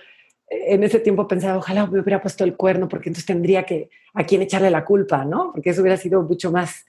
eh, 0.50 0.76
en 0.76 0.84
ese 0.84 1.00
tiempo 1.00 1.28
pensar, 1.28 1.58
ojalá 1.58 1.88
me 1.88 2.00
hubiera 2.00 2.22
puesto 2.22 2.44
el 2.44 2.56
cuerno 2.56 2.88
porque 2.88 3.10
entonces 3.10 3.26
tendría 3.26 3.64
que 3.64 3.90
a 4.14 4.24
quién 4.24 4.42
echarle 4.42 4.72
la 4.72 4.86
culpa, 4.86 5.26
¿no? 5.26 5.52
Porque 5.52 5.72
eso 5.72 5.82
hubiera 5.82 5.98
sido 5.98 6.22
mucho 6.22 6.52
más 6.52 6.86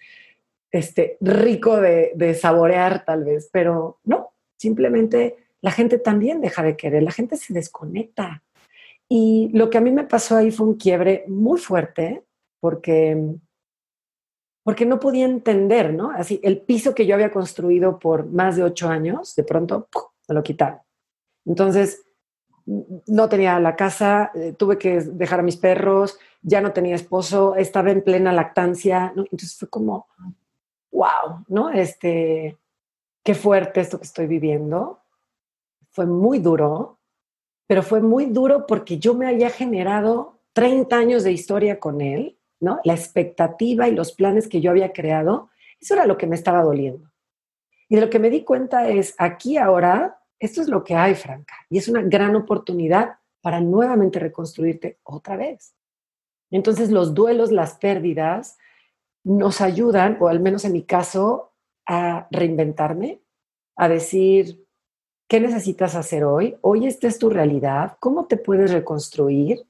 este, 0.70 1.16
rico 1.20 1.76
de, 1.80 2.12
de 2.14 2.34
saborear 2.34 3.04
tal 3.04 3.24
vez, 3.24 3.48
pero 3.52 3.98
no, 4.04 4.32
simplemente 4.56 5.36
la 5.60 5.70
gente 5.70 5.98
también 5.98 6.40
deja 6.40 6.62
de 6.62 6.76
querer, 6.76 7.02
la 7.02 7.12
gente 7.12 7.36
se 7.36 7.52
desconecta. 7.52 8.42
Y 9.08 9.50
lo 9.54 9.70
que 9.70 9.78
a 9.78 9.80
mí 9.80 9.90
me 9.90 10.04
pasó 10.04 10.36
ahí 10.36 10.50
fue 10.50 10.66
un 10.66 10.74
quiebre 10.74 11.24
muy 11.28 11.58
fuerte, 11.58 12.24
porque, 12.60 13.16
porque 14.62 14.86
no 14.86 15.00
podía 15.00 15.24
entender, 15.24 15.94
¿no? 15.94 16.10
Así, 16.10 16.40
el 16.42 16.60
piso 16.60 16.94
que 16.94 17.06
yo 17.06 17.14
había 17.14 17.32
construido 17.32 17.98
por 17.98 18.26
más 18.26 18.56
de 18.56 18.64
ocho 18.64 18.88
años, 18.88 19.34
de 19.34 19.44
pronto 19.44 19.88
me 20.28 20.34
lo 20.34 20.42
quitaron. 20.42 20.80
Entonces, 21.46 22.04
no 22.66 23.28
tenía 23.30 23.58
la 23.60 23.76
casa, 23.76 24.30
eh, 24.34 24.52
tuve 24.52 24.76
que 24.76 25.00
dejar 25.00 25.40
a 25.40 25.42
mis 25.42 25.56
perros, 25.56 26.18
ya 26.42 26.60
no 26.60 26.72
tenía 26.72 26.94
esposo, 26.94 27.56
estaba 27.56 27.90
en 27.90 28.02
plena 28.02 28.30
lactancia, 28.30 29.12
¿no? 29.16 29.22
Entonces 29.22 29.56
fue 29.56 29.70
como, 29.70 30.06
wow, 30.90 31.44
¿no? 31.48 31.70
Este, 31.70 32.56
qué 33.22 33.34
fuerte 33.34 33.80
esto 33.80 33.98
que 33.98 34.04
estoy 34.04 34.26
viviendo. 34.26 35.00
Fue 35.90 36.06
muy 36.06 36.38
duro, 36.38 36.98
pero 37.66 37.82
fue 37.82 38.00
muy 38.00 38.26
duro 38.26 38.66
porque 38.66 38.98
yo 38.98 39.14
me 39.14 39.28
había 39.28 39.50
generado 39.50 40.40
30 40.52 40.96
años 40.96 41.24
de 41.24 41.32
historia 41.32 41.78
con 41.78 42.00
él 42.00 42.38
¿no? 42.60 42.80
La 42.84 42.94
expectativa 42.94 43.88
y 43.88 43.94
los 43.94 44.12
planes 44.12 44.48
que 44.48 44.60
yo 44.60 44.70
había 44.70 44.92
creado, 44.92 45.50
eso 45.80 45.94
era 45.94 46.06
lo 46.06 46.16
que 46.16 46.26
me 46.26 46.34
estaba 46.34 46.62
doliendo. 46.62 47.10
Y 47.88 47.96
de 47.96 48.02
lo 48.02 48.10
que 48.10 48.18
me 48.18 48.30
di 48.30 48.44
cuenta 48.44 48.88
es, 48.88 49.14
aquí 49.18 49.56
ahora, 49.56 50.20
esto 50.38 50.60
es 50.60 50.68
lo 50.68 50.84
que 50.84 50.94
hay, 50.94 51.14
Franca, 51.14 51.54
y 51.70 51.78
es 51.78 51.88
una 51.88 52.02
gran 52.02 52.36
oportunidad 52.36 53.16
para 53.40 53.60
nuevamente 53.60 54.18
reconstruirte 54.18 54.98
otra 55.04 55.36
vez. 55.36 55.74
Entonces 56.50 56.90
los 56.90 57.14
duelos, 57.14 57.52
las 57.52 57.76
pérdidas, 57.76 58.58
nos 59.28 59.60
ayudan, 59.60 60.16
o 60.20 60.28
al 60.28 60.40
menos 60.40 60.64
en 60.64 60.72
mi 60.72 60.82
caso, 60.82 61.52
a 61.86 62.28
reinventarme, 62.30 63.20
a 63.76 63.88
decir, 63.88 64.66
¿qué 65.28 65.40
necesitas 65.40 65.94
hacer 65.94 66.24
hoy? 66.24 66.56
Hoy 66.60 66.86
esta 66.86 67.06
es 67.06 67.18
tu 67.18 67.30
realidad, 67.30 67.96
¿cómo 68.00 68.26
te 68.26 68.36
puedes 68.36 68.72
reconstruir? 68.72 69.66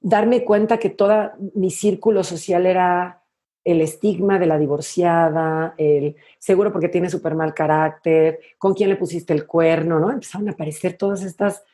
darme 0.00 0.44
cuenta 0.44 0.78
que 0.78 0.90
todo 0.90 1.32
mi 1.54 1.70
círculo 1.70 2.24
social 2.24 2.66
era 2.66 3.22
el 3.64 3.80
estigma 3.80 4.38
de 4.38 4.46
la 4.46 4.58
divorciada, 4.58 5.74
el 5.76 6.16
seguro 6.38 6.72
porque 6.72 6.88
tiene 6.88 7.10
súper 7.10 7.34
mal 7.34 7.52
carácter, 7.54 8.38
con 8.58 8.74
quién 8.74 8.90
le 8.90 8.96
pusiste 8.96 9.32
el 9.32 9.46
cuerno, 9.46 9.98
¿no? 9.98 10.12
Empezaron 10.12 10.48
a 10.48 10.52
aparecer 10.52 10.96
todas 10.96 11.22
estas 11.22 11.64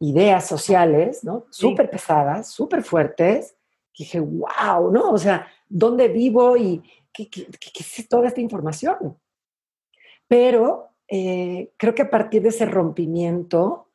ideas 0.00 0.46
sociales, 0.46 1.24
¿no? 1.24 1.46
Súper 1.50 1.88
pesadas, 1.88 2.48
súper 2.48 2.82
fuertes, 2.82 3.56
que 3.94 4.04
dije, 4.04 4.20
wow, 4.20 4.90
¿no? 4.90 5.10
O 5.12 5.18
sea, 5.18 5.46
¿dónde 5.68 6.08
vivo 6.08 6.56
y 6.56 6.82
qué, 7.12 7.28
es 7.78 8.08
toda 8.08 8.28
esta 8.28 8.40
información? 8.40 9.18
Pero 10.26 10.90
eh, 11.08 11.72
creo 11.76 11.94
que 11.94 12.02
a 12.02 12.10
partir 12.10 12.42
de 12.42 12.48
ese 12.48 12.66
rompimiento, 12.66 13.92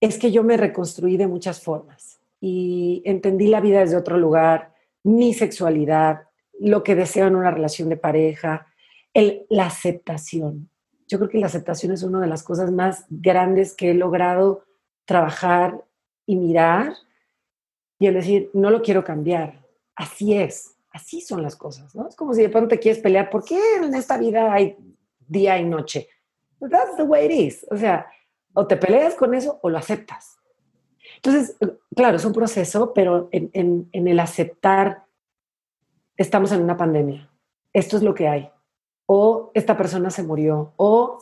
es 0.00 0.18
que 0.18 0.30
yo 0.30 0.42
me 0.42 0.58
reconstruí 0.58 1.16
de 1.16 1.26
muchas 1.26 1.62
formas 1.62 2.20
y 2.38 3.02
entendí 3.06 3.46
la 3.46 3.62
vida 3.62 3.80
desde 3.80 3.96
otro 3.96 4.18
lugar, 4.18 4.74
mi 5.02 5.32
sexualidad, 5.32 6.24
lo 6.60 6.82
que 6.82 6.94
deseo 6.94 7.26
en 7.26 7.36
una 7.36 7.50
relación 7.50 7.88
de 7.88 7.96
pareja, 7.96 8.66
el, 9.14 9.46
la 9.48 9.66
aceptación. 9.66 10.68
Yo 11.08 11.18
creo 11.18 11.30
que 11.30 11.38
la 11.38 11.46
aceptación 11.46 11.92
es 11.92 12.02
una 12.02 12.20
de 12.20 12.26
las 12.26 12.42
cosas 12.42 12.70
más 12.70 13.06
grandes 13.08 13.74
que 13.74 13.92
he 13.92 13.94
logrado 13.94 14.64
trabajar 15.06 15.82
y 16.26 16.36
mirar 16.36 16.92
y 17.98 18.06
el 18.06 18.14
decir, 18.14 18.50
no 18.54 18.70
lo 18.70 18.82
quiero 18.82 19.04
cambiar, 19.04 19.64
así 19.94 20.34
es, 20.34 20.76
así 20.90 21.20
son 21.20 21.42
las 21.42 21.56
cosas, 21.56 21.94
¿no? 21.94 22.08
Es 22.08 22.16
como 22.16 22.34
si 22.34 22.42
de 22.42 22.48
pronto 22.48 22.68
te 22.68 22.78
quieres 22.78 23.02
pelear, 23.02 23.30
¿por 23.30 23.44
qué 23.44 23.58
en 23.76 23.94
esta 23.94 24.18
vida 24.18 24.52
hay 24.52 24.76
día 25.26 25.58
y 25.58 25.64
noche? 25.64 26.08
That's 26.60 26.96
the 26.96 27.02
way 27.02 27.26
it 27.26 27.32
is. 27.32 27.66
O 27.70 27.76
sea, 27.76 28.06
o 28.54 28.66
te 28.66 28.76
peleas 28.76 29.14
con 29.14 29.34
eso 29.34 29.58
o 29.62 29.68
lo 29.68 29.78
aceptas. 29.78 30.38
Entonces, 31.16 31.56
claro, 31.94 32.16
es 32.16 32.24
un 32.24 32.32
proceso, 32.32 32.92
pero 32.94 33.28
en, 33.32 33.88
en 33.92 34.08
el 34.08 34.20
aceptar, 34.20 35.04
estamos 36.16 36.52
en 36.52 36.62
una 36.62 36.76
pandemia, 36.76 37.30
esto 37.72 37.96
es 37.96 38.02
lo 38.02 38.14
que 38.14 38.28
hay, 38.28 38.50
o 39.06 39.50
esta 39.54 39.76
persona 39.76 40.10
se 40.10 40.22
murió, 40.22 40.72
o 40.76 41.18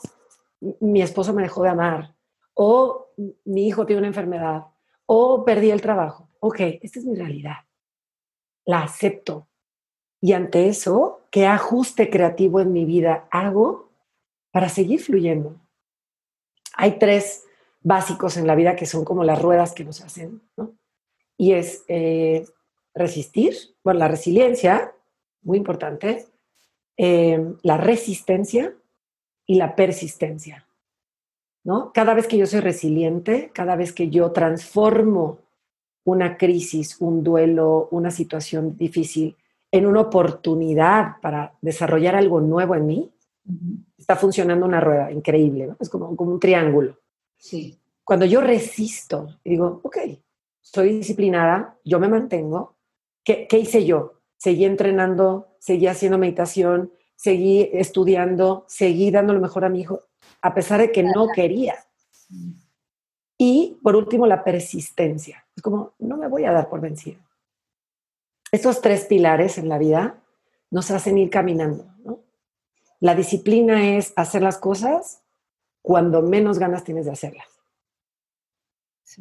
mi 0.80 1.02
esposo 1.02 1.32
me 1.32 1.42
dejó 1.42 1.62
de 1.62 1.70
amar, 1.70 2.14
o 2.54 3.08
mi 3.44 3.66
hijo 3.66 3.86
tiene 3.86 4.00
una 4.00 4.08
enfermedad, 4.08 4.66
o 5.06 5.44
perdí 5.44 5.70
el 5.70 5.82
trabajo. 5.82 6.28
Ok, 6.44 6.58
esta 6.82 6.98
es 6.98 7.04
mi 7.04 7.14
realidad. 7.14 7.58
La 8.64 8.82
acepto. 8.82 9.48
Y 10.20 10.32
ante 10.32 10.68
eso, 10.68 11.26
¿qué 11.30 11.46
ajuste 11.46 12.10
creativo 12.10 12.60
en 12.60 12.72
mi 12.72 12.84
vida 12.84 13.28
hago 13.30 13.90
para 14.50 14.68
seguir 14.68 15.00
fluyendo? 15.00 15.60
Hay 16.74 16.98
tres 16.98 17.44
básicos 17.80 18.36
en 18.36 18.48
la 18.48 18.56
vida 18.56 18.74
que 18.74 18.86
son 18.86 19.04
como 19.04 19.22
las 19.22 19.40
ruedas 19.40 19.72
que 19.72 19.84
nos 19.84 20.00
hacen, 20.00 20.42
¿no? 20.56 20.76
Y 21.36 21.52
es 21.52 21.84
eh, 21.86 22.44
resistir, 22.92 23.54
bueno, 23.84 24.00
la 24.00 24.08
resiliencia, 24.08 24.94
muy 25.42 25.58
importante, 25.58 26.26
eh, 26.96 27.54
la 27.62 27.76
resistencia 27.76 28.74
y 29.46 29.56
la 29.56 29.76
persistencia. 29.76 30.66
¿no? 31.64 31.92
Cada 31.92 32.14
vez 32.14 32.26
que 32.26 32.36
yo 32.36 32.46
soy 32.46 32.60
resiliente, 32.60 33.50
cada 33.54 33.76
vez 33.76 33.92
que 33.92 34.10
yo 34.10 34.32
transformo 34.32 35.38
una 36.04 36.36
crisis, 36.36 36.96
un 37.00 37.22
duelo, 37.22 37.88
una 37.90 38.10
situación 38.10 38.76
difícil 38.76 39.36
en 39.70 39.86
una 39.86 40.00
oportunidad 40.00 41.20
para 41.20 41.54
desarrollar 41.60 42.14
algo 42.16 42.40
nuevo 42.40 42.74
en 42.74 42.86
mí, 42.86 43.10
está 43.96 44.16
funcionando 44.16 44.66
una 44.66 44.80
rueda 44.80 45.10
increíble, 45.10 45.68
¿no? 45.68 45.76
Es 45.80 45.88
como, 45.88 46.14
como 46.14 46.32
un 46.32 46.40
triángulo. 46.40 46.98
Sí. 47.36 47.78
Cuando 48.04 48.26
yo 48.26 48.40
resisto 48.40 49.38
y 49.42 49.50
digo, 49.50 49.80
ok, 49.82 49.96
estoy 50.62 50.92
disciplinada, 50.96 51.78
yo 51.84 51.98
me 51.98 52.08
mantengo, 52.08 52.76
¿qué, 53.24 53.46
¿qué 53.48 53.58
hice 53.58 53.84
yo? 53.84 54.20
Seguí 54.36 54.64
entrenando, 54.64 55.56
seguí 55.58 55.86
haciendo 55.86 56.18
meditación, 56.18 56.92
seguí 57.16 57.70
estudiando, 57.72 58.64
seguí 58.68 59.10
dando 59.10 59.32
lo 59.32 59.40
mejor 59.40 59.64
a 59.64 59.68
mi 59.68 59.80
hijo 59.80 60.00
a 60.42 60.52
pesar 60.52 60.80
de 60.80 60.92
que 60.92 61.02
no 61.02 61.28
quería. 61.28 61.76
Y 63.38 63.78
por 63.82 63.96
último, 63.96 64.26
la 64.26 64.44
persistencia. 64.44 65.41
Es 65.56 65.62
como, 65.62 65.92
no 65.98 66.16
me 66.16 66.28
voy 66.28 66.44
a 66.44 66.52
dar 66.52 66.68
por 66.68 66.80
vencida. 66.80 67.18
Estos 68.50 68.80
tres 68.80 69.06
pilares 69.06 69.58
en 69.58 69.68
la 69.68 69.78
vida 69.78 70.22
nos 70.70 70.90
hacen 70.90 71.18
ir 71.18 71.30
caminando. 71.30 71.86
La 73.00 73.14
disciplina 73.14 73.96
es 73.96 74.12
hacer 74.16 74.42
las 74.42 74.58
cosas 74.58 75.22
cuando 75.82 76.22
menos 76.22 76.58
ganas 76.58 76.84
tienes 76.84 77.06
de 77.06 77.12
hacerlas. 77.12 77.46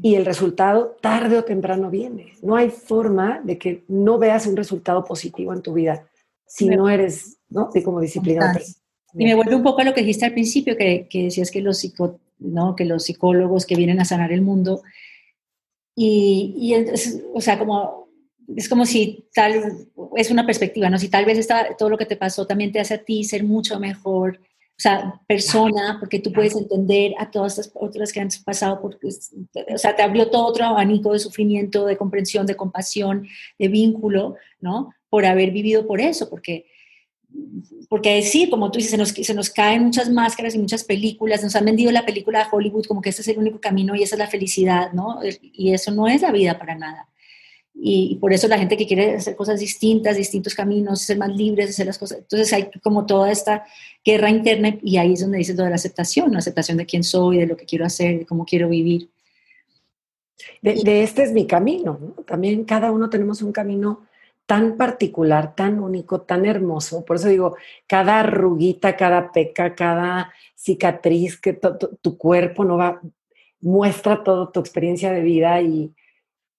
Y 0.01 0.15
el 0.15 0.25
resultado 0.25 0.95
tarde 1.01 1.37
o 1.37 1.43
temprano 1.43 1.89
viene. 1.89 2.33
No 2.41 2.55
hay 2.55 2.69
forma 2.69 3.41
de 3.43 3.57
que 3.57 3.83
no 3.87 4.17
veas 4.17 4.45
un 4.47 4.55
resultado 4.55 5.03
positivo 5.03 5.53
en 5.53 5.61
tu 5.61 5.73
vida 5.73 6.07
si 6.45 6.67
no 6.67 6.89
eres, 6.89 7.37
¿no? 7.49 7.69
como 7.83 7.99
disciplinado. 8.01 8.59
Y 9.13 9.25
me 9.25 9.35
vuelve 9.35 9.55
un 9.55 9.63
poco 9.63 9.81
a 9.81 9.83
lo 9.83 9.93
que 9.93 10.01
dijiste 10.01 10.25
al 10.25 10.33
principio, 10.33 10.77
que, 10.77 11.07
que 11.09 11.23
decías 11.23 11.49
que 11.49 11.61
los, 11.61 11.79
psico, 11.79 12.19
¿no? 12.39 12.75
que 12.75 12.85
los 12.85 13.03
psicólogos 13.03 13.65
que 13.65 13.75
vienen 13.75 13.99
a 13.99 14.05
sanar 14.05 14.31
el 14.31 14.41
mundo, 14.41 14.81
y, 15.95 16.53
y 16.57 16.73
es, 16.73 17.21
o 17.33 17.41
sea, 17.41 17.59
como, 17.59 18.07
es 18.55 18.69
como 18.69 18.85
si 18.85 19.25
tal, 19.33 19.87
es 20.15 20.31
una 20.31 20.45
perspectiva, 20.45 20.89
¿no? 20.89 20.97
Si 20.97 21.09
tal 21.09 21.25
vez 21.25 21.37
está, 21.37 21.75
todo 21.77 21.89
lo 21.89 21.97
que 21.97 22.05
te 22.05 22.15
pasó 22.15 22.47
también 22.47 22.71
te 22.71 22.79
hace 22.79 22.95
a 22.95 23.03
ti 23.03 23.23
ser 23.23 23.43
mucho 23.43 23.79
mejor, 23.79 24.39
o 24.41 24.81
sea, 24.81 25.21
persona, 25.27 25.97
porque 25.99 26.19
tú 26.19 26.33
puedes 26.33 26.55
entender 26.55 27.13
a 27.19 27.29
todas 27.29 27.57
las 27.57 27.71
otras 27.75 28.11
que 28.11 28.19
han 28.19 28.29
pasado, 28.43 28.81
porque, 28.81 29.07
o 29.07 29.77
sea, 29.77 29.95
te 29.95 30.01
abrió 30.01 30.29
todo 30.31 30.47
otro 30.47 30.65
abanico 30.65 31.13
de 31.13 31.19
sufrimiento, 31.19 31.85
de 31.85 31.97
comprensión, 31.97 32.47
de 32.47 32.55
compasión, 32.55 33.27
de 33.59 33.67
vínculo, 33.67 34.37
¿no? 34.59 34.91
Por 35.07 35.25
haber 35.25 35.51
vivido 35.51 35.85
por 35.85 36.01
eso, 36.01 36.29
porque 36.29 36.65
porque 37.89 38.15
decir, 38.15 38.49
como 38.49 38.71
tú 38.71 38.77
dices, 38.77 38.91
se 38.91 38.97
nos, 38.97 39.09
se 39.09 39.33
nos 39.33 39.49
caen 39.49 39.83
muchas 39.83 40.09
máscaras 40.09 40.55
y 40.55 40.59
muchas 40.59 40.83
películas, 40.83 41.43
nos 41.43 41.55
han 41.57 41.65
vendido 41.65 41.91
la 41.91 42.05
película 42.05 42.39
de 42.39 42.45
Hollywood 42.49 42.85
como 42.85 43.01
que 43.01 43.09
este 43.09 43.21
es 43.21 43.27
el 43.27 43.37
único 43.37 43.59
camino 43.59 43.95
y 43.95 44.03
esa 44.03 44.15
es 44.15 44.19
la 44.19 44.27
felicidad, 44.27 44.93
¿no? 44.93 45.19
Y 45.41 45.73
eso 45.73 45.91
no 45.91 46.07
es 46.07 46.21
la 46.21 46.31
vida 46.31 46.57
para 46.57 46.75
nada. 46.75 47.09
Y, 47.73 48.15
por 48.21 48.31
eso 48.31 48.47
la 48.47 48.57
gente 48.57 48.77
que 48.77 48.85
quiere 48.85 49.15
hacer 49.15 49.35
cosas 49.35 49.59
distintas, 49.59 50.15
distintos 50.15 50.55
caminos, 50.55 51.01
ser 51.01 51.17
más 51.17 51.35
libres, 51.35 51.71
hacer 51.71 51.87
las 51.87 51.97
cosas. 51.97 52.19
Entonces 52.19 52.53
hay 52.53 52.69
como 52.83 53.05
toda 53.05 53.31
esta 53.31 53.65
guerra 54.05 54.29
interna 54.29 54.77
y 54.81 54.97
ahí 54.97 55.13
es 55.13 55.21
donde 55.21 55.39
dices 55.39 55.57
lo 55.57 55.63
de 55.63 55.71
la 55.71 55.75
aceptación, 55.75 56.31
la 56.31 56.39
aceptación 56.39 56.77
de 56.77 56.85
quién 56.85 57.03
soy, 57.03 57.39
de 57.39 57.47
lo 57.47 57.57
que 57.57 57.65
quiero 57.65 57.85
hacer, 57.85 58.19
de 58.19 58.25
cómo 58.25 58.45
quiero 58.45 58.69
vivir. 58.69 59.09
De, 60.61 60.75
de 60.75 61.03
este 61.03 61.23
es 61.23 61.33
mi 61.33 61.45
camino, 61.45 61.97
¿no? 61.99 62.23
También 62.23 62.63
cada 62.63 62.91
uno 62.91 63.09
tenemos 63.09 63.41
un 63.41 63.51
camino 63.51 64.07
tan 64.51 64.75
particular, 64.75 65.55
tan 65.55 65.79
único, 65.79 66.23
tan 66.23 66.45
hermoso. 66.45 67.05
Por 67.05 67.15
eso 67.15 67.29
digo, 67.29 67.55
cada 67.87 68.19
arruguita, 68.19 68.97
cada 68.97 69.31
peca, 69.31 69.75
cada 69.75 70.33
cicatriz 70.55 71.39
que 71.39 71.57
tu 72.01 72.17
cuerpo 72.17 72.65
no 72.65 72.75
va, 72.75 72.99
muestra 73.61 74.25
toda 74.25 74.51
tu 74.51 74.59
experiencia 74.59 75.13
de 75.13 75.21
vida 75.21 75.61
y, 75.61 75.95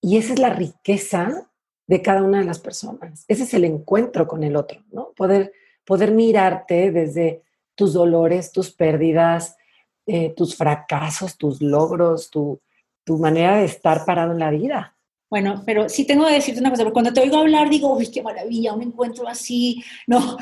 y 0.00 0.16
esa 0.16 0.32
es 0.32 0.38
la 0.38 0.48
riqueza 0.48 1.50
de 1.86 2.00
cada 2.00 2.22
una 2.22 2.38
de 2.38 2.46
las 2.46 2.60
personas. 2.60 3.26
Ese 3.28 3.42
es 3.42 3.52
el 3.52 3.66
encuentro 3.66 4.26
con 4.26 4.42
el 4.42 4.56
otro, 4.56 4.82
¿no? 4.90 5.10
Poder, 5.14 5.52
poder 5.84 6.12
mirarte 6.12 6.92
desde 6.92 7.42
tus 7.74 7.92
dolores, 7.92 8.52
tus 8.52 8.70
pérdidas, 8.70 9.58
eh, 10.06 10.32
tus 10.34 10.56
fracasos, 10.56 11.36
tus 11.36 11.60
logros, 11.60 12.30
tu, 12.30 12.58
tu 13.04 13.18
manera 13.18 13.58
de 13.58 13.66
estar 13.66 14.06
parado 14.06 14.32
en 14.32 14.38
la 14.38 14.50
vida. 14.50 14.96
Bueno, 15.32 15.62
pero 15.64 15.88
sí 15.88 16.04
tengo 16.04 16.26
que 16.26 16.34
decirte 16.34 16.60
una 16.60 16.68
cosa, 16.68 16.82
porque 16.82 16.92
cuando 16.92 17.14
te 17.14 17.22
oigo 17.22 17.38
hablar 17.38 17.70
digo, 17.70 17.96
uy, 17.96 18.06
qué 18.08 18.22
maravilla, 18.22 18.74
un 18.74 18.82
encuentro 18.82 19.26
así, 19.26 19.82
no, 20.06 20.36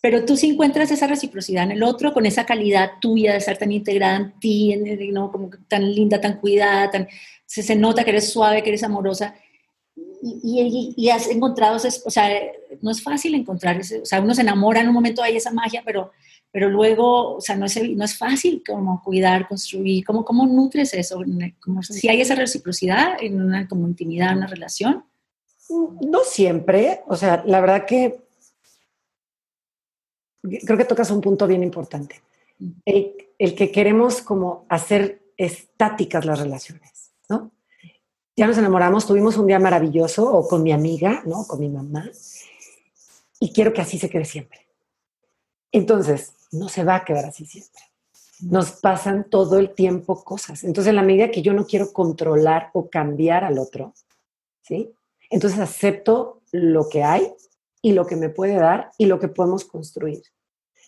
pero 0.00 0.24
tú 0.24 0.36
sí 0.36 0.50
encuentras 0.50 0.92
esa 0.92 1.08
reciprocidad 1.08 1.64
en 1.64 1.72
el 1.72 1.82
otro, 1.82 2.12
con 2.12 2.24
esa 2.24 2.46
calidad 2.46 2.92
tuya 3.00 3.32
de 3.32 3.38
estar 3.38 3.58
tan 3.58 3.72
integrada 3.72 4.14
en 4.18 4.38
ti, 4.38 4.76
¿no? 5.10 5.32
como 5.32 5.50
tan 5.66 5.92
linda, 5.92 6.20
tan 6.20 6.38
cuidada, 6.38 6.92
tan, 6.92 7.08
se, 7.44 7.64
se 7.64 7.74
nota 7.74 8.04
que 8.04 8.10
eres 8.10 8.32
suave, 8.32 8.62
que 8.62 8.68
eres 8.68 8.84
amorosa, 8.84 9.34
y, 10.22 10.94
y, 10.96 11.10
has 11.10 11.26
encontrado, 11.26 11.76
o 11.76 12.10
sea, 12.10 12.40
no 12.80 12.92
es 12.92 13.02
fácil 13.02 13.34
encontrar, 13.34 13.80
ese, 13.80 14.02
o 14.02 14.06
sea, 14.06 14.20
uno 14.20 14.32
se 14.32 14.42
enamora 14.42 14.80
en 14.80 14.86
un 14.86 14.94
momento, 14.94 15.24
hay 15.24 15.36
esa 15.36 15.50
magia, 15.50 15.82
pero 15.84 16.12
pero 16.50 16.68
luego, 16.68 17.36
o 17.36 17.40
sea, 17.40 17.56
no 17.56 17.66
es, 17.66 17.80
no 17.90 18.04
es 18.04 18.16
fácil 18.16 18.62
como 18.66 19.02
cuidar, 19.02 19.46
construir, 19.46 20.04
¿cómo, 20.04 20.24
cómo 20.24 20.46
nutres 20.46 20.94
eso? 20.94 21.22
Como, 21.60 21.82
si 21.82 22.08
hay 22.08 22.20
esa 22.20 22.34
reciprocidad 22.34 23.16
en 23.20 23.40
una 23.40 23.68
como 23.68 23.86
intimidad, 23.86 24.36
una 24.36 24.46
relación. 24.46 25.04
No 25.68 26.24
siempre, 26.24 27.02
o 27.06 27.16
sea, 27.16 27.42
la 27.46 27.60
verdad 27.60 27.84
que 27.84 28.24
creo 30.64 30.78
que 30.78 30.84
tocas 30.86 31.10
un 31.10 31.20
punto 31.20 31.46
bien 31.46 31.62
importante. 31.62 32.22
El, 32.84 33.14
el 33.38 33.54
que 33.54 33.70
queremos 33.70 34.22
como 34.22 34.64
hacer 34.68 35.22
estáticas 35.36 36.24
las 36.24 36.40
relaciones, 36.40 37.12
¿no? 37.28 37.52
Ya 38.36 38.46
nos 38.46 38.56
enamoramos, 38.56 39.06
tuvimos 39.06 39.36
un 39.36 39.46
día 39.46 39.58
maravilloso, 39.58 40.32
o 40.32 40.48
con 40.48 40.62
mi 40.62 40.72
amiga, 40.72 41.22
¿no? 41.26 41.44
Con 41.46 41.60
mi 41.60 41.68
mamá, 41.68 42.08
y 43.40 43.52
quiero 43.52 43.72
que 43.72 43.80
así 43.80 43.98
se 43.98 44.08
quede 44.08 44.24
siempre. 44.24 44.66
Entonces, 45.72 46.34
no 46.52 46.68
se 46.68 46.84
va 46.84 46.96
a 46.96 47.04
quedar 47.04 47.26
así 47.26 47.46
siempre. 47.46 47.82
Nos 48.40 48.72
pasan 48.72 49.28
todo 49.28 49.58
el 49.58 49.74
tiempo 49.74 50.22
cosas. 50.22 50.64
Entonces, 50.64 50.90
en 50.90 50.96
la 50.96 51.02
medida 51.02 51.30
que 51.30 51.42
yo 51.42 51.52
no 51.52 51.66
quiero 51.66 51.92
controlar 51.92 52.70
o 52.72 52.88
cambiar 52.88 53.44
al 53.44 53.58
otro, 53.58 53.94
¿sí? 54.62 54.92
Entonces 55.30 55.58
acepto 55.58 56.42
lo 56.52 56.88
que 56.88 57.02
hay 57.02 57.32
y 57.82 57.92
lo 57.92 58.06
que 58.06 58.16
me 58.16 58.28
puede 58.28 58.54
dar 58.54 58.90
y 58.96 59.06
lo 59.06 59.18
que 59.18 59.28
podemos 59.28 59.64
construir. 59.64 60.22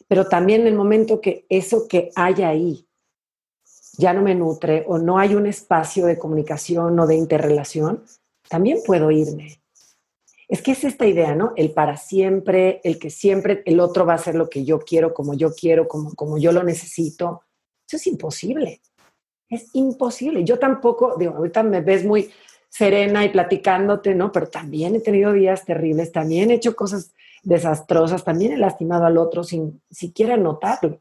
Pero 0.09 0.29
también 0.29 0.63
en 0.63 0.69
el 0.69 0.75
momento 0.75 1.21
que 1.21 1.45
eso 1.49 1.87
que 1.89 2.11
hay 2.15 2.43
ahí 2.43 2.87
ya 3.99 4.13
no 4.13 4.23
me 4.23 4.35
nutre 4.35 4.85
o 4.87 4.99
no 4.99 5.19
hay 5.19 5.35
un 5.35 5.47
espacio 5.47 6.07
de 6.07 6.19
comunicación 6.19 6.99
o 6.99 7.07
de 7.07 7.17
interrelación, 7.17 8.05
también 8.49 8.79
puedo 8.85 9.11
irme 9.11 9.61
es 10.51 10.63
que 10.63 10.73
es 10.73 10.83
esta 10.83 11.07
idea, 11.07 11.37
¿no? 11.37 11.53
El 11.55 11.71
para 11.71 11.97
siempre, 11.97 12.81
el 12.83 12.99
que 12.99 13.09
siempre 13.09 13.63
el 13.67 13.79
otro 13.79 14.05
va 14.05 14.15
a 14.15 14.17
hacer 14.17 14.35
lo 14.35 14.51
que 14.51 14.65
yo 14.65 14.81
quiero, 14.81 15.15
como 15.15 15.35
yo 15.35 15.55
quiero, 15.55 15.87
como, 15.87 16.13
como 16.17 16.39
yo 16.39 16.51
lo 16.51 16.65
necesito. 16.65 17.45
Eso 17.87 17.97
es 17.97 18.07
imposible. 18.09 18.81
Es 19.49 19.69
imposible. 19.75 20.43
Yo 20.43 20.59
tampoco, 20.59 21.15
digo, 21.17 21.37
ahorita 21.37 21.63
me 21.63 21.83
ves 21.83 22.05
muy 22.05 22.33
serena 22.69 23.25
y 23.25 23.29
platicándote, 23.29 24.17
¿no? 24.17 24.33
Pero 24.33 24.49
también 24.49 24.97
he 24.97 25.01
tenido 25.01 25.33
días 25.33 25.65
terribles, 25.65 26.11
también 26.11 26.51
he 26.51 26.55
hecho 26.55 26.75
cosas 26.75 27.13
desastrosas, 27.45 28.25
también 28.25 28.53
he 28.53 28.59
lastimado 28.59 29.07
al 29.07 29.19
otro 29.19 29.45
sin 29.45 29.81
siquiera 29.89 30.37
notarlo. 30.37 30.99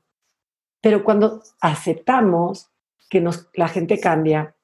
Pero 0.79 1.03
cuando 1.03 1.41
aceptamos 1.59 2.69
que 3.09 3.19
nos, 3.19 3.47
la 3.55 3.67
gente 3.67 3.99
cambia, 3.99 4.55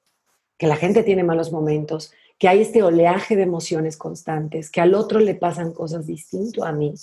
que 0.56 0.68
la 0.68 0.76
gente 0.76 1.02
tiene 1.02 1.24
malos 1.24 1.50
momentos, 1.50 2.12
que 2.38 2.48
hay 2.48 2.62
este 2.62 2.82
oleaje 2.82 3.36
de 3.36 3.42
emociones 3.42 3.96
constantes, 3.96 4.70
que 4.70 4.80
al 4.80 4.94
otro 4.94 5.20
le 5.20 5.34
pasan 5.34 5.72
cosas 5.72 6.06
distintas 6.06 6.64
a 6.64 6.72
mí, 6.72 6.94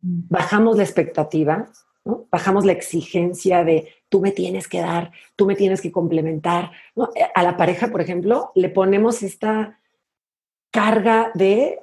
mm. 0.00 0.20
bajamos 0.28 0.76
la 0.76 0.84
expectativa, 0.84 1.70
¿no? 2.04 2.26
bajamos 2.30 2.64
la 2.64 2.72
exigencia 2.72 3.64
de 3.64 3.88
tú 4.08 4.20
me 4.20 4.32
tienes 4.32 4.68
que 4.68 4.80
dar, 4.80 5.12
tú 5.36 5.46
me 5.46 5.54
tienes 5.54 5.80
que 5.80 5.92
complementar. 5.92 6.70
Eh, 7.14 7.26
a 7.34 7.42
la 7.42 7.56
pareja, 7.56 7.88
por 7.88 8.00
ejemplo, 8.00 8.52
le 8.54 8.70
ponemos 8.70 9.22
esta 9.22 9.78
carga 10.70 11.30
de 11.34 11.80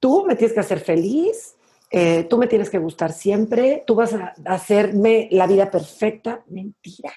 tú 0.00 0.24
me 0.26 0.36
tienes 0.36 0.54
que 0.54 0.60
hacer 0.60 0.80
feliz, 0.80 1.56
eh, 1.90 2.24
tú 2.24 2.36
me 2.36 2.46
tienes 2.46 2.68
que 2.68 2.78
gustar 2.78 3.12
siempre, 3.12 3.84
tú 3.86 3.94
vas 3.94 4.12
a 4.12 4.34
hacerme 4.44 5.28
la 5.30 5.46
vida 5.46 5.70
perfecta. 5.70 6.44
Mentira. 6.48 7.12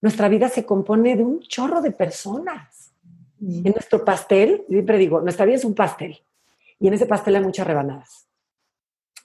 Nuestra 0.00 0.28
vida 0.28 0.48
se 0.48 0.64
compone 0.64 1.16
de 1.16 1.24
un 1.24 1.40
chorro 1.40 1.80
de 1.80 1.90
personas. 1.90 2.87
En 3.40 3.72
nuestro 3.72 4.04
pastel, 4.04 4.64
siempre 4.68 4.98
digo, 4.98 5.20
nuestra 5.20 5.46
vida 5.46 5.56
es 5.56 5.64
un 5.64 5.74
pastel. 5.74 6.18
Y 6.80 6.88
en 6.88 6.94
ese 6.94 7.06
pastel 7.06 7.36
hay 7.36 7.42
muchas 7.42 7.66
rebanadas. 7.66 8.28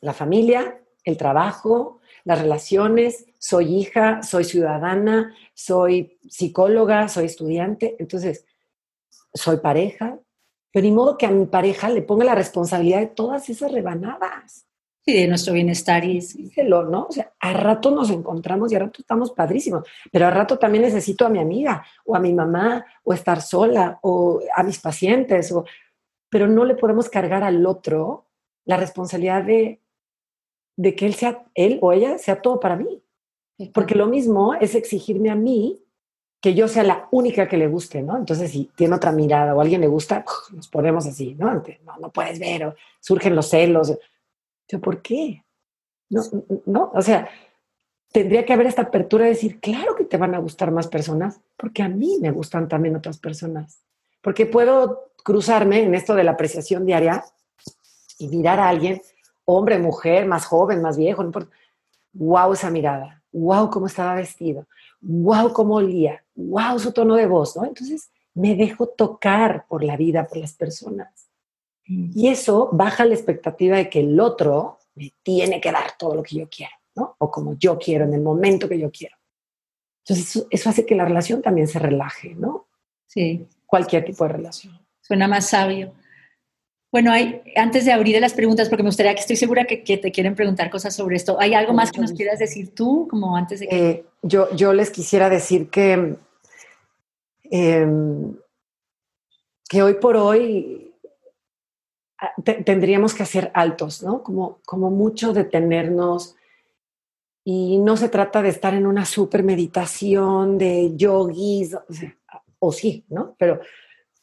La 0.02 0.14
familia, 0.14 0.82
el 1.04 1.18
trabajo, 1.18 2.00
las 2.24 2.42
relaciones, 2.42 3.26
soy 3.40 3.76
hija, 3.76 4.24
soy 4.24 4.44
ciudadana, 4.44 5.36
soy 5.54 6.18
psicóloga, 6.30 7.08
soy 7.10 7.26
estudiante, 7.26 7.96
entonces 8.00 8.46
soy 9.34 9.58
pareja, 9.58 10.20
pero 10.72 10.84
ni 10.84 10.92
modo 10.92 11.18
que 11.18 11.26
a 11.26 11.32
mi 11.32 11.46
pareja 11.46 11.90
le 11.90 12.02
ponga 12.02 12.26
la 12.26 12.36
responsabilidad 12.36 13.00
de 13.00 13.08
todas 13.08 13.50
esas 13.50 13.72
rebanadas. 13.72 14.66
Y 15.06 15.14
de 15.14 15.28
nuestro 15.28 15.54
bienestar. 15.54 16.06
Y 16.06 16.20
Díselo, 16.20 16.84
¿no? 16.84 17.08
O 17.10 17.12
sea, 17.12 17.32
a 17.40 17.54
rato 17.54 17.92
nos 17.92 18.10
encontramos 18.10 18.72
y 18.72 18.76
a 18.76 18.80
rato 18.80 19.02
estamos 19.02 19.32
padrísimos, 19.32 19.84
pero 20.12 20.28
a 20.28 20.32
rato 20.32 20.58
también 20.58 20.84
necesito 20.84 21.26
a 21.26 21.30
mi 21.30 21.40
amiga 21.40 21.86
o 22.06 22.16
a 22.16 22.20
mi 22.20 22.34
mamá 22.34 22.86
o 23.04 23.14
estar 23.14 23.42
sola 23.42 24.00
o 24.02 24.42
a 24.56 24.64
mis 24.64 24.80
pacientes, 24.80 25.52
o, 25.52 25.66
pero 26.30 26.48
no 26.48 26.66
le 26.66 26.76
podemos 26.76 27.10
cargar 27.10 27.44
al 27.44 27.66
otro 27.66 28.26
la 28.66 28.78
responsabilidad 28.78 29.44
de 29.44 29.82
de 30.76 30.96
que 30.96 31.06
él 31.06 31.14
sea, 31.14 31.46
él 31.54 31.80
o 31.82 31.92
ella 31.92 32.18
sea 32.18 32.42
todo 32.42 32.60
para 32.60 32.76
mí. 32.76 33.02
Porque 33.74 33.96
lo 33.96 34.08
mismo 34.08 34.56
es 34.56 34.76
exigirme 34.76 35.30
a 35.30 35.36
mí 35.36 35.80
que 36.42 36.54
yo 36.54 36.68
sea 36.68 36.84
la 36.84 37.08
única 37.12 37.48
que 37.48 37.56
le 37.56 37.68
guste, 37.68 38.02
¿no? 38.02 38.18
Entonces, 38.18 38.52
si 38.52 38.70
tiene 38.76 38.96
otra 38.96 39.14
mirada 39.14 39.56
o 39.56 39.60
a 39.60 39.64
alguien 39.64 39.80
le 39.80 39.88
gusta, 39.88 40.26
nos 40.52 40.68
ponemos 40.68 41.06
así, 41.06 41.36
¿no? 41.36 41.54
No, 41.54 41.64
no 42.02 42.12
puedes 42.12 42.40
ver, 42.40 42.66
o 42.66 42.76
surgen 43.00 43.36
los 43.36 43.50
celos. 43.50 43.94
¿Por 44.82 45.02
qué? 45.02 45.46
No, 46.10 46.22
no, 46.66 46.92
o 46.94 47.02
sea, 47.02 47.30
tendría 48.12 48.46
que 48.46 48.54
haber 48.54 48.68
esta 48.68 48.84
apertura 48.84 49.26
de 49.26 49.32
decir, 49.32 49.60
claro 49.60 49.96
que 49.96 50.06
te 50.06 50.18
van 50.18 50.36
a 50.36 50.40
gustar 50.40 50.72
más 50.72 50.88
personas, 50.88 51.42
porque 51.58 51.82
a 51.82 51.90
mí 51.90 52.20
me 52.22 52.32
gustan 52.32 52.68
también 52.68 52.96
otras 52.96 53.18
personas. 53.18 53.82
Porque 54.22 54.46
puedo 54.46 55.12
cruzarme 55.24 55.84
en 55.84 55.96
esto 55.96 56.16
de 56.16 56.24
la 56.24 56.32
apreciación 56.32 56.86
diaria 56.86 57.24
y 58.20 58.28
mirar 58.28 58.60
a 58.60 58.70
alguien 58.70 59.02
hombre, 59.46 59.80
mujer, 59.80 60.26
más 60.26 60.46
joven, 60.46 60.82
más 60.82 60.98
viejo, 60.98 61.22
no 61.22 61.30
importa. 61.30 61.56
Wow 62.14 62.54
esa 62.54 62.70
mirada, 62.70 63.24
wow 63.32 63.70
cómo 63.70 63.88
estaba 63.88 64.16
vestido, 64.16 64.68
wow 65.02 65.52
cómo 65.52 65.76
olía, 65.76 66.24
wow 66.36 66.78
su 66.78 66.92
tono 66.92 67.16
de 67.16 67.26
voz, 67.26 67.58
¿no? 67.58 67.66
Entonces 67.66 68.12
me 68.36 68.56
dejo 68.56 68.88
tocar 68.88 69.66
por 69.68 69.84
la 69.84 69.98
vida, 69.98 70.26
por 70.26 70.38
las 70.38 70.54
personas. 70.54 71.30
Y 71.86 72.30
eso 72.30 72.70
baja 72.72 73.06
la 73.06 73.14
expectativa 73.14 73.78
de 73.78 73.90
que 73.90 74.00
el 74.00 74.20
otro 74.20 74.80
me 74.96 75.14
tiene 75.22 75.60
que 75.60 75.72
dar 75.72 75.98
todo 75.98 76.16
lo 76.16 76.24
que 76.24 76.38
yo 76.38 76.48
quiero, 76.50 76.74
¿no? 76.96 77.16
O 77.18 77.30
como 77.30 77.58
yo 77.58 77.78
quiero, 77.78 78.06
en 78.06 78.14
el 78.14 78.22
momento 78.22 78.70
que 78.70 78.80
yo 78.80 78.90
quiero. 78.92 79.18
Entonces 80.06 80.30
eso, 80.30 80.48
eso 80.50 80.70
hace 80.70 80.86
que 80.86 80.96
la 80.96 81.06
relación 81.06 81.42
también 81.42 81.68
se 81.68 81.80
relaje, 81.80 82.36
¿no? 82.36 82.68
Sí. 83.08 83.46
Cualquier 83.66 84.06
tipo 84.06 84.24
de 84.26 84.34
relación. 84.34 84.80
Suena 85.02 85.28
más 85.28 85.50
sabio. 85.50 85.94
Bueno, 86.92 87.12
hay, 87.12 87.42
antes 87.56 87.86
de 87.86 87.92
abrir 87.92 88.22
las 88.22 88.34
preguntas, 88.34 88.70
porque 88.70 88.84
me 88.84 88.90
gustaría 88.90 89.16
que 89.16 89.22
estoy 89.22 89.36
segura 89.36 89.66
que, 89.66 89.78
te 89.78 90.12
quieren 90.12 90.36
preguntar 90.36 90.70
cosas 90.70 90.96
sobre 90.96 91.16
esto, 91.16 91.38
¿hay 91.40 91.56
algo 91.56 91.74
más 91.74 91.92
que 91.92 92.00
nos 92.00 92.12
quieras 92.12 92.38
decir 92.38 92.76
tú, 92.76 93.08
como 93.10 93.36
antes 93.36 93.62
de 93.62 93.68
que... 93.68 93.90
Eh, 93.90 94.06
yo, 94.22 94.56
yo 94.56 94.74
les 94.74 94.92
quisiera 94.92 95.28
decir 95.28 95.72
que, 95.72 96.16
em, 97.50 98.36
que 99.68 99.82
hoy 99.82 99.96
por 99.96 100.18
hoy 100.18 100.93
tendríamos 102.44 103.14
que 103.14 103.24
hacer 103.24 103.52
altos, 103.54 104.04
¿no? 104.04 104.24
Como, 104.24 104.60
como 104.66 104.90
mucho 104.90 105.34
detenernos. 105.34 106.36
Y 107.46 107.78
no 107.80 107.98
se 107.98 108.10
trata 108.10 108.42
de 108.42 108.50
estar 108.50 108.74
en 108.74 108.88
una 108.88 109.06
super 109.06 109.44
meditación 109.44 110.58
de 110.58 110.96
yogis, 110.96 111.76
o, 111.76 111.82
o 112.60 112.72
sí, 112.72 113.06
¿no? 113.10 113.36
Pero 113.38 113.60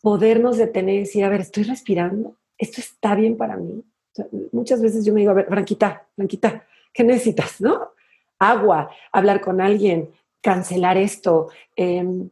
podernos 0.01 0.57
detener 0.57 0.95
y 0.97 1.01
decir, 1.01 1.25
a 1.25 1.29
ver, 1.29 1.43
estoy 1.43 1.65
respirando 1.65 2.37
esto 2.61 2.81
está 2.81 3.15
bien 3.15 3.37
para 3.37 3.57
mí. 3.57 3.83
muchas 4.53 4.83
veces 4.83 5.05
yo 5.05 5.15
me 5.15 5.21
digo, 5.21 5.33
a 5.33 5.35
ver, 5.35 5.47
Franquita, 5.47 6.07
Franquita, 6.15 6.67
¿qué 6.93 7.03
necesitas? 7.03 7.61
¿No? 7.61 7.93
Agua, 8.39 8.91
hablar 9.13 9.41
con 9.41 9.61
alguien, 9.61 10.11
cancelar 10.43 10.99
esto, 10.99 11.49
em, 11.75 12.29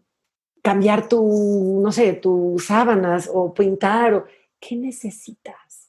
cambiar 0.62 1.08
tu, 1.08 1.80
no 1.82 1.90
sé, 1.92 2.12
tus 2.14 2.66
sábanas 2.66 3.30
o 3.32 3.54
pintar. 3.54 4.14
O, 4.14 4.24
¿Qué 4.60 4.76
necesitas? 4.76 5.88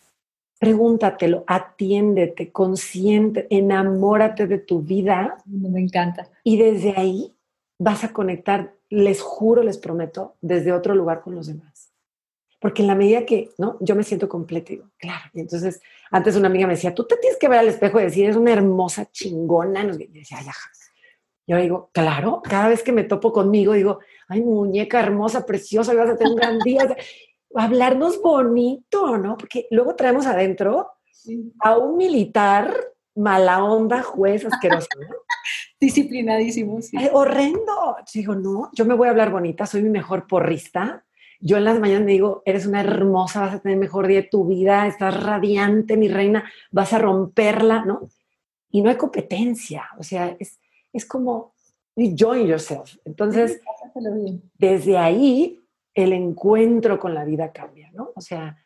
Pregúntatelo, 0.60 1.44
atiéndete, 1.48 2.52
consciente, 2.52 3.48
enamórate 3.50 4.46
de 4.48 4.60
tu 4.60 4.82
vida. 4.82 5.38
Me 5.46 5.80
encanta. 5.80 6.30
Y 6.44 6.58
desde 6.58 6.94
ahí 6.98 7.34
vas 7.78 8.04
a 8.04 8.12
conectar, 8.12 8.76
les 8.90 9.22
juro, 9.22 9.64
les 9.64 9.78
prometo, 9.78 10.36
desde 10.42 10.74
otro 10.74 10.94
lugar 10.94 11.22
con 11.22 11.34
los 11.34 11.48
demás. 11.48 11.94
Porque 12.60 12.82
en 12.82 12.90
la 12.90 12.96
medida 12.96 13.26
que, 13.26 13.52
¿no? 13.58 13.78
Yo 13.80 13.96
me 13.96 14.04
siento 14.04 14.28
completo, 14.28 14.74
digo, 14.74 14.90
claro. 14.98 15.30
Y 15.34 15.40
entonces, 15.40 15.82
antes 16.12 16.36
una 16.36 16.48
amiga 16.48 16.68
me 16.68 16.74
decía, 16.74 16.94
tú 16.94 17.06
te 17.06 17.16
tienes 17.16 17.40
que 17.40 17.48
ver 17.48 17.60
al 17.60 17.70
espejo 17.70 18.00
y 18.00 18.04
decir, 18.04 18.30
es 18.30 18.36
una 18.36 18.52
hermosa 18.52 19.10
chingona. 19.10 19.84
Y 19.84 20.08
decía, 20.08 20.40
ay, 20.40 20.48
Yo 21.48 21.58
digo, 21.58 21.90
claro, 21.94 22.42
cada 22.44 22.68
vez 22.68 22.84
que 22.84 22.92
me 22.92 23.06
topo 23.06 23.32
conmigo, 23.32 23.74
digo, 23.74 24.00
ay, 24.28 24.42
muñeca 24.42 25.00
hermosa, 25.00 25.46
preciosa, 25.46 25.94
vas 25.94 26.10
a 26.10 26.18
tener 26.18 26.34
un 26.34 26.38
gran 26.38 26.60
día. 26.60 26.96
Hablarnos 27.56 28.22
bonito, 28.22 29.18
¿no? 29.18 29.38
Porque 29.38 29.68
luego 29.72 29.96
traemos 29.96 30.26
adentro 30.26 30.92
a 31.60 31.78
un 31.78 31.98
militar 31.98 32.74
mala 33.16 33.64
onda, 33.64 34.02
juez 34.04 34.46
asqueroso, 34.46 34.88
¿no? 35.00 35.08
Disciplinadísimo, 35.80 36.82
sí. 36.82 36.98
horrendo. 37.12 37.96
Digo, 38.14 38.36
no, 38.36 38.70
yo 38.74 38.86
me 38.86 38.94
voy 38.94 39.08
a 39.08 39.12
hablar 39.12 39.32
bonita, 39.32 39.66
soy 39.66 39.82
mi 39.82 39.90
mejor 39.90 40.28
porrista 40.28 41.04
yo 41.42 41.58
en 41.58 41.64
las 41.64 41.80
mañanas 41.80 42.06
me 42.06 42.12
digo, 42.12 42.42
eres 42.46 42.66
una 42.66 42.82
hermosa, 42.82 43.42
vas 43.42 43.56
a 43.56 43.60
tener 43.60 43.76
el 43.76 43.80
mejor 43.80 44.08
día 44.08 44.22
de 44.22 44.28
tu 44.28 44.46
vida, 44.46 44.88
estás 44.88 45.24
radiante, 45.24 45.96
mi 45.96 46.10
reina, 46.10 46.52
vas 46.72 46.92
a 46.92 47.00
romperla, 47.00 47.86
¿no? 47.86 48.10
Y 48.72 48.82
no 48.82 48.90
hay 48.90 48.98
competencia, 48.98 49.86
o 49.98 50.04
sea, 50.04 50.36
es, 50.38 50.60
es 50.92 51.06
como, 51.06 51.54
you 51.96 52.14
join 52.18 52.46
yourself. 52.46 52.98
Entonces, 53.06 53.62
desde 54.58 54.98
ahí, 54.98 55.62
el 55.94 56.14
encuentro 56.14 57.00
con 57.00 57.14
la 57.14 57.26
vida 57.26 57.52
cambia, 57.52 57.92
¿no? 57.94 58.12
O 58.16 58.22
sea, 58.22 58.58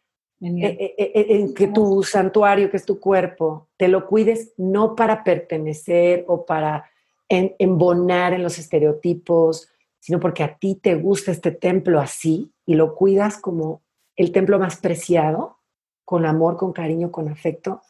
e, 0.41 0.95
e, 0.97 1.11
e, 1.13 1.35
en 1.37 1.53
que 1.53 1.67
tu 1.67 2.03
santuario, 2.03 2.69
que 2.69 2.77
es 2.77 2.85
tu 2.85 2.99
cuerpo, 2.99 3.69
te 3.77 3.87
lo 3.87 4.05
cuides 4.07 4.53
no 4.57 4.95
para 4.95 5.23
pertenecer 5.23 6.25
o 6.27 6.45
para 6.45 6.89
embonar 7.29 8.33
en 8.33 8.43
los 8.43 8.59
estereotipos, 8.59 9.69
sino 9.99 10.19
porque 10.19 10.43
a 10.43 10.57
ti 10.57 10.75
te 10.75 10.95
gusta 10.95 11.31
este 11.31 11.51
templo 11.51 11.99
así 11.99 12.51
y 12.65 12.75
lo 12.75 12.93
cuidas 12.93 13.37
como 13.37 13.81
el 14.15 14.31
templo 14.31 14.59
más 14.59 14.77
preciado, 14.77 15.59
con 16.05 16.25
amor, 16.25 16.57
con 16.57 16.73
cariño, 16.73 17.11
con 17.11 17.29
afecto, 17.29 17.81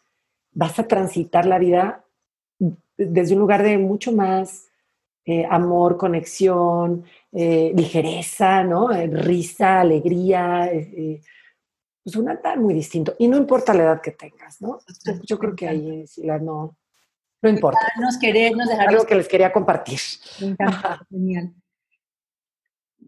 vas 0.52 0.78
a 0.80 0.88
transitar 0.88 1.46
la 1.46 1.58
vida 1.58 2.06
desde 2.98 3.34
un 3.34 3.40
lugar 3.40 3.64
de 3.64 3.78
mucho 3.80 4.12
más 4.12 4.70
eh, 5.26 5.46
amor, 5.50 5.98
conexión, 5.98 7.06
eh, 7.32 7.72
ligereza, 7.76 8.64
¿no? 8.64 8.92
Eh, 8.92 9.08
risa, 9.08 9.80
alegría, 9.80 10.70
pues 12.04 12.16
un 12.18 12.30
altar 12.30 12.60
muy 12.60 12.74
distinto. 12.74 13.16
Y 13.20 13.28
no 13.28 13.38
importa 13.38 13.74
la 13.74 13.84
edad 13.84 14.02
que 14.02 14.12
tengas, 14.12 14.62
¿no? 14.62 14.80
Yo, 15.24 15.40
creo 15.40 15.56
que 15.56 15.68
ahí 15.68 16.06
sí, 16.08 16.24
la 16.24 16.40
no, 16.40 16.78
no 17.42 17.50
importa. 17.50 17.80
Nos 18.02 18.18
queremos 18.18 18.68
dejar 18.68 18.90
Algo 18.90 19.06
que 19.06 19.16
les 19.16 19.28
quería 19.28 19.54
compartir. 19.54 20.00
Genial. 21.10 21.54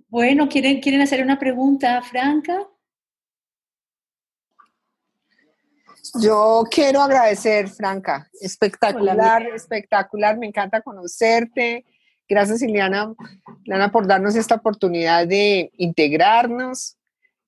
Bueno, 0.07 0.47
¿quieren, 0.47 0.79
¿quieren 0.79 1.01
hacer 1.01 1.21
una 1.21 1.37
pregunta, 1.37 2.01
Franca? 2.01 2.65
Yo 6.21 6.63
quiero 6.71 7.01
agradecer, 7.01 7.67
Franca. 7.67 8.29
Espectacular, 8.39 9.45
espectacular. 9.47 10.37
Me 10.37 10.47
encanta 10.47 10.81
conocerte. 10.81 11.83
Gracias, 12.27 12.61
Ileana, 12.61 13.13
Lana, 13.65 13.91
por 13.91 14.07
darnos 14.07 14.35
esta 14.35 14.55
oportunidad 14.55 15.27
de 15.27 15.71
integrarnos. 15.77 16.97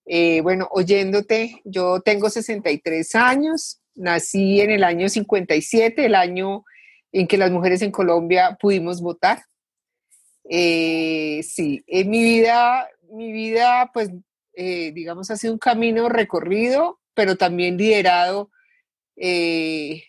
Eh, 0.06 0.42
bueno, 0.42 0.68
oyéndote, 0.72 1.62
yo 1.66 2.00
tengo 2.02 2.30
63 2.30 3.16
años, 3.16 3.82
nací 3.96 4.62
en 4.62 4.72
el 4.72 4.84
año 4.84 5.10
57, 5.10 6.06
el 6.06 6.16
año 6.16 6.64
en 7.12 7.28
que 7.28 7.38
las 7.38 7.52
mujeres 7.52 7.82
en 7.82 7.92
Colombia 7.92 8.58
pudimos 8.62 9.02
votar. 9.02 9.44
Eh, 10.50 11.42
sí, 11.44 11.84
en 11.88 12.10
mi 12.10 12.24
vida, 12.24 12.88
mi 13.12 13.32
vida, 13.32 13.90
pues, 13.94 14.12
eh, 14.54 14.92
digamos, 14.94 15.30
ha 15.32 15.38
sido 15.38 15.54
un 15.54 15.60
camino 15.60 16.10
recorrido, 16.10 17.00
pero 17.14 17.36
también 17.36 17.78
liderado. 17.78 18.52
Eh, 19.16 20.04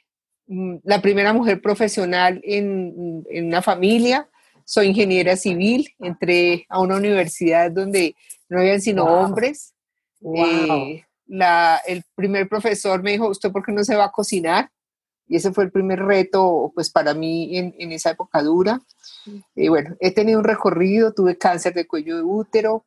mm, 0.46 0.76
la 0.84 1.00
primera 1.02 1.32
mujer 1.32 1.60
profesional 1.60 2.40
en, 2.44 3.24
en, 3.30 3.46
una 3.46 3.62
familia. 3.62 4.28
Soy 4.68 4.88
ingeniera 4.88 5.34
civil, 5.34 5.88
entré 5.98 6.66
a 6.68 6.78
una 6.82 6.96
universidad 6.96 7.70
donde 7.70 8.14
no 8.50 8.60
habían 8.60 8.82
sino 8.82 9.06
hombres. 9.06 9.72
la, 11.26 11.80
el 11.86 12.04
primer 12.14 12.50
profesor 12.50 13.02
me 13.02 13.12
dijo, 13.12 13.30
¿usted 13.30 13.50
por 13.50 13.64
qué 13.64 13.72
no 13.72 13.82
se 13.82 13.96
va 13.96 14.04
a 14.04 14.12
cocinar? 14.12 14.70
Y 15.26 15.36
ese 15.36 15.54
fue 15.54 15.64
el 15.64 15.72
primer 15.72 16.00
reto, 16.00 16.70
pues, 16.74 16.90
para 16.90 17.14
mí 17.14 17.56
en, 17.56 17.74
en 17.78 17.92
esa 17.92 18.10
época 18.10 18.42
dura. 18.42 18.82
Y 19.54 19.68
bueno, 19.68 19.96
he 20.00 20.10
tenido 20.10 20.38
un 20.38 20.44
recorrido, 20.44 21.14
tuve 21.14 21.38
cáncer 21.38 21.72
de 21.72 21.86
cuello 21.86 22.16
de 22.16 22.22
útero. 22.22 22.84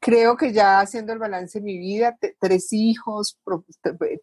Creo 0.00 0.38
que 0.38 0.54
ya 0.54 0.80
haciendo 0.80 1.12
el 1.12 1.18
balance 1.18 1.58
de 1.58 1.66
mi 1.66 1.76
vida, 1.76 2.16
tres 2.38 2.72
hijos, 2.72 3.38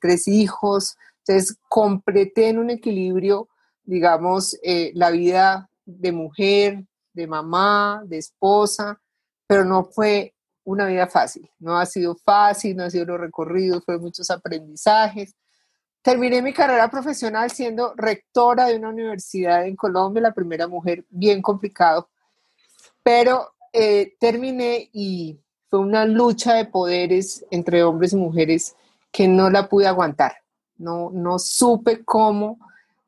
tres 0.01 0.27
hijos, 0.27 0.97
entonces 1.19 1.59
completé 1.69 2.49
en 2.49 2.57
un 2.57 2.71
equilibrio, 2.71 3.49
digamos, 3.83 4.57
eh, 4.63 4.91
la 4.95 5.11
vida 5.11 5.69
de 5.85 6.11
mujer, 6.11 6.86
de 7.17 7.27
mamá, 7.27 8.03
de 8.05 8.17
esposa, 8.17 8.99
pero 9.45 9.65
no 9.65 9.83
fue 9.83 10.33
una 10.63 10.85
vida 10.85 11.07
fácil, 11.07 11.49
no 11.59 11.77
ha 11.77 11.85
sido 11.85 12.15
fácil, 12.15 12.75
no 12.75 12.83
ha 12.83 12.89
sido 12.89 13.05
los 13.05 13.19
recorridos, 13.19 13.83
fue 13.85 13.97
muchos 13.99 14.29
aprendizajes, 14.29 15.35
Terminé 16.07 16.41
mi 16.41 16.53
carrera 16.53 16.89
profesional 16.89 17.51
siendo 17.51 17.93
rectora 17.97 18.67
de 18.67 18.77
una 18.77 18.87
universidad 18.87 19.65
en 19.65 19.75
Colombia, 19.75 20.21
la 20.21 20.33
primera 20.33 20.65
mujer, 20.65 21.03
bien 21.09 21.41
complicado, 21.41 22.07
pero 23.03 23.49
eh, 23.73 24.15
terminé 24.17 24.89
y 24.93 25.37
fue 25.69 25.79
una 25.79 26.05
lucha 26.05 26.53
de 26.53 26.63
poderes 26.63 27.45
entre 27.51 27.83
hombres 27.83 28.13
y 28.13 28.15
mujeres 28.15 28.73
que 29.11 29.27
no 29.27 29.49
la 29.49 29.67
pude 29.67 29.85
aguantar. 29.85 30.31
No, 30.77 31.09
no 31.11 31.39
supe 31.39 32.05
cómo 32.05 32.57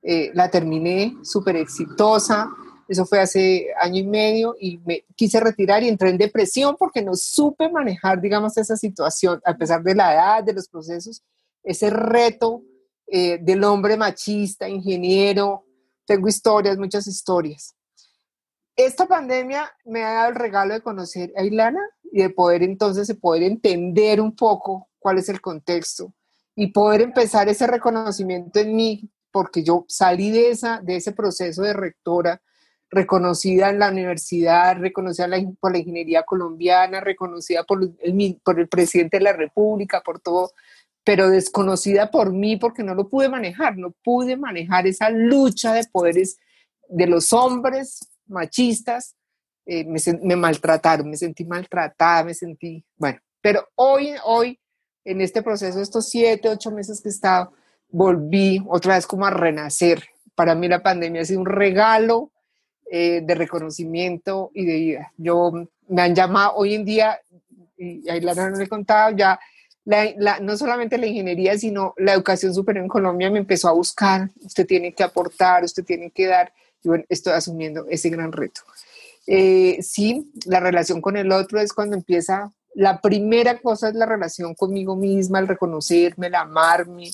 eh, 0.02 0.32
la 0.34 0.52
terminé, 0.52 1.16
súper 1.24 1.56
exitosa. 1.56 2.50
Eso 2.90 3.06
fue 3.06 3.20
hace 3.20 3.68
año 3.80 4.00
y 4.00 4.08
medio 4.08 4.56
y 4.60 4.80
me 4.80 5.06
quise 5.16 5.40
retirar 5.40 5.84
y 5.84 5.90
entré 5.90 6.10
en 6.10 6.18
depresión 6.18 6.76
porque 6.78 7.04
no 7.04 7.14
supe 7.14 7.70
manejar, 7.70 8.20
digamos, 8.20 8.58
esa 8.58 8.76
situación, 8.76 9.40
a 9.46 9.56
pesar 9.56 9.84
de 9.84 9.94
la 9.94 10.12
edad, 10.12 10.44
de 10.44 10.54
los 10.54 10.68
procesos, 10.68 11.22
ese 11.64 11.92
reto 11.92 12.64
eh, 13.06 13.38
del 13.40 13.64
hombre 13.64 13.96
machista, 13.96 14.68
ingeniero. 14.68 15.68
Tengo 16.04 16.28
historias, 16.28 16.80
muchas 16.80 17.06
historias. 17.06 17.76
Esta 18.76 19.08
pandemia 19.08 19.72
me 19.86 20.04
ha 20.04 20.14
dado 20.14 20.30
el 20.30 20.36
regalo 20.36 20.74
de 20.74 20.82
conocer 20.82 21.32
a 21.38 21.44
Ilana 21.44 21.82
y 22.12 22.24
de 22.24 22.32
poder 22.32 22.64
entonces 22.64 23.06
de 23.08 23.14
poder 23.14 23.44
entender 23.44 24.20
un 24.20 24.36
poco 24.36 24.90
cuál 24.98 25.20
es 25.20 25.30
el 25.30 25.42
contexto 25.42 26.12
y 26.56 26.68
poder 26.72 27.02
empezar 27.02 27.48
ese 27.50 27.68
reconocimiento 27.68 28.60
en 28.60 28.76
mí, 28.76 29.12
porque 29.32 29.64
yo 29.64 29.86
salí 29.88 30.32
de, 30.32 30.50
esa, 30.50 30.82
de 30.82 30.96
ese 30.96 31.12
proceso 31.12 31.62
de 31.62 31.74
rectora, 31.74 32.42
reconocida 32.90 33.70
en 33.70 33.80
la 33.80 33.90
universidad, 33.90 34.78
reconocida 34.78 35.28
por 35.60 35.72
la 35.72 35.78
ingeniería 35.78 36.24
colombiana, 36.24 37.00
reconocida 37.00 37.64
por 37.64 37.82
el, 37.84 38.68
presidente 38.68 39.18
de 39.18 39.24
la 39.24 39.34
República, 39.34 40.02
por 40.02 40.20
todo, 40.20 40.52
pero 41.04 41.30
desconocida 41.30 42.10
por 42.10 42.34
mí 42.34 42.58
porque 42.58 42.84
no 42.84 42.96
lo 42.96 43.08
pude 43.08 43.30
manejar, 43.30 43.78
no 43.78 43.92
pude 44.04 44.38
manejar 44.38 44.88
esa 44.88 45.10
lucha 45.10 45.74
de 45.74 45.86
poderes 45.92 46.38
de 46.88 47.06
los 47.06 47.32
hombres 47.32 48.10
machistas, 48.28 49.16
eh, 49.66 49.86
me, 49.86 50.36
maltrataron, 50.36 51.10
me 51.10 51.18
sentí 51.18 51.46
maltratada, 51.46 52.24
me 52.24 52.34
sentí, 52.34 52.84
bueno, 52.98 53.20
pero 53.40 53.68
hoy, 53.76 54.14
hoy, 54.26 54.60
en 55.06 55.22
este 55.22 55.44
proceso, 55.44 55.80
estos 55.80 56.10
siete, 56.10 56.50
ocho 56.50 56.72
meses 56.72 57.02
que 57.02 57.10
he 57.10 57.12
estado, 57.12 57.54
volví 57.88 58.64
otra 58.68 58.96
vez 58.96 59.06
como 59.06 59.26
a 59.26 59.30
renacer. 59.30 60.04
Para 60.36 60.56
mí 60.56 60.68
la 60.68 60.82
pandemia 60.82 61.22
ha 61.22 61.26
sido 61.26 61.40
un 61.40 61.46
regalo 61.46 62.32
eh, 62.92 63.22
de 63.24 63.36
reconocimiento 63.36 64.52
y 64.54 64.66
de 64.66 64.76
vida. 64.76 65.14
Yo 65.18 65.52
me 65.88 66.02
han 66.02 66.16
llamado 66.16 66.56
hoy 66.56 66.74
en 66.74 66.86
día, 66.86 67.20
y 67.78 68.10
ahí 68.10 68.20
la 68.20 68.34
no 68.34 68.50
le 68.50 68.64
he 68.64 68.68
contado, 68.68 69.16
ya 69.16 69.40
no 70.42 70.58
solamente 70.58 70.98
la 70.98 71.08
ingeniería, 71.08 71.58
sino 71.58 71.94
la 71.98 72.14
educación 72.14 72.54
superior 72.54 72.84
en 72.84 72.90
Colombia 72.90 73.32
me 73.32 73.40
empezó 73.40 73.70
a 73.70 73.74
buscar, 73.74 74.30
usted 74.44 74.68
tiene 74.68 74.94
que 74.94 75.04
aportar, 75.04 75.64
usted 75.64 75.84
tiene 75.84 76.12
que 76.12 76.28
dar, 76.28 76.54
y 76.84 76.88
bueno, 76.88 77.04
estoy 77.10 77.34
asumiendo 77.34 77.86
ese 77.90 78.10
gran 78.10 78.32
reto. 78.32 78.62
Eh, 79.26 79.80
sí, 79.82 80.32
la 80.46 80.60
relación 80.60 81.02
con 81.02 81.18
el 81.18 81.32
otro 81.32 81.60
es 81.60 81.74
cuando 81.74 81.96
empieza, 81.96 82.52
la 82.76 83.02
primera 83.02 83.60
cosa 83.60 83.90
es 83.90 83.96
la 83.96 84.06
relación 84.06 84.54
conmigo 84.54 84.96
misma, 84.96 85.40
el 85.40 85.48
reconocerme, 85.48 86.28
el 86.28 86.36
amarme, 86.36 87.12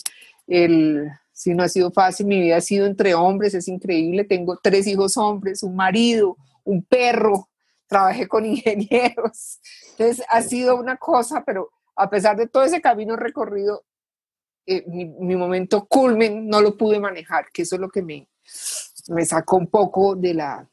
el, 0.48 1.10
si 1.36 1.54
no 1.54 1.64
ha 1.64 1.68
sido 1.68 1.92
fácil, 1.92 2.28
mi 2.28 2.40
vida 2.40 2.56
ha 2.56 2.62
sido 2.62 2.86
entre 2.86 3.14
hombres, 3.14 3.54
es 3.54 3.68
increíble, 3.68 4.24
tengo 4.24 4.58
tres 4.64 4.88
hijos 4.88 5.18
hombres, 5.18 5.64
un 5.64 5.76
marido, 5.76 6.38
un 6.64 6.82
perro, 6.82 7.50
trabajé 7.88 8.26
con 8.26 8.46
ingenieros, 8.46 9.60
entonces 9.92 10.26
ha 10.30 10.42
sido 10.42 10.78
una 10.78 10.96
cosa, 10.96 11.44
pero 11.46 11.70
a 11.98 12.10
pesar 12.10 12.38
de 12.38 12.48
todo 12.48 12.64
ese 12.64 12.80
camino 12.80 13.18
recorrido, 13.18 13.84
eh, 14.66 14.86
mi, 14.88 15.36
momento 15.36 15.86
culmen 15.88 16.48
no 16.48 16.62
lo 16.62 16.78
pude 16.78 17.02
manejar, 17.02 17.48
que 17.52 17.64
eso 17.64 17.76
es 17.76 17.82
lo 17.82 17.90
que 17.90 18.02
me, 18.02 18.30
me 19.10 19.26
sacó 19.26 19.58
un 19.58 19.68
poco 19.68 20.16
de 20.16 20.36
la, 20.36 20.70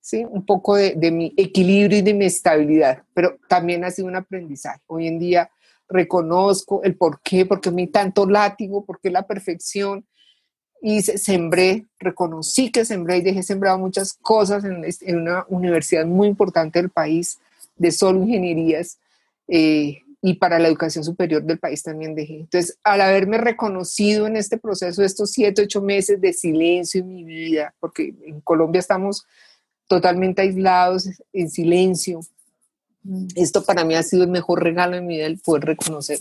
¿sí? 0.00 0.24
Un 0.24 0.46
poco 0.46 0.76
de, 0.76 0.94
de, 0.94 1.10
mi 1.10 1.34
equilibrio 1.36 1.98
y 1.98 2.02
de 2.02 2.14
mi 2.14 2.26
estabilidad, 2.26 3.02
pero 3.12 3.36
también 3.48 3.84
ha 3.84 3.90
sido 3.90 4.06
un 4.06 4.16
aprendizaje. 4.16 4.80
Hoy 4.86 5.08
en 5.08 5.18
día 5.18 5.50
reconozco 5.88 6.82
el 6.82 6.96
por 6.96 7.20
qué, 7.20 7.46
por 7.46 7.60
qué 7.60 7.70
me 7.70 7.86
tanto 7.86 8.26
látigo, 8.26 8.84
por 8.84 9.00
qué 9.00 9.10
la 9.10 9.26
perfección, 9.26 10.04
y 10.86 11.00
sembré, 11.00 11.86
reconocí 11.98 12.70
que 12.70 12.84
sembré 12.84 13.16
y 13.16 13.22
dejé 13.22 13.42
sembrado 13.42 13.78
muchas 13.78 14.12
cosas 14.12 14.64
en, 14.64 15.16
una 15.16 15.46
universidad 15.48 16.04
muy 16.04 16.28
importante 16.28 16.78
del 16.78 16.90
país, 16.90 17.38
de 17.76 17.90
solo 17.90 18.22
ingenierías, 18.22 18.98
eh, 19.48 20.02
y 20.20 20.34
para 20.34 20.58
la 20.58 20.68
educación 20.68 21.02
superior 21.02 21.42
del 21.42 21.58
país 21.58 21.82
también 21.82 22.14
dejé. 22.14 22.40
Entonces, 22.40 22.78
al 22.82 23.00
haberme 23.00 23.38
reconocido 23.38 24.26
en 24.26 24.36
este 24.36 24.58
proceso 24.58 25.02
estos 25.02 25.30
siete, 25.30 25.62
ocho 25.62 25.80
meses 25.80 26.20
de 26.20 26.32
silencio 26.32 27.00
en 27.00 27.08
mi 27.08 27.24
vida, 27.24 27.74
porque 27.80 28.14
en 28.24 28.40
Colombia 28.40 28.80
estamos 28.80 29.26
totalmente 29.86 30.42
aislados, 30.42 31.08
en 31.32 31.50
silencio. 31.50 32.20
Esto 33.34 33.64
para 33.64 33.84
mí 33.84 33.94
ha 33.94 34.02
sido 34.02 34.24
el 34.24 34.30
mejor 34.30 34.62
regalo 34.62 34.96
de 34.96 35.02
mi 35.02 35.16
vida, 35.16 35.26
el 35.26 35.38
poder 35.38 35.64
reconocer. 35.64 36.18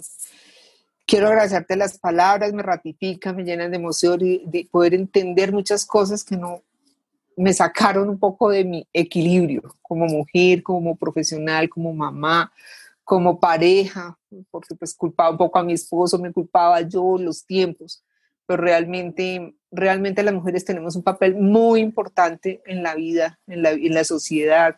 Quiero 1.06 1.28
agradecerte 1.28 1.76
las 1.76 1.98
palabras, 1.98 2.54
me 2.54 2.64
ratifican, 2.64 3.36
me 3.36 3.44
llenan 3.44 3.72
de 3.72 3.78
emoción 3.78 4.20
y 4.22 4.44
de 4.46 4.68
poder 4.72 4.94
entender 4.94 5.52
muchas 5.52 5.86
cosas 5.86 6.24
que 6.24 6.38
no 6.38 6.62
me 7.36 7.54
sacaron 7.54 8.10
un 8.10 8.20
poco 8.20 8.50
de 8.50 8.64
mi 8.64 8.88
equilibrio 8.94 9.76
como 9.82 10.06
mujer, 10.06 10.64
como 10.64 10.96
profesional, 10.96 11.70
como 11.70 11.94
mamá, 11.94 12.52
como 13.04 13.40
pareja, 13.40 14.18
porque 14.50 14.76
pues 14.76 14.94
culpaba 14.94 15.32
un 15.32 15.38
poco 15.38 15.60
a 15.60 15.64
mi 15.64 15.74
esposo, 15.74 16.18
me 16.18 16.32
culpaba 16.32 16.82
yo, 16.82 17.18
los 17.18 17.46
tiempos, 17.46 18.04
pero 18.46 18.62
realmente, 18.62 19.56
realmente 19.72 20.24
las 20.24 20.34
mujeres 20.34 20.66
tenemos 20.66 20.96
un 20.96 21.04
papel 21.04 21.36
muy 21.36 21.82
importante 21.82 22.62
en 22.66 22.84
la 22.84 22.96
vida, 22.96 23.40
en 23.48 23.64
la, 23.64 23.72
en 23.72 23.94
la 23.94 24.04
sociedad. 24.04 24.78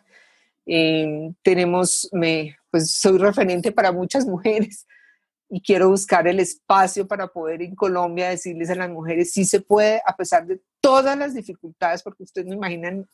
Em, 0.66 1.34
tenemos, 1.42 2.08
me, 2.12 2.56
pues 2.70 2.90
soy 2.90 3.18
referente 3.18 3.72
para 3.72 3.92
muchas 3.92 4.26
mujeres 4.26 4.86
y 5.48 5.62
quiero 5.62 5.88
buscar 5.88 6.26
el 6.26 6.40
espacio 6.40 7.06
para 7.06 7.28
poder 7.28 7.62
en 7.62 7.74
Colombia 7.74 8.30
decirles 8.30 8.70
a 8.70 8.74
las 8.74 8.90
mujeres 8.90 9.32
si 9.32 9.44
se 9.44 9.60
puede, 9.60 10.02
a 10.04 10.16
pesar 10.16 10.46
de 10.46 10.60
todas 10.80 11.16
las 11.16 11.34
dificultades, 11.34 12.02
porque 12.02 12.24
ustedes 12.24 12.48
no 12.48 12.54
imaginan 12.54 13.08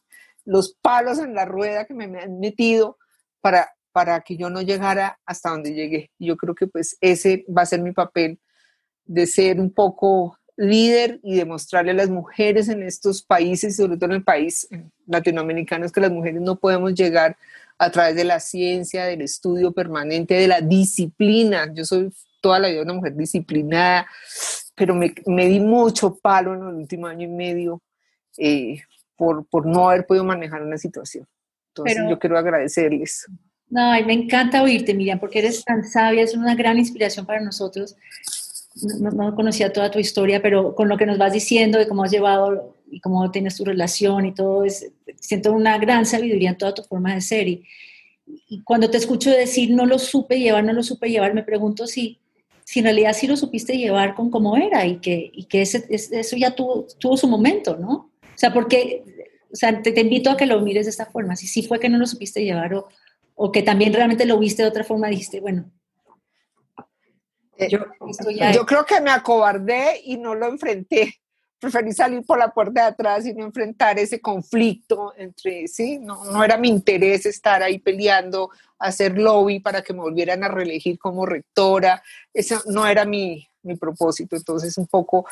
los 0.45 0.75
palos 0.75 1.19
en 1.19 1.35
la 1.35 1.45
rueda 1.45 1.85
que 1.85 1.95
me, 1.95 2.09
me 2.09 2.21
han 2.21 2.41
metido 2.41 2.99
para 3.41 3.69
para 3.93 4.23
que 4.23 4.37
yo 4.37 4.51
no 4.51 4.63
llegara 4.63 5.21
hasta 5.25 5.51
donde 5.51 5.75
llegué. 5.75 6.11
Yo 6.19 6.37
creo 6.37 6.55
que 6.55 6.67
pues 6.67 6.97
ese 7.01 7.45
va 7.57 7.63
a 7.63 7.67
ser 7.67 7.83
mi 7.83 7.93
papel 7.93 8.41
de 9.05 9.27
ser 9.27 9.61
un 9.61 9.73
poco 9.73 10.39
líder 10.57 11.21
y 11.23 11.37
demostrarle 11.37 11.93
a 11.93 11.95
las 11.95 12.11
mujeres 12.11 12.69
en 12.69 12.83
estos 12.83 13.23
países, 13.23 13.77
sobre 13.77 13.97
todo 13.97 14.07
en 14.07 14.17
el 14.17 14.25
país 14.25 14.69
latinoamericano, 15.07 15.87
es 15.87 15.93
que 15.93 16.01
las 16.01 16.11
mujeres 16.11 16.41
no 16.41 16.57
podemos 16.57 16.95
llegar 16.95 17.37
a 17.79 17.91
través 17.91 18.15
de 18.15 18.25
la 18.25 18.39
ciencia, 18.39 19.05
del 19.07 19.23
estudio 19.23 19.73
permanente, 19.73 20.35
de 20.35 20.47
la 20.47 20.61
disciplina. 20.61 21.73
Yo 21.75 21.85
soy 21.85 22.13
toda 22.41 22.59
la 22.59 22.69
vida 22.69 22.83
una 22.83 22.95
mujer 22.95 23.17
disciplinada, 23.17 24.07
pero 24.75 24.95
me, 24.95 25.15
me 25.27 25.47
di 25.47 25.61
mucho 25.61 26.17
palo 26.17 26.55
en 26.55 26.61
el 26.61 26.75
último 26.75 27.07
año 27.07 27.27
y 27.27 27.31
medio 27.31 27.83
eh, 28.37 28.83
por, 29.17 29.47
por 29.47 29.67
no 29.67 29.89
haber 29.89 30.07
podido 30.07 30.25
manejar 30.25 30.63
una 30.63 30.79
situación. 30.79 31.27
Entonces 31.69 31.99
yo 32.09 32.19
quiero 32.19 32.39
agradecerles. 32.39 33.27
No, 33.69 33.91
me 34.05 34.13
encanta 34.13 34.63
oírte, 34.63 34.93
Miriam, 34.93 35.19
porque 35.19 35.39
eres 35.39 35.65
tan 35.65 35.83
sabia, 35.85 36.23
es 36.23 36.37
una 36.37 36.55
gran 36.55 36.79
inspiración 36.79 37.25
para 37.25 37.41
nosotros. 37.41 37.97
No, 39.01 39.35
conocía 39.35 39.73
toda 39.73 39.91
tu 39.91 39.99
historia, 39.99 40.41
pero 40.41 40.75
con 40.75 40.89
lo 40.89 40.97
que 40.97 41.07
nos 41.07 41.19
vas 41.19 41.33
diciendo 41.33 41.79
de 41.79 41.87
cómo 41.87 42.05
has 42.05 42.11
llevado 42.11 42.75
y 42.91 43.01
cómo 43.01 43.31
tienes 43.31 43.57
tu 43.57 43.65
relación 43.65 44.27
y 44.27 44.35
todo, 44.35 44.65
es, 44.65 44.91
siento 45.21 45.53
una 45.53 45.79
gran 45.79 46.07
sabiduría 46.07 46.51
en 46.51 46.59
toda 46.59 46.75
tu 46.75 46.83
forma 46.83 47.15
de 47.15 47.21
ser. 47.21 47.49
Y, 47.49 47.65
y 48.49 48.63
cuando 48.63 48.91
te 48.91 48.97
escucho 48.97 49.31
decir 49.31 49.71
no 49.71 49.87
lo 49.87 49.99
supe 49.99 50.39
llevar, 50.39 50.65
no 50.65 50.73
lo 50.73 50.83
supe 50.83 51.11
llevar, 51.11 51.35
me 51.35 51.43
pregunto 51.43 51.87
si, 51.87 52.19
si 52.65 52.81
en 52.81 52.87
realidad 52.87 53.13
sí 53.13 53.27
lo 53.27 53.37
supiste 53.37 53.77
llevar 53.77 54.15
con 54.15 54.31
cómo 54.31 54.57
era 54.57 54.87
y 54.87 54.99
que, 54.99 55.31
y 55.33 55.45
que 55.45 55.63
ese, 55.63 55.85
eso 55.91 56.37
ya 56.37 56.55
tuvo, 56.55 56.87
tuvo 56.99 57.17
su 57.17 57.29
momento, 57.29 57.77
¿no? 57.77 58.11
O 58.23 58.39
sea, 58.39 58.53
porque, 58.53 59.05
o 59.53 59.57
sea, 59.57 59.83
te, 59.83 59.93
te, 59.93 60.01
invito 60.01 60.31
a 60.31 60.37
que 60.37 60.47
lo 60.47 60.61
mires 60.61 60.87
de 60.87 60.91
esta 60.91 61.07
forma, 61.07 61.37
si 61.37 61.47
sí 61.47 61.63
fue 61.63 61.81
que 61.81 61.89
no 61.89 61.99
lo 61.99 62.07
supiste 62.07 62.43
llevar 62.43 62.75
o, 62.75 62.89
o 63.35 63.53
que 63.53 63.63
también 63.63 63.93
realmente 63.93 64.25
lo 64.25 64.39
viste 64.39 64.63
de 64.63 64.69
otra 64.69 64.85
forma, 64.85 65.09
dijiste, 65.09 65.41
bueno. 65.41 65.71
Eh, 67.57 67.69
yo, 67.69 67.81
yo 68.53 68.67
creo 68.67 68.85
que 68.85 69.01
me 69.01 69.11
acobardé 69.11 70.01
y 70.05 70.17
no 70.17 70.35
lo 70.35 70.47
enfrenté. 70.49 71.15
Preferí 71.59 71.93
salir 71.93 72.25
por 72.27 72.39
la 72.39 72.53
puerta 72.53 72.83
de 72.83 72.89
atrás 72.89 73.25
y 73.25 73.35
no 73.35 73.45
enfrentar 73.45 73.97
ese 73.99 74.21
conflicto 74.21 75.15
entre, 75.17 75.69
sí, 75.69 76.01
no, 76.01 76.25
no 76.25 76.43
era 76.43 76.57
mi 76.57 76.69
interés 76.69 77.25
estar 77.25 77.63
ahí 77.63 77.79
peleando, 77.79 78.51
hacer 78.81 79.17
lobby 79.17 79.61
para 79.61 79.81
que 79.83 79.93
me 79.93 80.01
volvieran 80.01 80.43
a 80.43 80.49
reelegir 80.49 80.99
como 80.99 81.25
rectora. 81.25 82.03
Eso 82.35 82.61
no 82.67 82.85
era 82.85 83.05
mi, 83.05 83.47
mi 83.63 83.77
propósito. 83.77 84.35
Entonces 84.35 84.77
un 84.77 84.89
poco 84.89 85.25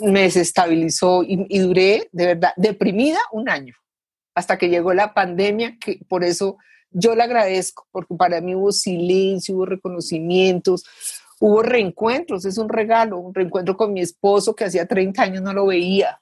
me 0.00 0.22
desestabilizó 0.22 1.22
y, 1.22 1.46
y, 1.48 1.58
duré 1.60 2.08
de 2.10 2.26
verdad 2.26 2.52
deprimida 2.56 3.20
un 3.30 3.48
año 3.48 3.74
hasta 4.34 4.58
que 4.58 4.68
llegó 4.68 4.92
la 4.92 5.14
pandemia, 5.14 5.78
que 5.80 6.00
por 6.08 6.24
eso 6.24 6.58
yo 6.90 7.14
le 7.14 7.22
agradezco 7.22 7.86
porque 7.90 8.14
para 8.14 8.40
mí 8.40 8.54
hubo 8.54 8.72
silencio, 8.72 9.54
hubo 9.54 9.66
reconocimientos, 9.66 10.84
hubo 11.40 11.62
reencuentros, 11.62 12.44
es 12.44 12.58
un 12.58 12.68
regalo, 12.68 13.18
un 13.18 13.34
reencuentro 13.34 13.76
con 13.76 13.92
mi 13.92 14.00
esposo 14.00 14.54
que 14.54 14.64
hacía 14.64 14.86
30 14.86 15.22
años 15.22 15.42
no 15.42 15.52
lo 15.52 15.66
veía. 15.66 16.20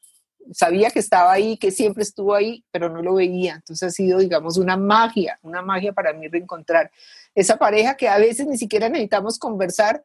Sabía 0.52 0.90
que 0.90 0.98
estaba 0.98 1.32
ahí, 1.32 1.56
que 1.56 1.70
siempre 1.70 2.02
estuvo 2.02 2.34
ahí, 2.34 2.64
pero 2.70 2.90
no 2.90 3.02
lo 3.02 3.14
veía. 3.14 3.54
Entonces 3.54 3.88
ha 3.88 3.90
sido, 3.90 4.18
digamos, 4.18 4.58
una 4.58 4.76
magia, 4.76 5.38
una 5.42 5.62
magia 5.62 5.92
para 5.92 6.12
mí 6.12 6.28
reencontrar 6.28 6.90
esa 7.34 7.56
pareja 7.56 7.96
que 7.96 8.08
a 8.08 8.18
veces 8.18 8.46
ni 8.46 8.58
siquiera 8.58 8.88
necesitamos 8.88 9.38
conversar 9.38 10.04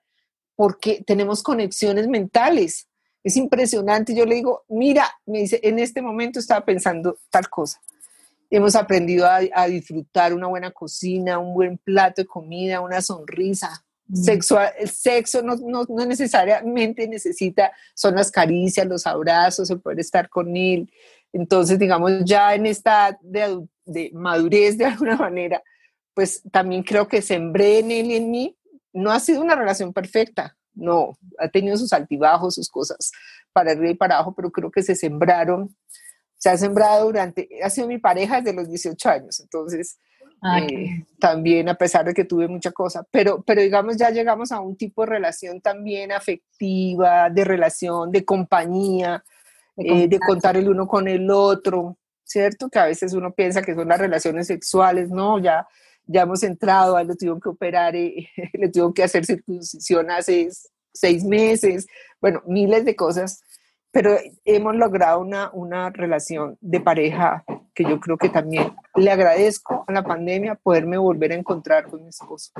porque 0.55 1.03
tenemos 1.05 1.43
conexiones 1.43 2.07
mentales. 2.07 2.87
Es 3.23 3.35
impresionante. 3.35 4.15
Yo 4.15 4.25
le 4.25 4.35
digo, 4.35 4.63
mira, 4.69 5.09
me 5.25 5.39
dice, 5.39 5.59
en 5.63 5.79
este 5.79 6.01
momento 6.01 6.39
estaba 6.39 6.63
pensando 6.63 7.17
tal 7.29 7.49
cosa 7.49 7.81
hemos 8.49 8.75
aprendido 8.75 9.27
a, 9.27 9.67
disfrutar 9.67 10.33
una 10.33 10.47
buena 10.47 10.71
cocina, 10.71 11.39
un 11.39 11.53
buen 11.53 11.77
plato 11.77 12.21
de 12.21 12.27
comida, 12.27 12.81
una 12.81 13.01
sonrisa. 13.01 13.83
Sexual, 14.11 14.73
el 14.79 14.89
sexo 14.89 15.41
no, 15.41 15.55
no, 15.55 15.83
no, 15.87 16.05
necesariamente 16.05 17.07
necesita, 17.07 17.71
son 17.93 18.15
las 18.15 18.31
caricias, 18.31 18.87
los 18.87 19.05
abrazos, 19.05 19.69
el 19.69 19.79
poder 19.79 19.99
estar 19.99 20.29
con 20.29 20.55
él. 20.57 20.91
Entonces, 21.31 21.77
digamos, 21.77 22.11
ya 22.25 22.55
en 22.55 22.65
esta 22.65 23.17
de, 23.21 23.65
de 23.85 24.11
madurez 24.13 24.77
de 24.77 24.85
alguna 24.85 25.15
manera, 25.15 25.61
pues 26.13 26.41
también 26.51 26.83
creo 26.83 27.07
que 27.07 27.21
sembré 27.21 27.79
en 27.79 27.91
él 27.91 28.05
y 28.07 28.15
en 28.15 28.31
mí. 28.31 28.55
No 28.91 29.11
ha 29.11 29.19
sido 29.19 29.41
una 29.41 29.55
relación 29.55 29.93
perfecta, 29.93 30.57
no, 30.73 31.17
ha 31.37 31.47
tenido 31.47 31.77
sus 31.77 31.93
altibajos, 31.93 32.55
sus 32.55 32.69
cosas 32.69 33.11
para 33.53 33.71
arriba 33.71 33.91
y 33.91 33.95
para 33.95 34.15
abajo, 34.15 34.33
pero 34.35 34.51
creo 34.51 34.71
que 34.71 34.81
se 34.81 34.95
sembraron 34.95 35.75
se 36.39 36.49
ha 36.49 36.57
sembrado 36.57 37.05
durante, 37.05 37.47
ha 37.61 37.69
sido 37.69 37.87
mi 37.87 37.99
pareja 37.99 38.37
desde 38.37 38.53
los 38.53 38.69
18 38.69 39.09
años, 39.09 39.39
entonces 39.41 39.99
eh, 40.41 41.05
también 41.19 41.69
a 41.69 41.75
pesar 41.75 42.05
de 42.05 42.13
que 42.13 42.23
tuve 42.23 42.47
mucha 42.47 42.71
cosa, 42.71 43.05
pero, 43.11 43.41
pero 43.43 43.61
digamos 43.61 43.97
ya 43.97 44.09
llegamos 44.09 44.51
a 44.51 44.59
un 44.59 44.75
tipo 44.77 45.01
de 45.01 45.11
relación 45.11 45.61
también 45.61 46.11
afectiva, 46.11 47.29
de 47.29 47.43
relación, 47.43 48.11
de 48.11 48.23
compañía, 48.23 49.23
de, 49.75 50.03
eh, 50.03 50.19
contar 50.25 50.57
el 50.57 50.69
uno 50.69 50.87
con 50.87 51.07
el 51.07 51.29
otro, 51.29 51.97
¿cierto? 52.23 52.69
Que 52.69 52.79
a 52.79 52.85
veces 52.85 53.13
uno 53.13 53.33
piensa 53.33 53.61
que 53.61 53.75
son 53.75 53.87
las 53.87 53.99
relaciones 53.99 54.47
sexuales, 54.47 55.09
no, 55.09 55.39
ya, 55.39 55.67
ya 56.05 56.21
hemos 56.21 56.43
entrado, 56.43 56.95
a 56.95 57.03
lo 57.03 57.15
tuvieron 57.15 57.41
que 57.41 57.49
operar, 57.49 57.95
eh, 57.95 58.29
le 58.53 58.69
tuvieron 58.69 58.93
que 58.93 59.03
hacer 59.03 59.25
circuncisión 59.25 60.09
hace 60.09 60.49
seis 60.93 61.23
meses, 61.23 61.87
bueno, 62.21 62.41
miles 62.45 62.85
de 62.85 62.95
cosas 62.95 63.41
pero 63.91 64.17
hemos 64.45 64.75
logrado 64.75 65.19
una, 65.19 65.49
una 65.51 65.89
relación 65.89 66.57
de 66.61 66.79
pareja 66.79 67.43
que 67.79 67.89
yo 67.89 67.97
creo 68.01 68.17
que 68.17 68.27
también 68.27 68.75
le 68.95 69.09
agradezco 69.09 69.85
a 69.87 69.93
la 69.93 70.03
pandemia 70.03 70.55
poderme 70.55 70.97
volver 70.97 71.31
a 71.31 71.35
encontrar 71.35 71.89
con 71.89 72.03
mi 72.03 72.09
esposo. 72.09 72.51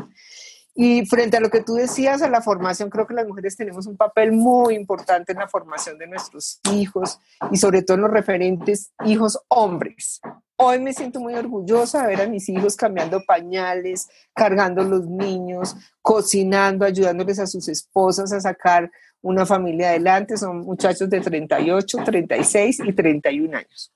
Y 0.73 1.05
frente 1.07 1.35
a 1.35 1.41
lo 1.41 1.49
que 1.49 1.61
tú 1.61 1.73
decías, 1.73 2.21
a 2.21 2.29
la 2.29 2.41
formación, 2.41 2.89
creo 2.89 3.05
que 3.05 3.13
las 3.13 3.27
mujeres 3.27 3.57
tenemos 3.57 3.85
un 3.85 3.97
papel 3.97 4.31
muy 4.31 4.75
importante 4.75 5.33
en 5.33 5.39
la 5.39 5.49
formación 5.49 5.97
de 5.97 6.07
nuestros 6.07 6.61
hijos 6.71 7.19
y 7.51 7.57
sobre 7.57 7.81
todo 7.81 7.95
en 7.95 8.03
los 8.03 8.11
referentes 8.11 8.93
hijos 9.03 9.37
hombres. 9.49 10.21
Hoy 10.55 10.79
me 10.79 10.93
siento 10.93 11.19
muy 11.19 11.33
orgullosa 11.33 12.03
de 12.03 12.07
ver 12.15 12.21
a 12.21 12.29
mis 12.29 12.47
hijos 12.47 12.77
cambiando 12.77 13.21
pañales, 13.27 14.07
cargando 14.33 14.85
los 14.85 15.05
niños, 15.05 15.75
cocinando, 16.01 16.85
ayudándoles 16.85 17.39
a 17.39 17.47
sus 17.47 17.67
esposas 17.67 18.31
a 18.31 18.39
sacar 18.39 18.89
una 19.21 19.45
familia 19.45 19.89
adelante, 19.89 20.37
son 20.37 20.61
muchachos 20.61 21.09
de 21.09 21.19
38, 21.19 21.97
36 22.05 22.79
y 22.85 22.93
31 22.93 23.57
años. 23.57 23.91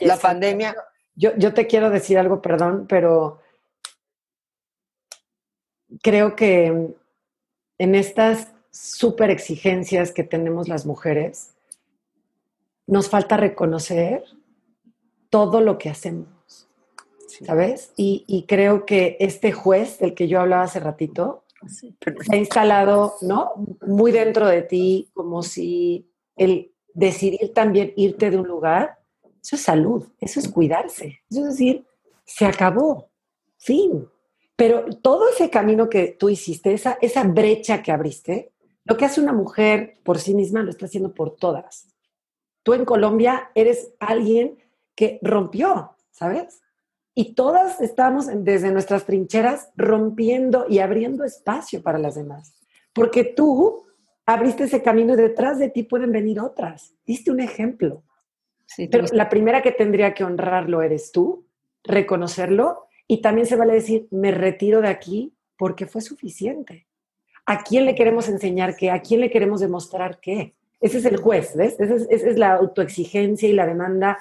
La 0.00 0.16
pandemia... 0.16 0.74
Yo, 1.16 1.30
yo 1.36 1.54
te 1.54 1.68
quiero 1.68 1.90
decir 1.90 2.18
algo, 2.18 2.42
perdón, 2.42 2.86
pero 2.88 3.40
creo 6.02 6.34
que 6.34 6.94
en 7.78 7.94
estas 7.94 8.52
super 8.70 9.30
exigencias 9.30 10.10
que 10.10 10.24
tenemos 10.24 10.68
las 10.68 10.86
mujeres, 10.86 11.54
nos 12.86 13.08
falta 13.08 13.36
reconocer 13.36 14.24
todo 15.30 15.60
lo 15.60 15.78
que 15.78 15.90
hacemos, 15.90 16.68
¿sabes? 17.46 17.92
Y, 17.96 18.24
y, 18.26 18.44
creo 18.46 18.84
que 18.84 19.16
este 19.20 19.52
juez 19.52 19.98
del 19.98 20.14
que 20.14 20.28
yo 20.28 20.40
hablaba 20.40 20.64
hace 20.64 20.80
ratito, 20.80 21.44
se 21.66 21.94
ha 22.30 22.36
instalado, 22.36 23.14
¿no? 23.22 23.52
Muy 23.86 24.12
dentro 24.12 24.46
de 24.48 24.62
ti, 24.62 25.10
como 25.14 25.42
si 25.42 26.10
el 26.36 26.72
decidir 26.92 27.54
también 27.54 27.92
irte 27.96 28.30
de 28.30 28.36
un 28.36 28.46
lugar, 28.46 28.98
eso 29.44 29.56
es 29.56 29.62
salud, 29.62 30.06
eso 30.20 30.40
es 30.40 30.48
cuidarse. 30.48 31.20
Eso 31.30 31.40
es 31.40 31.50
decir, 31.50 31.84
se 32.24 32.46
acabó, 32.46 33.10
fin. 33.58 34.08
Pero 34.56 34.86
todo 35.02 35.28
ese 35.28 35.50
camino 35.50 35.90
que 35.90 36.16
tú 36.18 36.30
hiciste, 36.30 36.72
esa, 36.72 36.96
esa 37.02 37.24
brecha 37.24 37.82
que 37.82 37.92
abriste, 37.92 38.52
lo 38.84 38.96
que 38.96 39.04
hace 39.04 39.20
una 39.20 39.34
mujer 39.34 39.98
por 40.02 40.18
sí 40.18 40.34
misma 40.34 40.62
lo 40.62 40.70
está 40.70 40.86
haciendo 40.86 41.12
por 41.12 41.36
todas. 41.36 41.88
Tú 42.62 42.72
en 42.72 42.86
Colombia 42.86 43.50
eres 43.54 43.92
alguien 44.00 44.56
que 44.94 45.18
rompió, 45.20 45.94
¿sabes? 46.10 46.62
Y 47.14 47.34
todas 47.34 47.82
estamos 47.82 48.28
desde 48.32 48.72
nuestras 48.72 49.04
trincheras 49.04 49.68
rompiendo 49.76 50.64
y 50.70 50.78
abriendo 50.78 51.22
espacio 51.22 51.82
para 51.82 51.98
las 51.98 52.14
demás. 52.14 52.54
Porque 52.94 53.24
tú 53.24 53.84
abriste 54.24 54.64
ese 54.64 54.82
camino 54.82 55.12
y 55.12 55.18
detrás 55.18 55.58
de 55.58 55.68
ti 55.68 55.82
pueden 55.82 56.12
venir 56.12 56.40
otras. 56.40 56.94
Diste 57.04 57.30
un 57.30 57.40
ejemplo. 57.40 58.04
Pero 58.90 59.04
la 59.12 59.28
primera 59.28 59.62
que 59.62 59.72
tendría 59.72 60.14
que 60.14 60.24
honrarlo 60.24 60.82
eres 60.82 61.12
tú, 61.12 61.46
reconocerlo 61.82 62.86
y 63.06 63.20
también 63.20 63.46
se 63.46 63.56
vale 63.56 63.74
decir, 63.74 64.08
me 64.10 64.30
retiro 64.30 64.80
de 64.80 64.88
aquí 64.88 65.34
porque 65.56 65.86
fue 65.86 66.00
suficiente. 66.00 66.86
¿A 67.46 67.62
quién 67.62 67.84
le 67.84 67.94
queremos 67.94 68.28
enseñar 68.28 68.74
qué? 68.76 68.90
¿A 68.90 69.02
quién 69.02 69.20
le 69.20 69.30
queremos 69.30 69.60
demostrar 69.60 70.18
qué? 70.20 70.54
Ese 70.80 70.98
es 70.98 71.04
el 71.04 71.18
juez, 71.18 71.54
¿ves? 71.56 71.78
Esa 71.78 71.94
es, 71.94 72.06
esa 72.10 72.28
es 72.28 72.38
la 72.38 72.54
autoexigencia 72.54 73.48
y 73.48 73.52
la 73.52 73.66
demanda 73.66 74.18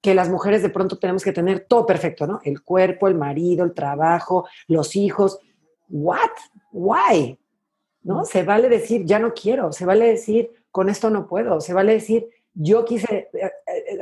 que 0.00 0.14
las 0.14 0.28
mujeres 0.28 0.62
de 0.62 0.68
pronto 0.68 0.98
tenemos 0.98 1.22
que 1.22 1.32
tener 1.32 1.60
todo 1.60 1.86
perfecto, 1.86 2.26
¿no? 2.26 2.40
El 2.42 2.62
cuerpo, 2.62 3.06
el 3.06 3.14
marido, 3.14 3.64
el 3.64 3.72
trabajo, 3.72 4.46
los 4.66 4.96
hijos. 4.96 5.38
¿What? 5.88 6.30
¿Why? 6.72 7.38
¿No? 8.02 8.24
Se 8.24 8.42
vale 8.42 8.68
decir, 8.68 9.04
ya 9.04 9.20
no 9.20 9.32
quiero, 9.32 9.72
se 9.72 9.84
vale 9.86 10.06
decir, 10.06 10.50
con 10.72 10.88
esto 10.88 11.08
no 11.08 11.28
puedo, 11.28 11.60
se 11.60 11.72
vale 11.72 11.92
decir, 11.92 12.28
yo 12.54 12.84
quise 12.84 13.28
eh, 13.32 13.52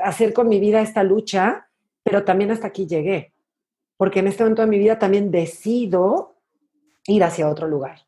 hacer 0.02 0.32
con 0.32 0.48
mi 0.48 0.60
vida 0.60 0.80
esta 0.80 1.02
lucha, 1.02 1.68
pero 2.02 2.24
también 2.24 2.50
hasta 2.50 2.68
aquí 2.68 2.86
llegué. 2.86 3.32
Porque 3.96 4.20
en 4.20 4.28
este 4.28 4.42
momento 4.42 4.62
de 4.62 4.68
mi 4.68 4.78
vida 4.78 4.98
también 4.98 5.30
decido 5.30 6.36
ir 7.06 7.22
hacia 7.24 7.48
otro 7.48 7.68
lugar. 7.68 8.00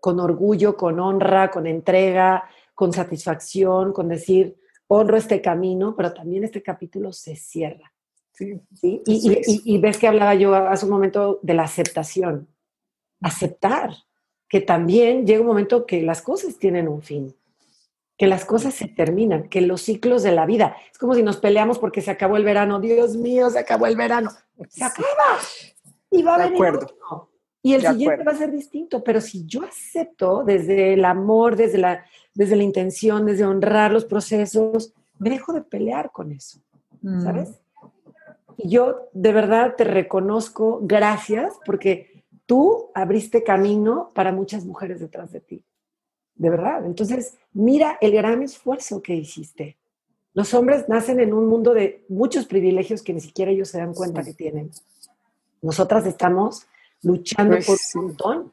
Con 0.00 0.20
orgullo, 0.20 0.76
con 0.76 1.00
honra, 1.00 1.50
con 1.50 1.66
entrega, 1.66 2.44
con 2.74 2.92
satisfacción, 2.92 3.92
con 3.92 4.08
decir, 4.08 4.56
honro 4.86 5.16
este 5.16 5.40
camino, 5.40 5.94
pero 5.96 6.12
también 6.12 6.44
este 6.44 6.62
capítulo 6.62 7.12
se 7.12 7.36
cierra. 7.36 7.92
Sí, 8.32 8.60
¿sí? 8.72 9.02
Y, 9.04 9.78
ves 9.78 9.98
que 9.98 10.06
hablaba 10.06 10.34
yo 10.36 10.54
hace 10.54 10.84
un 10.84 10.92
momento 10.92 11.40
de 11.42 11.54
la 11.54 11.64
aceptación. 11.64 12.46
Aceptar 13.20 13.90
que 14.48 14.60
también 14.60 15.26
llega 15.26 15.40
un 15.40 15.46
momento 15.46 15.84
que 15.86 16.02
las 16.02 16.22
cosas 16.22 16.56
tienen 16.58 16.86
un 16.86 17.02
fin. 17.02 17.34
Que 18.18 18.26
las 18.26 18.44
cosas 18.44 18.74
se 18.74 18.88
terminan, 18.88 19.48
que 19.48 19.60
los 19.60 19.80
ciclos 19.82 20.24
de 20.24 20.32
la 20.32 20.44
vida, 20.44 20.76
es 20.90 20.98
como 20.98 21.14
si 21.14 21.22
nos 21.22 21.36
peleamos 21.36 21.78
porque 21.78 22.02
se 22.02 22.10
acabó 22.10 22.36
el 22.36 22.44
verano, 22.44 22.80
Dios 22.80 23.16
mío, 23.16 23.48
se 23.48 23.60
acabó 23.60 23.86
el 23.86 23.96
verano, 23.96 24.30
se 24.68 24.84
acaba 24.84 25.38
y 26.10 26.22
va 26.24 26.34
a 26.34 26.48
venir 26.48 26.60
otro. 26.64 27.30
Y 27.62 27.74
el 27.74 27.82
siguiente 27.82 28.24
va 28.24 28.32
a 28.32 28.36
ser 28.36 28.50
distinto, 28.50 29.04
pero 29.04 29.20
si 29.20 29.46
yo 29.46 29.62
acepto 29.62 30.42
desde 30.44 30.94
el 30.94 31.04
amor, 31.04 31.54
desde 31.54 31.78
la, 31.78 32.04
desde 32.34 32.56
la 32.56 32.64
intención, 32.64 33.24
desde 33.24 33.44
honrar 33.44 33.92
los 33.92 34.04
procesos, 34.04 34.92
me 35.18 35.30
dejo 35.30 35.52
de 35.52 35.62
pelear 35.62 36.10
con 36.10 36.32
eso, 36.32 36.58
mm. 37.02 37.22
¿sabes? 37.22 37.60
Y 38.56 38.70
yo 38.70 39.08
de 39.12 39.32
verdad 39.32 39.76
te 39.76 39.84
reconozco, 39.84 40.80
gracias, 40.82 41.54
porque 41.64 42.24
tú 42.46 42.90
abriste 42.94 43.44
camino 43.44 44.10
para 44.12 44.32
muchas 44.32 44.64
mujeres 44.64 44.98
detrás 44.98 45.30
de 45.30 45.40
ti 45.40 45.64
de 46.38 46.50
verdad. 46.50 46.86
Entonces, 46.86 47.36
mira 47.52 47.98
el 48.00 48.12
gran 48.12 48.42
esfuerzo 48.42 49.02
que 49.02 49.14
hiciste. 49.14 49.76
Los 50.32 50.54
hombres 50.54 50.88
nacen 50.88 51.20
en 51.20 51.34
un 51.34 51.46
mundo 51.46 51.74
de 51.74 52.04
muchos 52.08 52.46
privilegios 52.46 53.02
que 53.02 53.12
ni 53.12 53.20
siquiera 53.20 53.50
ellos 53.50 53.68
se 53.68 53.78
dan 53.78 53.92
cuenta 53.92 54.22
que 54.22 54.34
tienen. 54.34 54.70
Nosotras 55.60 56.06
estamos 56.06 56.66
luchando 57.02 57.56
pues 57.56 57.90
por 57.92 58.00
un 58.00 58.06
montón 58.08 58.52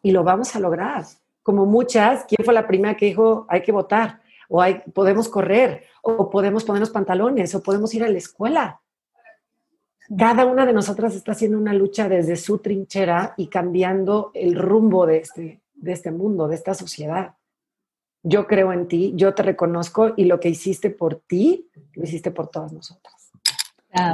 y 0.00 0.12
lo 0.12 0.22
vamos 0.22 0.54
a 0.54 0.60
lograr. 0.60 1.04
Como 1.42 1.66
muchas, 1.66 2.24
¿quién 2.26 2.44
fue 2.44 2.54
la 2.54 2.66
primera 2.66 2.96
que 2.96 3.06
dijo 3.06 3.46
hay 3.48 3.62
que 3.62 3.72
votar? 3.72 4.22
O 4.48 4.62
hay, 4.62 4.82
podemos 4.92 5.28
correr, 5.28 5.84
o 6.02 6.30
podemos 6.30 6.64
ponernos 6.64 6.90
pantalones, 6.90 7.54
o 7.54 7.62
podemos 7.62 7.92
ir 7.94 8.04
a 8.04 8.08
la 8.08 8.18
escuela. 8.18 8.80
Cada 10.16 10.44
una 10.44 10.66
de 10.66 10.72
nosotras 10.72 11.14
está 11.16 11.32
haciendo 11.32 11.58
una 11.58 11.72
lucha 11.72 12.08
desde 12.08 12.36
su 12.36 12.58
trinchera 12.58 13.34
y 13.36 13.48
cambiando 13.48 14.30
el 14.34 14.54
rumbo 14.54 15.06
de 15.06 15.16
este, 15.16 15.63
de 15.84 15.92
este 15.92 16.10
mundo, 16.10 16.48
de 16.48 16.56
esta 16.56 16.74
sociedad. 16.74 17.34
Yo 18.22 18.46
creo 18.46 18.72
en 18.72 18.88
ti, 18.88 19.12
yo 19.16 19.34
te 19.34 19.42
reconozco 19.42 20.14
y 20.16 20.24
lo 20.24 20.40
que 20.40 20.48
hiciste 20.48 20.90
por 20.90 21.20
ti, 21.26 21.70
lo 21.92 22.04
hiciste 22.04 22.30
por 22.30 22.48
todas 22.48 22.72
nosotras. 22.72 23.30
Ah, 23.92 24.12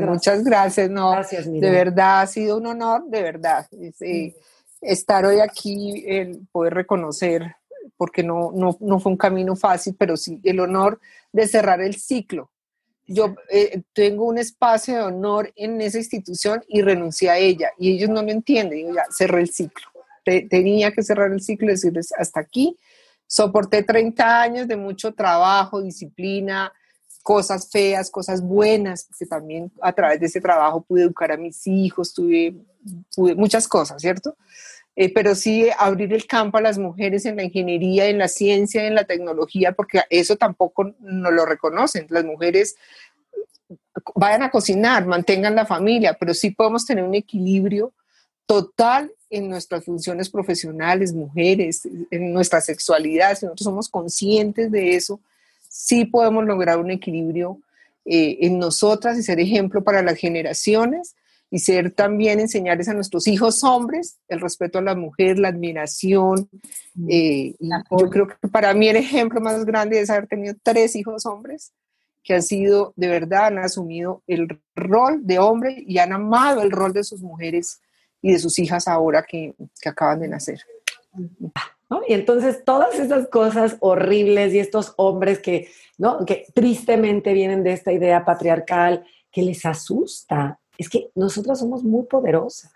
muchas 0.00 0.44
gracias, 0.44 0.88
no. 0.88 1.14
de 1.14 1.70
verdad 1.70 2.22
ha 2.22 2.26
sido 2.26 2.56
un 2.56 2.66
honor, 2.66 3.04
de 3.06 3.22
verdad. 3.22 3.66
Eh, 4.00 4.34
estar 4.80 5.26
hoy 5.26 5.40
aquí, 5.40 6.04
el 6.06 6.46
poder 6.50 6.74
reconocer, 6.74 7.56
porque 7.98 8.22
no, 8.22 8.50
no, 8.54 8.78
no, 8.80 8.98
fue 8.98 9.12
un 9.12 9.18
camino 9.18 9.56
fácil, 9.56 9.94
pero 9.98 10.16
sí 10.16 10.40
el 10.44 10.60
honor 10.60 11.00
de 11.32 11.46
cerrar 11.48 11.82
el 11.82 11.96
ciclo. 11.96 12.50
Yo 13.06 13.34
eh, 13.50 13.82
tengo 13.92 14.24
un 14.24 14.38
espacio 14.38 14.94
de 14.94 15.02
honor 15.02 15.52
en 15.56 15.80
esa 15.80 15.98
institución 15.98 16.62
y 16.68 16.80
renuncié 16.80 17.28
a 17.28 17.36
ella 17.36 17.72
y 17.76 17.96
ellos 17.96 18.08
no 18.08 18.22
lo 18.22 18.30
entienden. 18.30 18.78
Digo, 18.78 18.94
ya 18.94 19.04
cerré 19.10 19.40
el 19.40 19.50
ciclo 19.50 19.89
tenía 20.48 20.92
que 20.92 21.02
cerrar 21.02 21.32
el 21.32 21.40
ciclo 21.40 21.68
y 21.68 21.72
decirles 21.72 22.12
hasta 22.16 22.40
aquí. 22.40 22.76
Soporté 23.26 23.82
30 23.82 24.42
años 24.42 24.68
de 24.68 24.76
mucho 24.76 25.12
trabajo, 25.14 25.82
disciplina, 25.82 26.72
cosas 27.22 27.70
feas, 27.70 28.10
cosas 28.10 28.42
buenas, 28.42 29.04
porque 29.04 29.26
también 29.26 29.70
a 29.82 29.92
través 29.92 30.20
de 30.20 30.26
ese 30.26 30.40
trabajo 30.40 30.82
pude 30.82 31.02
educar 31.02 31.30
a 31.32 31.36
mis 31.36 31.66
hijos, 31.66 32.14
tuve, 32.14 32.54
muchas 33.36 33.68
cosas, 33.68 34.00
¿cierto? 34.00 34.36
Eh, 34.96 35.12
pero 35.12 35.34
sí 35.34 35.68
abrir 35.78 36.12
el 36.12 36.26
campo 36.26 36.58
a 36.58 36.62
las 36.62 36.78
mujeres 36.78 37.24
en 37.26 37.36
la 37.36 37.44
ingeniería, 37.44 38.06
en 38.06 38.18
la 38.18 38.28
ciencia, 38.28 38.86
en 38.86 38.94
la 38.94 39.04
tecnología, 39.04 39.72
porque 39.72 40.00
eso 40.10 40.36
tampoco 40.36 40.94
no 40.98 41.30
lo 41.30 41.46
reconocen. 41.46 42.06
Las 42.08 42.24
mujeres 42.24 42.76
vayan 44.14 44.42
a 44.42 44.50
cocinar, 44.50 45.06
mantengan 45.06 45.54
la 45.54 45.66
familia, 45.66 46.16
pero 46.18 46.34
sí 46.34 46.50
podemos 46.50 46.84
tener 46.84 47.04
un 47.04 47.14
equilibrio 47.14 47.92
total 48.46 49.12
en 49.30 49.48
nuestras 49.48 49.84
funciones 49.84 50.28
profesionales, 50.28 51.12
mujeres, 51.12 51.88
en 52.10 52.32
nuestra 52.32 52.60
sexualidad, 52.60 53.38
si 53.38 53.46
nosotros 53.46 53.64
somos 53.64 53.88
conscientes 53.88 54.70
de 54.70 54.96
eso, 54.96 55.20
sí 55.68 56.04
podemos 56.04 56.44
lograr 56.44 56.78
un 56.78 56.90
equilibrio 56.90 57.60
eh, 58.04 58.38
en 58.40 58.58
nosotras 58.58 59.16
y 59.16 59.22
ser 59.22 59.38
ejemplo 59.40 59.84
para 59.84 60.02
las 60.02 60.18
generaciones 60.18 61.14
y 61.50 61.58
ser 61.58 61.90
también 61.90 62.40
enseñarles 62.40 62.88
a 62.88 62.94
nuestros 62.94 63.26
hijos 63.26 63.64
hombres 63.64 64.18
el 64.28 64.40
respeto 64.40 64.78
a 64.78 64.82
la 64.82 64.94
mujer, 64.94 65.38
la 65.38 65.48
admiración. 65.48 66.48
Mm. 66.94 67.08
Eh, 67.10 67.54
yo 67.60 68.10
creo 68.10 68.28
que 68.28 68.48
para 68.48 68.72
mí 68.74 68.88
el 68.88 68.96
ejemplo 68.96 69.40
más 69.40 69.64
grande 69.64 70.00
es 70.00 70.10
haber 70.10 70.26
tenido 70.28 70.54
tres 70.62 70.94
hijos 70.96 71.26
hombres 71.26 71.72
que 72.22 72.34
han 72.34 72.42
sido, 72.42 72.92
de 72.96 73.08
verdad, 73.08 73.46
han 73.46 73.58
asumido 73.58 74.22
el 74.26 74.60
rol 74.74 75.26
de 75.26 75.38
hombre 75.38 75.82
y 75.86 75.98
han 75.98 76.12
amado 76.12 76.62
el 76.62 76.70
rol 76.70 76.92
de 76.92 77.04
sus 77.04 77.22
mujeres 77.22 77.80
y 78.22 78.32
de 78.32 78.38
sus 78.38 78.58
hijas 78.58 78.88
ahora 78.88 79.22
que, 79.22 79.54
que 79.80 79.88
acaban 79.88 80.20
de 80.20 80.28
nacer. 80.28 80.60
Y 82.08 82.14
entonces 82.14 82.64
todas 82.64 82.98
esas 82.98 83.28
cosas 83.28 83.76
horribles 83.80 84.54
y 84.54 84.60
estos 84.60 84.94
hombres 84.96 85.40
que, 85.40 85.68
¿no? 85.98 86.24
que 86.24 86.46
tristemente 86.54 87.32
vienen 87.32 87.64
de 87.64 87.72
esta 87.72 87.92
idea 87.92 88.24
patriarcal 88.24 89.04
que 89.30 89.42
les 89.42 89.64
asusta, 89.66 90.60
es 90.78 90.88
que 90.88 91.10
nosotras 91.14 91.58
somos 91.58 91.82
muy 91.82 92.04
poderosas. 92.04 92.72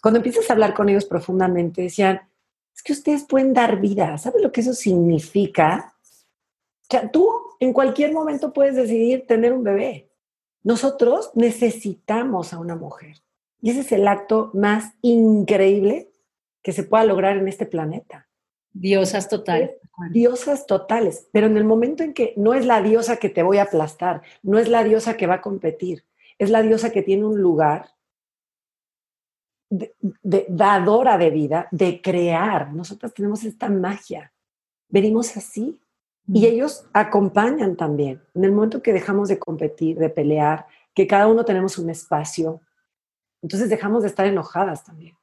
Cuando 0.00 0.18
empiezas 0.18 0.48
a 0.48 0.52
hablar 0.52 0.74
con 0.74 0.88
ellos 0.88 1.04
profundamente, 1.04 1.82
decían, 1.82 2.20
es 2.74 2.82
que 2.82 2.92
ustedes 2.92 3.24
pueden 3.24 3.52
dar 3.52 3.80
vida, 3.80 4.16
¿sabes 4.18 4.42
lo 4.42 4.52
que 4.52 4.60
eso 4.60 4.74
significa? 4.74 5.94
Tú 7.12 7.28
en 7.58 7.72
cualquier 7.72 8.12
momento 8.12 8.52
puedes 8.52 8.76
decidir 8.76 9.26
tener 9.26 9.52
un 9.52 9.64
bebé. 9.64 10.10
Nosotros 10.62 11.30
necesitamos 11.34 12.52
a 12.52 12.58
una 12.58 12.76
mujer. 12.76 13.16
Y 13.60 13.70
ese 13.70 13.80
es 13.80 13.92
el 13.92 14.06
acto 14.06 14.50
más 14.54 14.94
increíble 15.02 16.10
que 16.62 16.72
se 16.72 16.82
pueda 16.82 17.04
lograr 17.04 17.36
en 17.36 17.48
este 17.48 17.66
planeta. 17.66 18.28
Diosas 18.72 19.28
totales. 19.28 19.70
Diosas 20.10 20.66
totales, 20.66 21.28
pero 21.32 21.46
en 21.46 21.56
el 21.56 21.64
momento 21.64 22.02
en 22.02 22.12
que 22.12 22.34
no 22.36 22.52
es 22.52 22.66
la 22.66 22.82
diosa 22.82 23.16
que 23.16 23.30
te 23.30 23.42
voy 23.42 23.56
a 23.56 23.62
aplastar, 23.62 24.20
no 24.42 24.58
es 24.58 24.68
la 24.68 24.84
diosa 24.84 25.16
que 25.16 25.26
va 25.26 25.36
a 25.36 25.40
competir, 25.40 26.04
es 26.38 26.50
la 26.50 26.60
diosa 26.60 26.90
que 26.90 27.02
tiene 27.02 27.24
un 27.24 27.40
lugar 27.40 27.96
de, 29.70 29.94
dadora 30.48 31.16
de 31.16 31.30
vida, 31.30 31.68
de 31.70 32.02
crear. 32.02 32.72
Nosotros 32.74 33.14
tenemos 33.14 33.44
esta 33.44 33.68
magia, 33.68 34.32
venimos 34.88 35.36
así. 35.36 35.80
Y 36.28 36.46
ellos 36.46 36.84
acompañan 36.92 37.76
también. 37.76 38.20
En 38.34 38.44
el 38.44 38.50
momento 38.50 38.82
que 38.82 38.92
dejamos 38.92 39.28
de 39.28 39.38
competir, 39.38 39.96
de 39.96 40.10
pelear, 40.10 40.66
que 40.92 41.06
cada 41.06 41.28
uno 41.28 41.44
tenemos 41.44 41.78
un 41.78 41.88
espacio, 41.88 42.60
entonces 43.46 43.70
dejamos 43.70 44.02
de 44.02 44.08
estar 44.08 44.26
enojadas 44.26 44.82
también. 44.82 45.16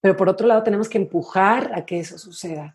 Pero 0.00 0.16
por 0.16 0.30
otro 0.30 0.46
lado 0.46 0.62
tenemos 0.62 0.88
que 0.88 0.96
empujar 0.96 1.70
a 1.74 1.84
que 1.84 2.00
eso 2.00 2.16
suceda, 2.16 2.74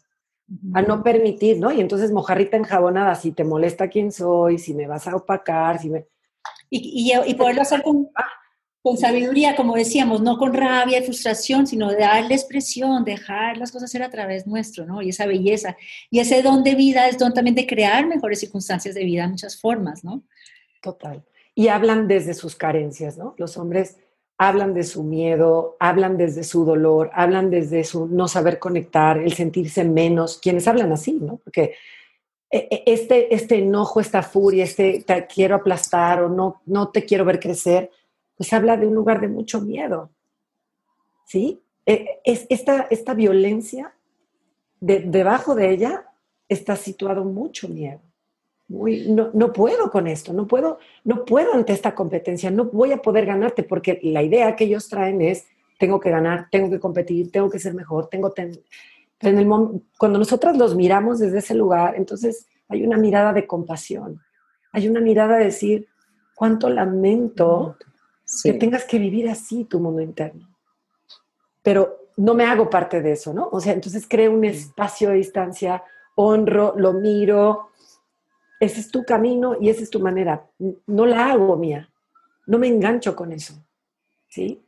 a 0.76 0.84
no 0.84 1.02
permitir, 1.02 1.58
¿no? 1.58 1.72
Y 1.72 1.82
entonces 1.82 2.12
mojarrita 2.12 2.58
enjabonada, 2.58 3.16
si 3.16 3.32
te 3.32 3.44
molesta 3.44 3.88
quién 3.88 4.12
soy, 4.12 4.60
si 4.60 4.76
me 4.76 4.86
vas 4.86 5.08
a 5.08 5.16
opacar, 5.16 5.80
si 5.80 5.90
me... 5.90 6.06
Y, 6.70 7.12
y, 7.26 7.34
poderlo 7.34 7.64
hacer 7.64 7.82
con, 7.82 8.08
con 8.84 8.98
sabiduría, 8.98 9.56
como 9.56 9.74
decíamos, 9.74 10.22
no 10.22 10.38
con 10.38 10.54
rabia 10.54 11.00
y 11.00 11.04
frustración, 11.04 11.66
sino 11.66 11.90
de 11.90 11.98
darle 11.98 12.36
expresión, 12.36 13.04
dejar 13.04 13.58
las 13.58 13.72
cosas 13.72 13.90
ser 13.90 14.04
a 14.04 14.12
través 14.12 14.46
nuestro, 14.46 14.86
¿no? 14.86 15.02
Y 15.02 15.10
esa 15.10 15.26
belleza. 15.26 15.76
Y 16.12 16.20
ese 16.20 16.44
don 16.44 16.64
de 16.64 16.76
vida 16.76 17.08
es 17.08 17.18
don 17.18 17.34
también 17.34 17.56
de 17.56 17.66
crear 17.66 18.06
mejores 18.06 18.40
circunstancias 18.40 18.94
de 18.94 19.04
vida 19.06 19.24
en 19.24 19.32
muchas 19.32 19.60
formas, 19.60 20.04
¿no? 20.04 20.22
Total. 20.84 21.24
Y 21.56 21.70
hablan 21.70 22.08
desde 22.08 22.36
sus 22.36 22.56
carencias, 22.56 23.18
¿no? 23.18 23.34
Los 23.40 23.58
hombres 23.58 23.98
hablan 24.38 24.74
de 24.74 24.84
su 24.84 25.04
miedo, 25.04 25.76
hablan 25.80 26.18
desde 26.18 26.44
su 26.44 26.66
dolor, 26.66 27.12
hablan 27.14 27.50
desde 27.50 27.84
su 27.84 28.08
no 28.08 28.28
saber 28.28 28.60
conectar, 28.60 29.18
el 29.18 29.34
sentirse 29.34 29.84
menos, 29.84 30.38
quienes 30.38 30.68
hablan 30.68 30.92
así, 30.92 31.14
¿no? 31.14 31.38
Porque 31.38 31.76
e, 32.50 32.68
e, 32.70 32.84
este, 32.88 33.34
este 33.34 33.60
enojo, 33.60 34.00
esta 34.00 34.24
furia, 34.24 34.64
este 34.64 35.04
te 35.06 35.28
quiero 35.28 35.56
aplastar 35.56 36.24
o 36.24 36.30
no, 36.30 36.62
no 36.66 36.90
te 36.90 37.06
quiero 37.06 37.26
ver 37.26 37.40
crecer, 37.40 37.92
pues 38.36 38.52
habla 38.54 38.78
de 38.78 38.88
un 38.88 38.96
lugar 38.96 39.22
de 39.22 39.28
mucho 39.28 39.62
miedo, 39.62 40.10
¿sí? 41.26 41.62
E, 41.86 42.22
es 42.24 42.46
esta, 42.50 42.88
esta 42.90 43.14
violencia, 43.14 43.94
debajo 44.80 45.56
de 45.56 45.70
ella 45.72 46.06
está 46.50 46.76
situado 46.76 47.24
mucho 47.24 47.70
miedo 47.70 48.02
no, 48.74 49.30
no, 49.34 49.54
puedo 49.54 49.92
con 49.92 50.08
esto, 50.08 50.34
no 50.34 50.48
puedo, 50.48 50.80
no 51.04 51.26
puedo 51.26 51.54
ante 51.54 51.74
esta 51.74 51.94
competencia, 51.94 52.50
no 52.50 52.66
voy 52.66 52.92
a 52.92 53.02
poder 53.02 53.26
ganarte 53.26 53.64
porque 53.64 54.00
la 54.02 54.24
idea 54.24 54.56
que 54.56 54.64
ellos 54.64 54.90
traen 54.90 55.22
es, 55.22 55.46
tengo 55.78 56.00
que 56.00 56.10
ganar, 56.10 56.48
tengo 56.52 56.70
que 56.70 56.80
competir, 56.80 57.32
tengo 57.32 57.50
que 57.50 57.60
ser 57.60 57.74
mejor, 57.74 58.08
tengo... 58.08 58.34
en 58.36 59.38
el, 59.38 59.48
cuando 59.98 60.18
nosotros 60.20 60.58
los 60.58 60.76
miramos 60.76 61.20
desde 61.20 61.40
ese 61.40 61.54
lugar, 61.54 61.96
entonces 61.96 62.48
hay 62.68 62.84
una 62.84 62.98
mirada 62.98 63.32
de 63.32 63.46
compasión, 63.46 64.20
hay 64.72 64.88
una 64.88 65.02
mirada 65.02 65.38
de 65.38 65.46
decir, 65.46 65.88
cuánto 66.34 66.70
lamento 66.70 67.78
que 68.44 68.54
tengas 68.54 68.86
que 68.86 68.98
vivir 68.98 69.30
así 69.30 69.66
tu 69.66 69.80
mundo 69.80 70.02
interno. 70.02 70.50
Pero 71.62 72.10
no 72.18 72.34
me 72.34 72.46
hago 72.46 72.70
parte 72.70 73.02
de 73.02 73.14
eso, 73.14 73.34
¿no? 73.34 73.50
O 73.52 73.60
sea, 73.60 73.74
entonces 73.74 74.06
creo 74.08 74.32
un 74.32 74.44
espacio 74.44 75.10
de 75.10 75.16
distancia, 75.16 75.84
honro, 76.16 76.74
lo 76.78 76.94
miro, 76.94 77.70
ese 78.64 78.80
es 78.80 78.90
tu 78.90 79.04
camino 79.04 79.56
y 79.62 79.70
esa 79.70 79.84
es 79.84 79.90
tu 79.90 80.00
manera. 80.00 80.46
No 80.88 81.06
la 81.06 81.32
hago 81.32 81.56
mía. 81.58 81.90
No 82.48 82.58
me 82.58 82.68
engancho 82.68 83.16
con 83.16 83.32
eso. 83.32 83.54
¿Sí? 84.30 84.60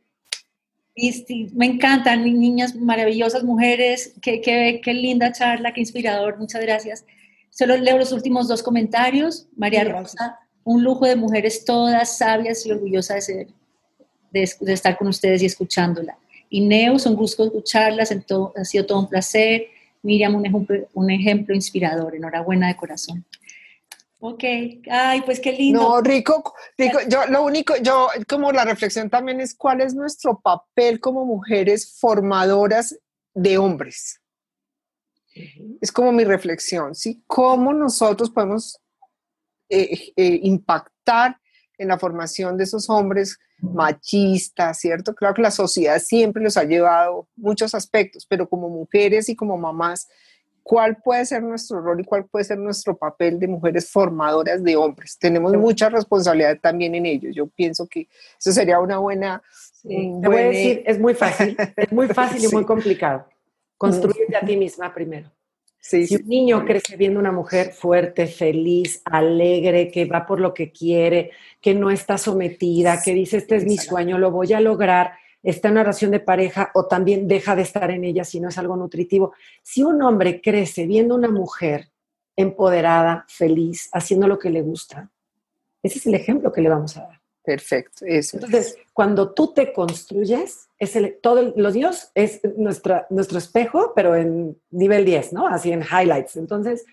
Y, 0.94 1.50
me 1.54 1.66
encantan, 1.66 2.24
niñas 2.24 2.74
maravillosas, 2.74 3.42
mujeres. 3.44 4.14
Qué, 4.22 4.40
qué, 4.40 4.80
qué 4.82 4.94
linda 4.94 5.32
charla, 5.32 5.72
qué 5.74 5.80
inspirador. 5.80 6.38
Muchas 6.38 6.62
gracias. 6.62 7.04
Solo 7.50 7.76
leo 7.76 7.98
los 7.98 8.12
últimos 8.12 8.48
dos 8.48 8.62
comentarios. 8.62 9.46
María 9.56 9.84
Rosa, 9.84 10.38
un 10.64 10.82
lujo 10.82 11.04
de 11.06 11.16
mujeres 11.16 11.64
todas 11.64 12.16
sabias 12.16 12.64
y 12.64 12.70
orgullosas 12.72 13.16
de, 13.16 13.20
ser- 13.22 13.48
de, 14.30 14.50
de 14.60 14.72
estar 14.72 14.96
con 14.96 15.08
ustedes 15.08 15.42
y 15.42 15.46
escuchándola. 15.46 16.16
Ineus, 16.48 17.06
un 17.06 17.16
gusto 17.16 17.44
escucharlas, 17.44 18.10
en 18.12 18.22
todo- 18.22 18.52
ha 18.56 18.64
sido 18.64 18.86
todo 18.86 19.00
un 19.00 19.08
placer. 19.08 19.66
Miriam, 20.02 20.34
un 20.36 20.46
ejemplo, 20.46 20.88
un 20.94 21.10
ejemplo 21.10 21.54
inspirador. 21.54 22.14
Enhorabuena 22.14 22.68
de 22.68 22.76
corazón. 22.76 23.24
Ok, 24.18 24.44
ay, 24.90 25.22
pues 25.22 25.40
qué 25.40 25.52
lindo. 25.52 25.80
No, 25.80 26.00
rico, 26.00 26.54
rico. 26.78 26.98
Yo 27.08 27.26
lo 27.26 27.44
único, 27.44 27.74
yo 27.76 28.08
como 28.28 28.50
la 28.50 28.64
reflexión 28.64 29.10
también 29.10 29.40
es 29.40 29.54
cuál 29.54 29.82
es 29.82 29.94
nuestro 29.94 30.40
papel 30.40 31.00
como 31.00 31.26
mujeres 31.26 31.98
formadoras 32.00 32.98
de 33.34 33.58
hombres. 33.58 34.20
Es 35.82 35.92
como 35.92 36.12
mi 36.12 36.24
reflexión, 36.24 36.94
¿sí? 36.94 37.22
Cómo 37.26 37.74
nosotros 37.74 38.30
podemos 38.30 38.80
eh, 39.68 40.12
eh, 40.16 40.40
impactar 40.42 41.38
en 41.76 41.88
la 41.88 41.98
formación 41.98 42.56
de 42.56 42.64
esos 42.64 42.88
hombres 42.88 43.38
machistas, 43.58 44.78
¿cierto? 44.78 45.14
Claro 45.14 45.34
que 45.34 45.42
la 45.42 45.50
sociedad 45.50 45.98
siempre 45.98 46.42
los 46.42 46.56
ha 46.56 46.64
llevado 46.64 47.28
muchos 47.36 47.74
aspectos, 47.74 48.26
pero 48.26 48.48
como 48.48 48.68
mujeres 48.68 49.28
y 49.28 49.36
como 49.36 49.58
mamás, 49.58 50.08
¿cuál 50.66 50.96
puede 50.96 51.24
ser 51.24 51.44
nuestro 51.44 51.80
rol 51.80 52.00
y 52.00 52.04
cuál 52.04 52.24
puede 52.24 52.44
ser 52.44 52.58
nuestro 52.58 52.96
papel 52.96 53.38
de 53.38 53.46
mujeres 53.46 53.88
formadoras 53.88 54.64
de 54.64 54.74
hombres? 54.74 55.16
Tenemos 55.16 55.52
mucha 55.54 55.88
responsabilidad 55.88 56.58
también 56.60 56.96
en 56.96 57.06
ello. 57.06 57.30
Yo 57.30 57.46
pienso 57.46 57.86
que 57.86 58.08
eso 58.36 58.50
sería 58.50 58.80
una 58.80 58.98
buena... 58.98 59.40
Sí, 59.52 60.12
te 60.20 60.28
voy 60.28 60.38
a 60.38 60.44
decir, 60.46 60.82
es 60.84 60.98
muy 60.98 61.14
fácil, 61.14 61.56
es 61.76 61.92
muy 61.92 62.08
fácil 62.08 62.38
y 62.44 62.48
Sí. 62.48 62.54
muy 62.54 62.64
complicado. 62.64 63.28
Construyete 63.78 64.36
a 64.36 64.40
ti 64.40 64.56
misma 64.56 64.92
primero. 64.92 65.30
sí, 65.78 66.04
Si 66.08 66.16
un 66.16 66.26
niño 66.26 66.64
crece 66.64 66.96
viendo 66.96 67.20
una 67.20 67.30
mujer 67.30 67.70
fuerte, 67.72 68.26
feliz, 68.26 69.02
alegre, 69.04 69.92
que 69.92 70.04
va 70.06 70.26
por 70.26 70.40
lo 70.40 70.52
que 70.52 70.72
quiere, 70.72 71.30
que 71.60 71.74
no 71.74 71.92
está 71.92 72.18
sometida, 72.18 73.00
que 73.04 73.14
dice, 73.14 73.36
este 73.36 73.54
es 73.54 73.64
mi 73.64 73.76
sueño, 73.78 74.18
lo 74.18 74.32
voy 74.32 74.52
a 74.52 74.60
lograr, 74.60 75.12
está 75.50 75.68
en 75.68 75.72
una 75.72 75.82
relación 75.84 76.10
de 76.10 76.20
pareja 76.20 76.70
o 76.74 76.86
también 76.86 77.26
deja 77.28 77.54
de 77.56 77.62
estar 77.62 77.90
en 77.90 78.04
ella 78.04 78.24
si 78.24 78.40
no 78.40 78.48
es 78.48 78.58
algo 78.58 78.76
nutritivo. 78.76 79.32
Si 79.62 79.82
un 79.82 80.02
hombre 80.02 80.40
crece 80.40 80.86
viendo 80.86 81.14
una 81.14 81.28
mujer 81.28 81.88
empoderada, 82.36 83.24
feliz, 83.28 83.88
haciendo 83.92 84.28
lo 84.28 84.38
que 84.38 84.50
le 84.50 84.62
gusta, 84.62 85.10
ese 85.82 85.98
es 85.98 86.06
el 86.06 86.14
ejemplo 86.14 86.52
que 86.52 86.60
le 86.60 86.68
vamos 86.68 86.96
a 86.96 87.02
dar. 87.02 87.20
perfecto, 87.42 88.04
eso. 88.04 88.36
es. 88.38 88.42
Entonces, 88.42 88.76
cuando 88.92 89.32
tú 89.32 89.52
te 89.54 89.72
construyes, 89.72 90.68
es 90.80 90.96
el, 90.96 91.16
todo 91.22 91.38
el- 91.38 91.52
los 91.56 91.74
Dios 91.74 92.10
es 92.14 92.40
nuestra, 92.56 93.06
nuestro 93.08 93.38
espejo, 93.38 93.92
pero 93.94 94.16
en 94.16 94.60
nivel 94.70 95.04
10, 95.04 95.32
¿no? 95.32 95.46
Así 95.46 95.70
en 95.70 95.82
highlights. 95.82 96.36
Entonces, 96.36 96.84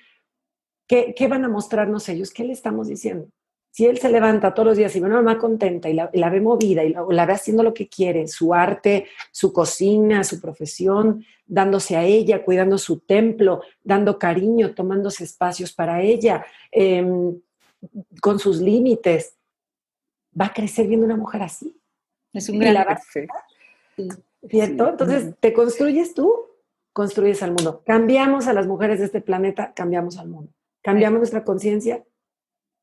¿qué, 0.87 1.15
qué 1.17 1.27
van 1.27 1.43
a 1.43 1.49
mostrarnos 1.49 2.07
ellos? 2.07 2.31
¿Qué 2.31 2.43
le 2.43 2.53
estamos 2.53 2.87
diciendo? 2.87 3.27
Si 3.73 3.87
él 3.87 3.97
se 3.97 4.09
levanta 4.09 4.53
todos 4.53 4.67
los 4.67 4.77
días 4.77 4.95
y 4.95 4.99
ve 4.99 5.07
a 5.07 5.09
una 5.09 5.21
mamá 5.23 5.39
contenta 5.39 5.89
y 5.89 5.93
la, 5.93 6.07
y 6.13 6.19
la 6.19 6.29
ve 6.29 6.41
movida 6.41 6.83
y 6.83 6.93
la, 6.93 7.03
la 7.09 7.25
ve 7.25 7.33
haciendo 7.33 7.63
lo 7.63 7.73
que 7.73 7.89
quiere, 7.89 8.27
su 8.27 8.53
arte, 8.53 9.07
su 9.31 9.51
cocina, 9.51 10.23
su 10.23 10.39
profesión, 10.39 11.25
dándose 11.47 11.95
a 11.95 12.03
ella, 12.03 12.43
cuidando 12.43 12.77
su 12.77 12.99
templo, 12.99 13.63
dando 13.83 14.19
cariño, 14.19 14.75
tomándose 14.75 15.23
espacios 15.23 15.73
para 15.73 16.03
ella, 16.03 16.45
em, 16.71 17.35
con 18.21 18.37
sus 18.37 18.61
límites, 18.61 19.37
va 20.39 20.45
a 20.45 20.53
crecer 20.53 20.85
viendo 20.85 21.07
una 21.07 21.17
mujer 21.17 21.41
así. 21.41 21.75
Es 22.31 22.49
un 22.49 22.59
gran... 22.59 22.85
¿Cierto? 23.11 23.33
Sí. 23.97 24.59
Entonces, 24.91 25.33
te 25.39 25.51
construyes 25.51 26.13
tú, 26.13 26.31
construyes 26.91 27.41
al 27.41 27.53
mundo. 27.53 27.81
Cambiamos 27.83 28.45
a 28.45 28.53
las 28.53 28.67
mujeres 28.67 28.99
de 28.99 29.05
este 29.05 29.19
planeta, 29.19 29.73
cambiamos 29.73 30.19
al 30.19 30.29
mundo. 30.29 30.51
Cambiamos 30.83 31.17
nuestra 31.17 31.43
conciencia, 31.43 32.03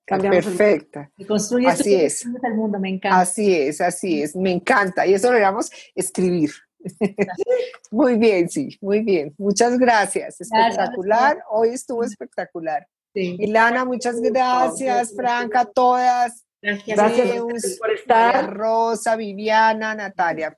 cambiamos 0.05 0.39
el 0.39 0.45
mundo. 0.45 0.59
Perfecta. 0.59 1.11
Y 1.17 1.23
Así 1.23 1.95
es. 1.95 2.23
construyes 2.23 2.27
el 2.45 2.55
mundo, 2.55 2.79
me 2.79 2.89
encanta. 2.89 3.21
Así 3.21 3.55
es, 3.55 3.81
así 3.81 4.23
es, 4.23 4.35
me 4.37 4.53
encanta. 4.53 5.07
Y 5.07 5.15
eso 5.15 5.33
lo 5.33 5.39
llamamos 5.39 5.71
escribir. 5.95 6.51
muy 7.91 8.17
bien, 8.17 8.49
sí, 8.49 8.79
muy 8.81 9.01
bien. 9.01 9.35
Muchas 9.39 9.79
gracias. 9.79 10.41
Espectacular. 10.41 11.43
Hoy 11.51 11.71
estuvo 11.71 12.05
espectacular. 12.05 12.87
Sí. 13.15 13.37
Ilana, 13.39 13.85
muchas 13.85 14.21
gracias. 14.21 15.15
Franca, 15.15 15.65
todas. 15.65 16.45
Gracias. 16.63 16.97
Gracias 16.97 17.29
Zeus, 17.31 17.79
por 17.79 17.89
María 17.89 18.01
estar. 18.01 18.57
Rosa, 18.57 19.17
Viviana, 19.17 19.95
Natalia. 19.95 20.55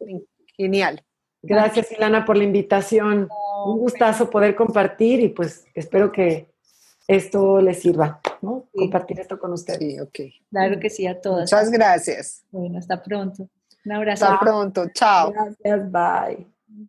Genial. 0.57 1.03
Gracias, 1.43 1.91
Ilana, 1.93 2.25
por 2.25 2.37
la 2.37 2.45
invitación. 2.45 3.29
Un 3.65 3.79
gustazo 3.79 4.31
poder 4.31 4.55
compartir 4.55 5.21
y 5.21 5.29
pues 5.29 5.65
espero 5.75 6.13
que 6.13 6.52
esto 7.13 7.61
les 7.61 7.81
sirva, 7.81 8.21
¿no? 8.41 8.65
Sí. 8.73 8.79
Compartir 8.79 9.21
esto 9.21 9.39
con 9.39 9.53
ustedes. 9.53 9.79
Sí, 9.79 10.01
ok. 10.01 10.19
Claro 10.51 10.81
que 10.81 10.91
sí, 10.91 11.07
a 11.07 11.21
todas. 11.21 11.53
Muchas 11.53 11.71
gracias. 11.71 12.45
Bueno, 12.51 12.79
hasta 12.79 13.03
pronto. 13.03 13.49
Un 13.85 13.93
abrazo. 13.93 14.27
Hasta 14.27 14.39
pronto. 14.39 14.87
Chao. 14.95 15.33
Gracias, 15.33 15.91
bye. 15.91 16.52